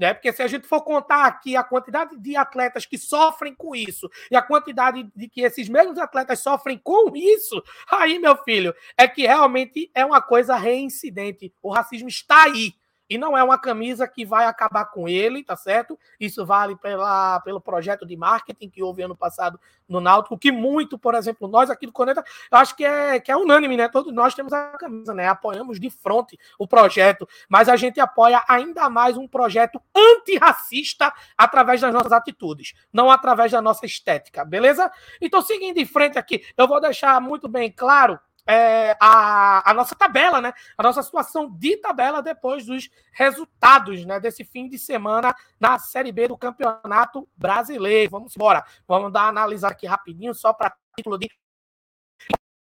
[0.00, 0.14] Né?
[0.14, 4.10] Porque se a gente for contar aqui a quantidade de atletas que sofrem com isso
[4.30, 9.06] e a quantidade de que esses mesmos atletas sofrem com isso, aí, meu filho, é
[9.06, 11.52] que realmente é uma coisa reincidente.
[11.62, 12.72] O racismo está aí.
[13.10, 15.98] E não é uma camisa que vai acabar com ele, tá certo?
[16.20, 19.58] Isso vale pela, pelo projeto de marketing que houve ano passado
[19.88, 23.32] no Náutico, que muito, por exemplo, nós aqui do Coneta, eu acho que é, que
[23.32, 23.88] é unânime, né?
[23.88, 25.26] Todos nós temos a camisa, né?
[25.26, 31.80] Apoiamos de frente o projeto, mas a gente apoia ainda mais um projeto antirracista através
[31.80, 34.90] das nossas atitudes, não através da nossa estética, beleza?
[35.20, 38.18] Então, seguindo em frente aqui, eu vou deixar muito bem claro
[38.50, 40.52] é, a, a, nossa tabela, né?
[40.76, 46.10] A nossa situação de tabela depois dos resultados né, desse fim de semana na Série
[46.10, 48.10] B do Campeonato Brasileiro.
[48.10, 48.64] Vamos embora.
[48.88, 51.30] Vamos dar analisar aqui rapidinho, só para título de.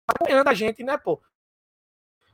[0.09, 1.21] Acompanhando a gente, né, pô?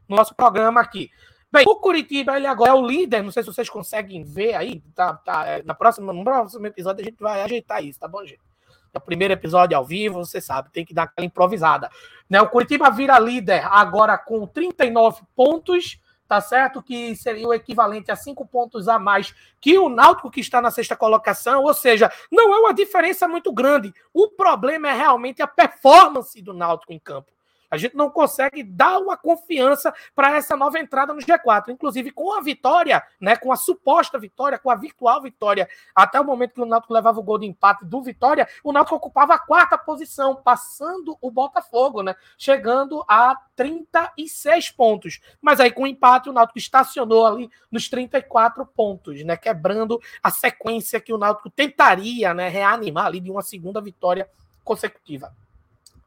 [0.09, 1.10] No nosso programa aqui.
[1.52, 3.22] Bem, o Curitiba ele agora é o líder.
[3.22, 4.81] Não sei se vocês conseguem ver aí.
[4.94, 8.24] Tá, tá, é, na próxima, no próximo episódio a gente vai ajeitar isso, tá bom,
[8.24, 8.49] gente?
[8.92, 11.90] É o primeiro episódio ao vivo, você sabe, tem que dar aquela improvisada.
[12.28, 12.40] Né?
[12.40, 16.82] O Curitiba vira líder agora com 39 pontos, tá certo?
[16.82, 20.70] Que seria o equivalente a cinco pontos a mais que o Náutico que está na
[20.70, 23.92] sexta colocação, ou seja, não é uma diferença muito grande.
[24.14, 27.32] O problema é realmente a performance do Náutico em campo.
[27.70, 31.68] A gente não consegue dar uma confiança para essa nova entrada no G4.
[31.68, 36.24] Inclusive, com a vitória, né, com a suposta vitória, com a virtual vitória, até o
[36.24, 39.38] momento que o Náutico levava o gol de empate do Vitória, o Náutico ocupava a
[39.38, 45.20] quarta posição, passando o Botafogo, né, chegando a 36 pontos.
[45.40, 50.30] Mas aí, com o empate, o Náutico estacionou ali nos 34 pontos, né, quebrando a
[50.30, 54.28] sequência que o Náutico tentaria né, reanimar ali de uma segunda vitória
[54.64, 55.32] consecutiva.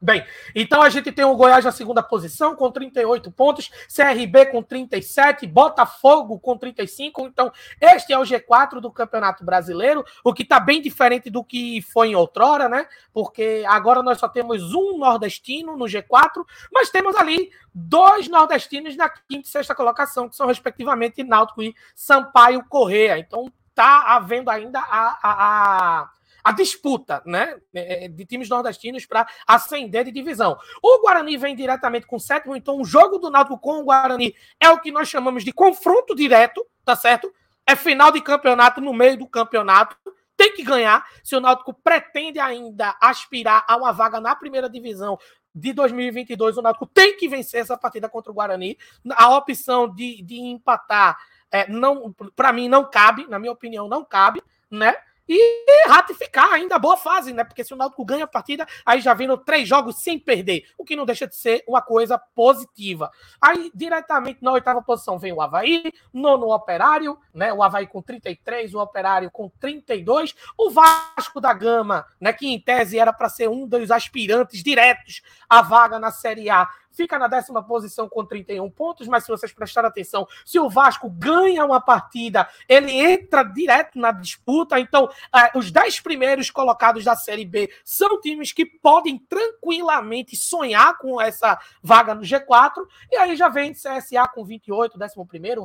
[0.04, 0.22] Bem,
[0.54, 5.46] então a gente tem o Goiás na segunda posição com 38 pontos, CRB com 37,
[5.46, 7.26] Botafogo com 35.
[7.26, 7.50] Então,
[7.80, 12.08] este é o G4 do Campeonato Brasileiro, o que está bem diferente do que foi
[12.08, 12.86] em outrora, né?
[13.14, 19.08] Porque agora nós só temos um nordestino no G4, mas temos ali dois nordestinos na
[19.08, 23.18] quinta e sexta colocação, que são respectivamente Náutico e Sampaio Correia.
[23.18, 26.10] Então, tá havendo ainda a, a, a
[26.44, 30.58] a disputa né, é, é, de times nordestinos para ascender de divisão.
[30.82, 34.34] O Guarani vem diretamente com o sétimo, então o jogo do Náutico com o Guarani
[34.60, 37.32] é o que nós chamamos de confronto direto, tá certo?
[37.66, 39.96] É final de campeonato no meio do campeonato.
[40.36, 41.06] Tem que ganhar.
[41.22, 45.18] Se o Náutico pretende ainda aspirar a uma vaga na primeira divisão
[45.54, 48.76] de 2022, o Náutico tem que vencer essa partida contra o Guarani.
[49.12, 51.16] A opção de, de empatar,
[51.50, 54.94] é, não, para mim, não cabe, na minha opinião, não cabe, né?
[55.28, 57.44] E ratificar ainda a boa fase, né?
[57.44, 60.84] Porque se o Náutico ganha a partida, aí já vindo três jogos sem perder, o
[60.84, 63.10] que não deixa de ser uma coisa positiva.
[63.40, 67.52] Aí, diretamente na oitava posição, vem o Havaí, nono Operário, né?
[67.52, 72.32] O Havaí com 33, o Operário com 32, o Vasco da Gama, né?
[72.32, 76.68] Que em tese era para ser um dos aspirantes diretos à vaga na Série A,
[76.94, 81.10] fica na décima posição com 31 pontos, mas se vocês prestarem atenção, se o Vasco
[81.10, 84.78] ganha uma partida, ele entra direto na disputa.
[84.78, 90.96] Então, uh, os 10 primeiros colocados da Série B são times que podem tranquilamente sonhar
[90.98, 92.86] com essa vaga no G4.
[93.10, 95.14] E aí já vem CSA com 28, 11,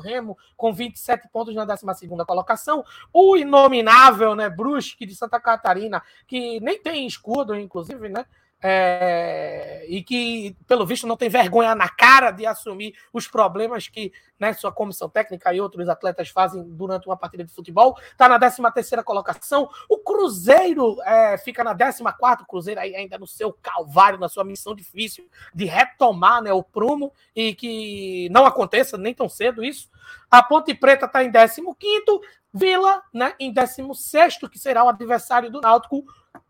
[0.04, 1.86] Remo com 27 pontos na 12
[2.26, 2.84] colocação.
[3.14, 8.26] O inominável, né, Brusque de Santa Catarina, que nem tem escudo, inclusive, né?
[8.62, 14.12] É, e que, pelo visto, não tem vergonha na cara de assumir os problemas que
[14.38, 17.98] né, sua comissão técnica e outros atletas fazem durante uma partida de futebol.
[18.12, 19.70] Está na 13 terceira colocação.
[19.88, 22.44] O Cruzeiro é, fica na 14 quarta.
[22.44, 27.14] O Cruzeiro ainda no seu calvário, na sua missão difícil de retomar né, o prumo
[27.36, 29.90] e que não aconteça nem tão cedo isso.
[30.30, 32.22] A Ponte Preta está em 15 quinto.
[32.52, 36.04] Vila né, em 16 que será o adversário do Náutico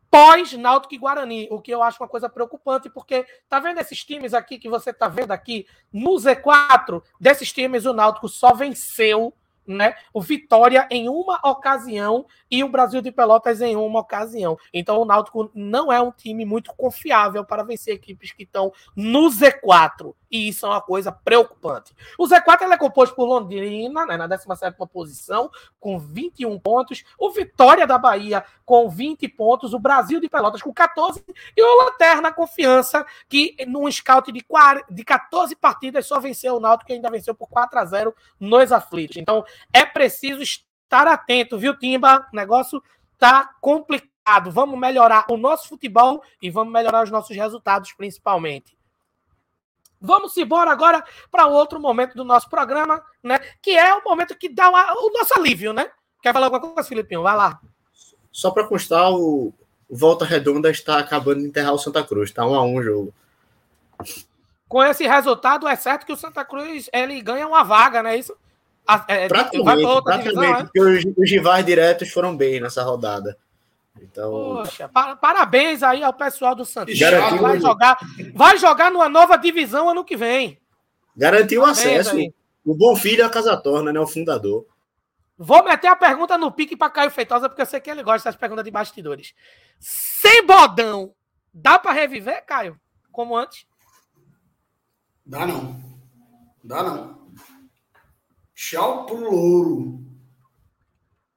[0.10, 4.04] pós Náutico e Guarani, o que eu acho uma coisa preocupante, porque tá vendo esses
[4.04, 5.68] times aqui que você tá vendo aqui?
[5.92, 9.34] No Z4, desses times o Náutico só venceu
[9.70, 14.58] né, o Vitória em uma ocasião e o Brasil de Pelotas em uma ocasião.
[14.74, 19.30] Então o Náutico não é um time muito confiável para vencer equipes que estão no
[19.30, 20.14] Z4.
[20.32, 21.96] E isso é uma coisa preocupante.
[22.18, 27.04] O Z4 é composto por Londrina, né, na 17 posição, com 21 pontos.
[27.18, 29.74] O Vitória da Bahia com 20 pontos.
[29.74, 31.24] O Brasil de Pelotas com 14.
[31.58, 36.60] E o Lanterna Confiança, que num scout de, 40, de 14 partidas só venceu o
[36.60, 39.18] Náutico, que ainda venceu por 4 a 0 nos aflitos.
[39.18, 39.44] Então
[39.74, 42.28] é preciso estar atento, viu, Timba?
[42.32, 42.82] O negócio
[43.18, 44.52] tá complicado.
[44.52, 48.78] Vamos melhorar o nosso futebol e vamos melhorar os nossos resultados, principalmente.
[50.02, 53.38] Vamos embora agora para outro momento do nosso programa, né?
[53.62, 55.92] Que é o momento que dá o nosso alívio, né?
[56.22, 57.24] Quer falar alguma coisa, Filipinho?
[57.24, 57.60] Vai lá.
[58.32, 59.54] Só para constar, o
[59.90, 62.32] Volta Redonda está acabando de enterrar o Santa Cruz.
[62.32, 63.14] Tá um a um o jogo.
[64.68, 68.18] Com esse resultado, é certo que o Santa Cruz ele ganha uma vaga, não é
[68.18, 68.38] isso?
[69.08, 70.64] É, praticamente, vai para outra divisão, é?
[70.64, 73.38] porque os, os rivais diretos foram bem nessa rodada.
[74.02, 74.32] Então...
[74.32, 76.98] Poxa, parabéns aí ao pessoal do Santos.
[76.98, 77.98] Vai jogar,
[78.34, 80.60] vai jogar numa nova divisão ano que vem.
[81.16, 82.16] Garantiu o acesso.
[82.16, 82.34] Aí.
[82.66, 84.00] O Bom Filho é a Casa Torna, né?
[84.00, 84.66] O fundador.
[85.38, 88.30] Vou meter a pergunta no pique para Caio Feitosa, porque eu sei que ele gosta
[88.30, 89.34] dessas perguntas de bastidores.
[89.80, 91.14] Sem bodão,
[91.54, 92.80] dá para reviver, Caio?
[93.12, 93.66] Como antes?
[95.26, 95.80] Dá não.
[96.64, 97.19] Dá não.
[98.62, 100.04] Tchau pro louro.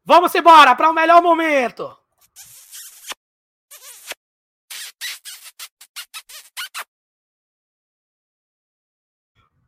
[0.05, 1.97] Vamos embora para o melhor momento.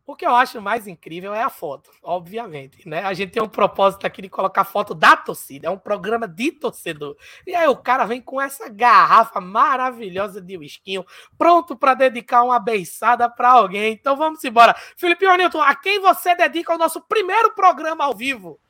[0.06, 3.02] O que eu acho mais incrível é a foto, obviamente, né?
[3.04, 6.52] A gente tem um propósito aqui de colocar foto da torcida, é um programa de
[6.52, 7.16] torcedor.
[7.46, 11.06] E aí o cara vem com essa garrafa maravilhosa de whiskinho,
[11.38, 13.94] pronto para dedicar uma beiçada para alguém.
[13.94, 14.74] Então vamos embora.
[14.94, 18.60] Felipe Newton, a quem você dedica o nosso primeiro programa ao vivo?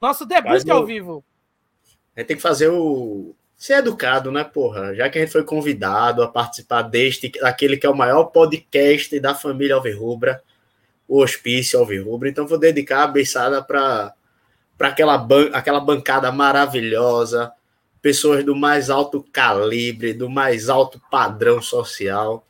[0.00, 1.24] Nosso debut ao vivo.
[2.16, 4.92] A gente tem que fazer o ser educado, né, porra?
[4.96, 9.20] Já que a gente foi convidado a participar deste, daquele que é o maior podcast
[9.20, 10.42] da família Alvirrubra
[11.10, 14.14] o hospício Alvirrubro, então vou dedicar a beiçada para
[14.78, 17.50] aquela, ban aquela bancada maravilhosa,
[18.00, 22.46] pessoas do mais alto calibre, do mais alto padrão social,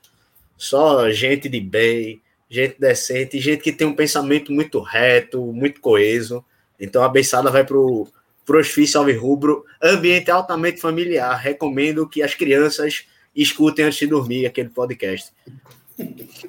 [0.58, 2.20] só gente de bem,
[2.50, 6.44] gente decente, gente que tem um pensamento muito reto, muito coeso.
[6.78, 8.06] Então a beiçada vai para o
[8.46, 11.34] hospício Alvirrubro, ambiente altamente familiar.
[11.34, 15.32] Recomendo que as crianças escutem antes de dormir aquele podcast.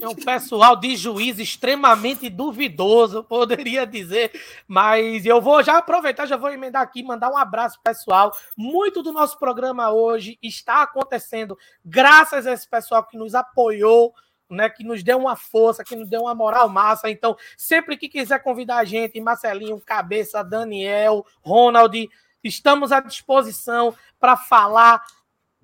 [0.02, 4.32] É um pessoal de juízo extremamente duvidoso, poderia dizer,
[4.68, 8.32] mas eu vou já aproveitar, já vou emendar aqui, mandar um abraço pessoal.
[8.56, 14.14] Muito do nosso programa hoje está acontecendo graças a esse pessoal que nos apoiou,
[14.50, 17.10] né, que nos deu uma força, que nos deu uma moral massa.
[17.10, 22.10] Então, sempre que quiser convidar a gente, Marcelinho, Cabeça, Daniel, Ronald,
[22.44, 25.04] estamos à disposição para falar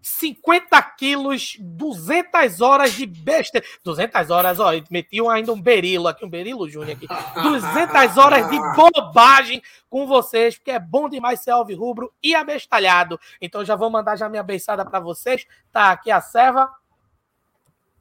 [0.02, 3.62] 50 quilos, 200 horas de besta.
[3.84, 7.08] 200 horas, ó, meti ainda um berilo aqui, um berilo júnior aqui.
[7.42, 13.20] 200 horas de bobagem com vocês, porque é bom demais ser rubro e abestalhado.
[13.42, 15.46] Então já vou mandar já minha beiçada para vocês.
[15.72, 16.70] Tá aqui a serva.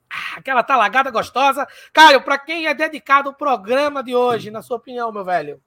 [0.08, 1.66] Ah, aquela talagada gostosa.
[1.92, 5.60] Caio, para quem é dedicado o programa de hoje, na sua opinião, meu velho?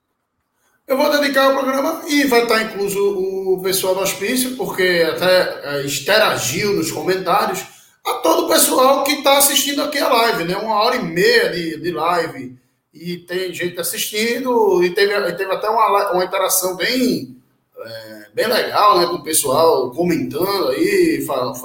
[0.90, 5.60] Eu vou dedicar o programa e vai estar incluso o pessoal do hospício, porque até
[5.62, 7.64] é, interagiu nos comentários,
[8.04, 10.56] a todo o pessoal que está assistindo aqui a live, né?
[10.56, 12.58] Uma hora e meia de, de live.
[12.92, 17.36] E tem gente assistindo, e teve, teve até uma, uma interação bem,
[17.78, 19.06] é, bem legal, né?
[19.06, 21.56] Com o pessoal comentando aí, falando,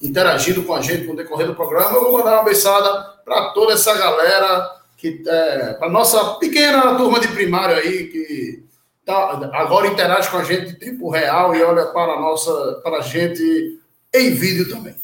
[0.00, 1.96] interagindo com a gente no decorrer do programa.
[1.96, 7.18] Eu vou mandar uma beijada para toda essa galera que é, para nossa pequena turma
[7.18, 8.67] de primário aí que
[9.08, 12.98] tá, agora interage com a gente em tempo real e olha para a nossa, para
[12.98, 13.80] a gente
[14.14, 14.94] em vídeo também.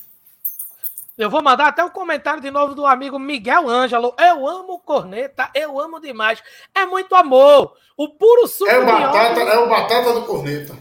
[1.16, 4.14] Eu vou mandar até um comentário de novo do amigo Miguel Ângelo.
[4.18, 6.42] Eu amo corneta, eu amo demais.
[6.74, 7.72] É muito amor.
[7.96, 10.76] O puro suco é batata, É o batata do corneta.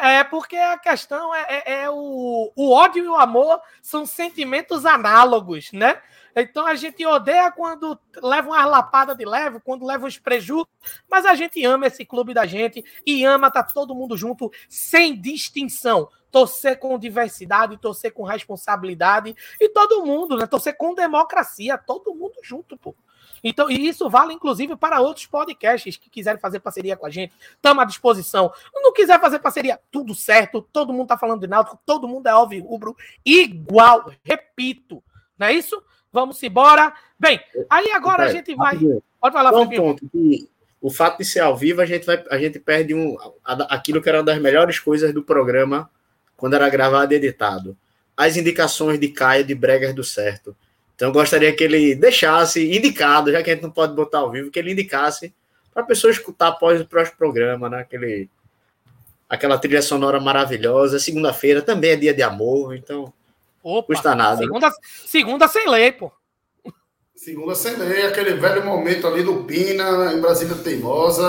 [0.00, 4.86] É, porque a questão é, é, é, o, o ódio e o amor são sentimentos
[4.86, 5.98] análogos, né?
[6.34, 10.66] Então a gente odeia quando leva uma lapada de leve, quando leva uns prejuízos,
[11.10, 14.50] mas a gente ama esse clube da gente e ama estar tá todo mundo junto,
[14.68, 16.08] sem distinção.
[16.30, 20.46] Torcer com diversidade, torcer com responsabilidade e todo mundo, né?
[20.46, 22.94] Torcer com democracia, todo mundo junto, pô.
[23.44, 27.34] Então, e isso vale inclusive para outros podcasts que quiserem fazer parceria com a gente.
[27.54, 28.52] Estamos à disposição.
[28.74, 30.62] Não quiser fazer parceria, tudo certo.
[30.72, 34.10] Todo mundo está falando de Náutico, todo mundo é alvo rubro igual.
[34.24, 35.02] Repito,
[35.38, 35.82] não é isso?
[36.12, 36.92] Vamos embora.
[37.18, 37.40] Bem,
[37.70, 38.78] aí agora a gente vai.
[39.20, 40.48] Pode falar, um ponto que
[40.80, 44.08] o fato de ser ao vivo, a gente, vai, a gente perde um, aquilo que
[44.08, 45.88] era uma das melhores coisas do programa
[46.36, 47.76] quando era gravado e editado.
[48.16, 50.56] As indicações de Caio de Bregas do Certo.
[50.94, 54.30] Então eu gostaria que ele deixasse indicado, já que a gente não pode botar ao
[54.30, 55.32] vivo, que ele indicasse
[55.72, 57.80] para a pessoa escutar após o próximo programa, né?
[57.80, 58.28] Aquele,
[59.28, 60.98] aquela trilha sonora maravilhosa.
[60.98, 63.12] Segunda-feira também é dia de amor, então
[63.62, 64.38] Opa, custa nada.
[64.38, 64.74] Segunda, né?
[65.06, 66.10] segunda sem lei, pô.
[67.14, 71.24] Segunda sem lei, aquele velho momento ali do Pina, em Brasília Teimosa.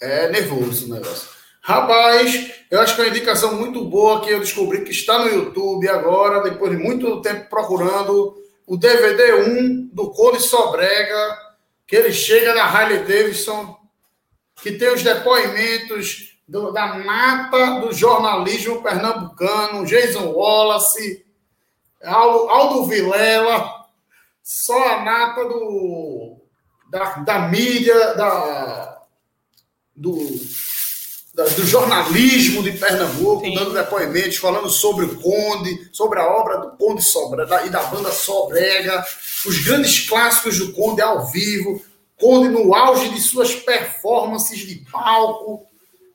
[0.00, 1.30] É nervoso o negócio.
[1.62, 5.30] Rapaz, eu acho que é uma indicação muito boa que eu descobri que está no
[5.30, 8.34] YouTube agora, depois de muito tempo procurando,
[8.66, 11.38] o DVD 1 do Cole Sobrega,
[11.86, 13.76] que ele chega na Harley Davidson,
[14.62, 21.24] que tem os depoimentos do, da mata do jornalismo pernambucano, Jason Wallace,
[22.02, 23.86] Aldo, Aldo Vilela,
[24.42, 26.38] só a nata do,
[26.90, 29.00] da, da mídia, da,
[29.94, 30.18] do
[31.32, 33.54] do jornalismo de Pernambuco, Sim.
[33.54, 38.10] dando depoimentos, falando sobre o Conde, sobre a obra do Conde Sobrega e da banda
[38.10, 39.02] Sobrega,
[39.46, 41.80] os grandes clássicos do Conde ao vivo,
[42.18, 45.69] Conde no auge de suas performances de palco.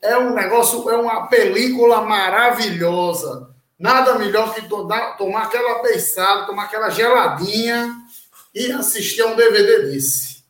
[0.05, 3.49] É um negócio, é uma película maravilhosa.
[3.77, 7.93] Nada melhor que tomar aquela beiçada, tomar aquela geladinha
[8.53, 10.43] e assistir a um DVD desse.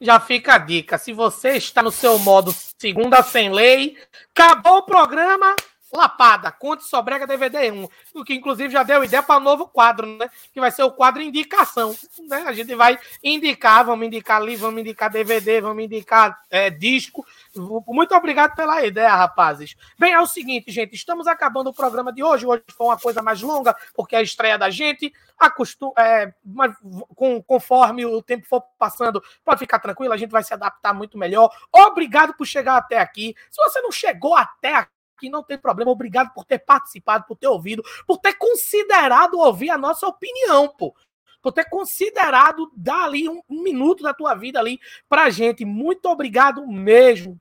[0.00, 0.98] Já fica a dica.
[0.98, 3.96] Se você está no seu modo segunda sem lei,
[4.34, 5.56] acabou o programa,
[5.92, 10.06] Lapada, Conte Sobrega DVD 1, o que inclusive já deu ideia para o novo quadro,
[10.06, 10.28] né?
[10.52, 11.96] Que vai ser o quadro indicação.
[12.28, 12.44] Né?
[12.46, 17.26] A gente vai indicar, vamos indicar livro, vamos indicar DVD, vamos indicar é, disco.
[17.58, 19.74] Muito obrigado pela ideia, rapazes.
[19.98, 22.46] Bem, é o seguinte, gente, estamos acabando o programa de hoje.
[22.46, 25.12] Hoje foi uma coisa mais longa, porque é a estreia da gente.
[25.38, 26.74] Acostum, é, mas,
[27.14, 31.18] com, conforme o tempo for passando, pode ficar tranquilo, a gente vai se adaptar muito
[31.18, 31.50] melhor.
[31.72, 33.34] Obrigado por chegar até aqui.
[33.50, 35.90] Se você não chegou até aqui, que não tem problema.
[35.90, 40.94] Obrigado por ter participado, por ter ouvido, por ter considerado ouvir a nossa opinião, pô.
[41.42, 45.64] Por ter considerado dar ali um, um minuto da tua vida ali pra gente.
[45.64, 47.40] Muito obrigado mesmo.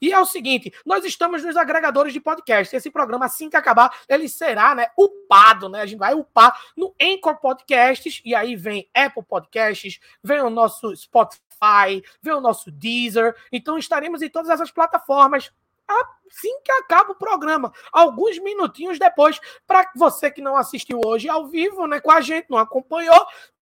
[0.00, 2.74] E é o seguinte, nós estamos nos agregadores de podcast.
[2.74, 5.80] Esse programa, assim que acabar, ele será, né, upado, né?
[5.80, 10.94] A gente vai upar no Anchor Podcasts, e aí vem Apple Podcasts, vem o nosso
[10.94, 13.34] Spotify, vem o nosso Deezer.
[13.50, 15.50] Então estaremos em todas essas plataformas
[15.86, 21.46] assim que acaba o programa, alguns minutinhos depois, para você que não assistiu hoje ao
[21.46, 23.26] vivo, né, com a gente, não acompanhou,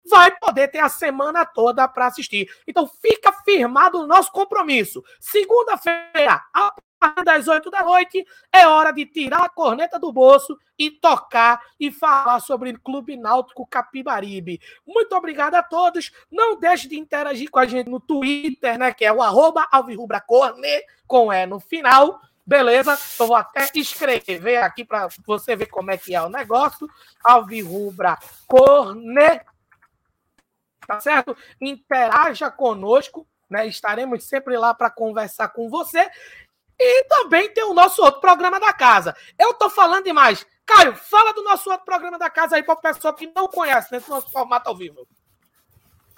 [0.09, 2.51] vai poder ter a semana toda para assistir.
[2.67, 5.03] Então fica firmado o nosso compromisso.
[5.21, 10.59] Segunda-feira, a partir das 8 da noite, é hora de tirar a corneta do bolso
[10.79, 14.61] e tocar e falar sobre o Clube Náutico Capibaribe.
[14.87, 16.11] Muito obrigado a todos.
[16.31, 20.83] Não deixe de interagir com a gente no Twitter, né, que é o arroba alvirrubracorne,
[21.07, 22.21] com E no final.
[22.49, 22.99] Beleza?
[23.21, 26.89] Eu vou até escrever aqui para você ver como é que é o negócio.
[27.23, 29.43] Alvirrubra Corne.
[30.89, 31.37] Tá certo?
[31.61, 33.67] Interaja conosco, né?
[33.67, 36.09] Estaremos sempre lá para conversar com você.
[36.81, 39.15] E também tem o nosso outro programa da casa.
[39.39, 40.47] Eu tô falando demais.
[40.65, 43.93] Caio, fala do nosso outro programa da casa aí para o pessoal que não conhece
[43.93, 45.07] nesse nosso formato ao vivo.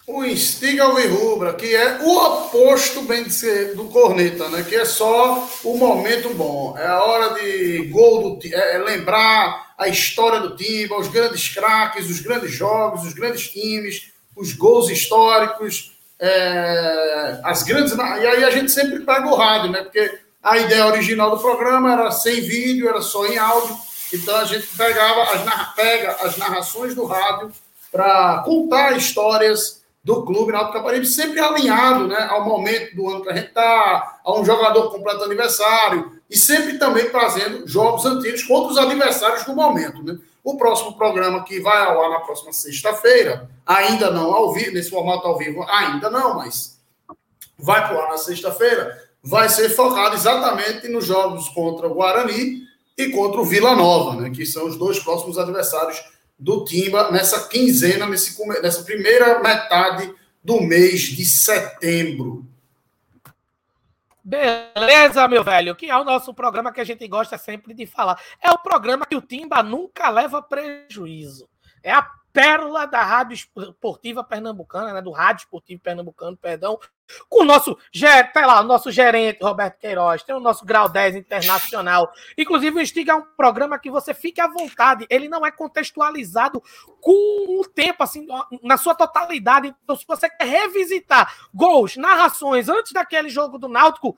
[0.07, 4.63] O Instiga Alvirrubra, que é o oposto, bem dizer, do Corneta, né?
[4.63, 6.77] Que é só o momento bom.
[6.79, 11.49] É a hora de gol do é, é lembrar a história do time, os grandes
[11.49, 17.93] craques, os grandes jogos, os grandes times, os gols históricos, é, as grandes.
[17.93, 19.83] E aí a gente sempre pega o rádio, né?
[19.83, 23.77] Porque a ideia original do programa era sem vídeo, era só em áudio.
[24.13, 27.53] Então a gente pegava as, pega as narrações do rádio
[27.91, 33.29] para contar histórias do clube Náutico Caparibe, sempre alinhado né, ao momento do ano que
[33.29, 38.73] a gente está, a um jogador completo aniversário, e sempre também trazendo jogos antigos contra
[38.73, 40.03] os adversários do momento.
[40.03, 40.17] Né?
[40.51, 44.91] O próximo programa que vai ao ar na próxima sexta-feira, ainda não ao vivo, nesse
[44.91, 46.77] formato ao vivo, ainda não, mas
[47.57, 52.63] vai para o ar na sexta-feira, vai ser focado exatamente nos jogos contra o Guarani
[52.99, 56.03] e contra o Vila Nova, né, que são os dois próximos adversários
[56.37, 60.13] do Timba nessa quinzena, nesse, nessa primeira metade
[60.43, 62.45] do mês de setembro.
[64.31, 68.17] Beleza, meu velho, que é o nosso programa que a gente gosta sempre de falar.
[68.41, 71.49] É o programa que o Timba nunca leva prejuízo.
[71.83, 76.79] É a pérola da Rádio Esportiva Pernambucana, né, do Rádio Esportivo Pernambucano, perdão,
[77.29, 81.17] com o nosso, sei lá, o nosso gerente Roberto Queiroz, tem o nosso Grau 10
[81.17, 82.13] Internacional.
[82.39, 86.63] Inclusive, o Instiga é um programa que você fique à vontade, ele não é contextualizado
[87.01, 88.27] com o tempo, assim,
[88.63, 89.75] na sua totalidade.
[89.83, 94.17] Então, se você quer revisitar gols, narrações antes daquele jogo do Náutico,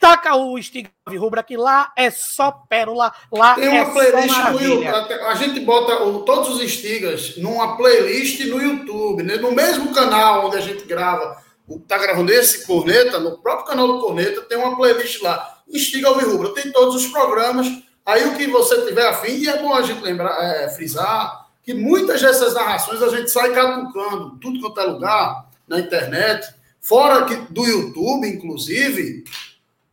[0.00, 4.62] Taca o Stiga Rubra que lá é só pérola, lá Tem uma é playlist no
[4.62, 4.86] YouTube.
[4.86, 9.36] A gente bota o, todos os Stigas numa playlist no YouTube, né?
[9.36, 11.36] no mesmo canal onde a gente grava.
[11.66, 15.58] O tá gravando esse Corneta, no próprio canal do Corneta, tem uma playlist lá.
[15.76, 17.66] Stiga Rubra tem todos os programas.
[18.06, 21.74] Aí o que você tiver afim, e é bom a gente lembrar, é, frisar, que
[21.74, 26.48] muitas dessas narrações a gente sai catucando, tudo quanto é lugar, na internet,
[26.80, 29.24] fora do YouTube, inclusive,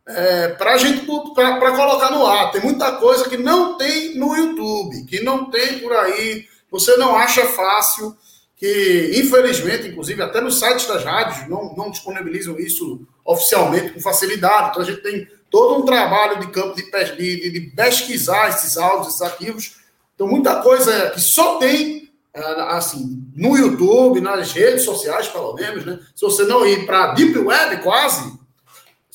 [0.08, 2.52] é, para gente para colocar no ar.
[2.52, 6.46] Tem muita coisa que não tem no YouTube, que não tem por aí.
[6.72, 8.16] Você não acha fácil,
[8.56, 14.70] que infelizmente, inclusive, até nos sites das rádios não, não disponibilizam isso oficialmente com facilidade.
[14.70, 16.84] Então a gente tem todo um trabalho de campo de,
[17.16, 19.76] de, de pesquisar esses áudios, esses arquivos.
[20.14, 25.86] Então, muita coisa que só tem é, assim no YouTube, nas redes sociais, pelo menos,
[25.86, 26.00] né?
[26.16, 28.38] Se você não ir para a Deep Web, quase,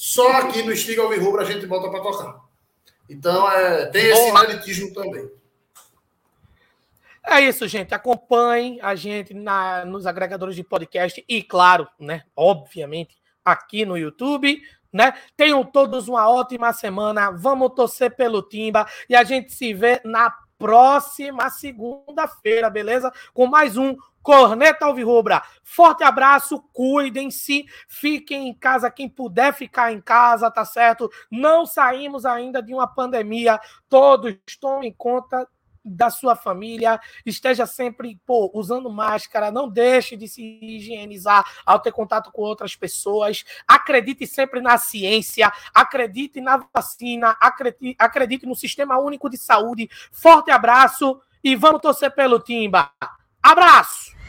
[0.01, 2.41] só aqui no Estiga Alvirrubro a gente volta para tocar.
[3.07, 5.31] Então, é, tem esse ineditismo também.
[7.23, 7.93] É isso, gente.
[7.93, 13.15] Acompanhem a gente na, nos agregadores de podcast e, claro, né, obviamente,
[13.45, 14.63] aqui no YouTube.
[14.91, 15.13] Né?
[15.37, 17.31] Tenham todos uma ótima semana.
[17.31, 23.11] Vamos torcer pelo Timba e a gente se vê na próxima segunda-feira, beleza?
[23.33, 25.43] Com mais um Corneta Alvirrubra.
[25.65, 31.11] Forte abraço, cuidem-se, fiquem em casa quem puder ficar em casa, tá certo?
[31.31, 33.59] Não saímos ainda de uma pandemia,
[33.89, 35.49] todos tomem conta
[35.85, 41.93] da sua família, esteja sempre pô, usando máscara, não deixe de se higienizar ao ter
[41.93, 48.99] contato com outras pessoas, acredite sempre na ciência, acredite na vacina, acredite, acredite no Sistema
[48.99, 49.89] Único de Saúde.
[50.13, 52.93] Forte abraço e vamos torcer pelo Timba.
[53.43, 54.20] Abraço!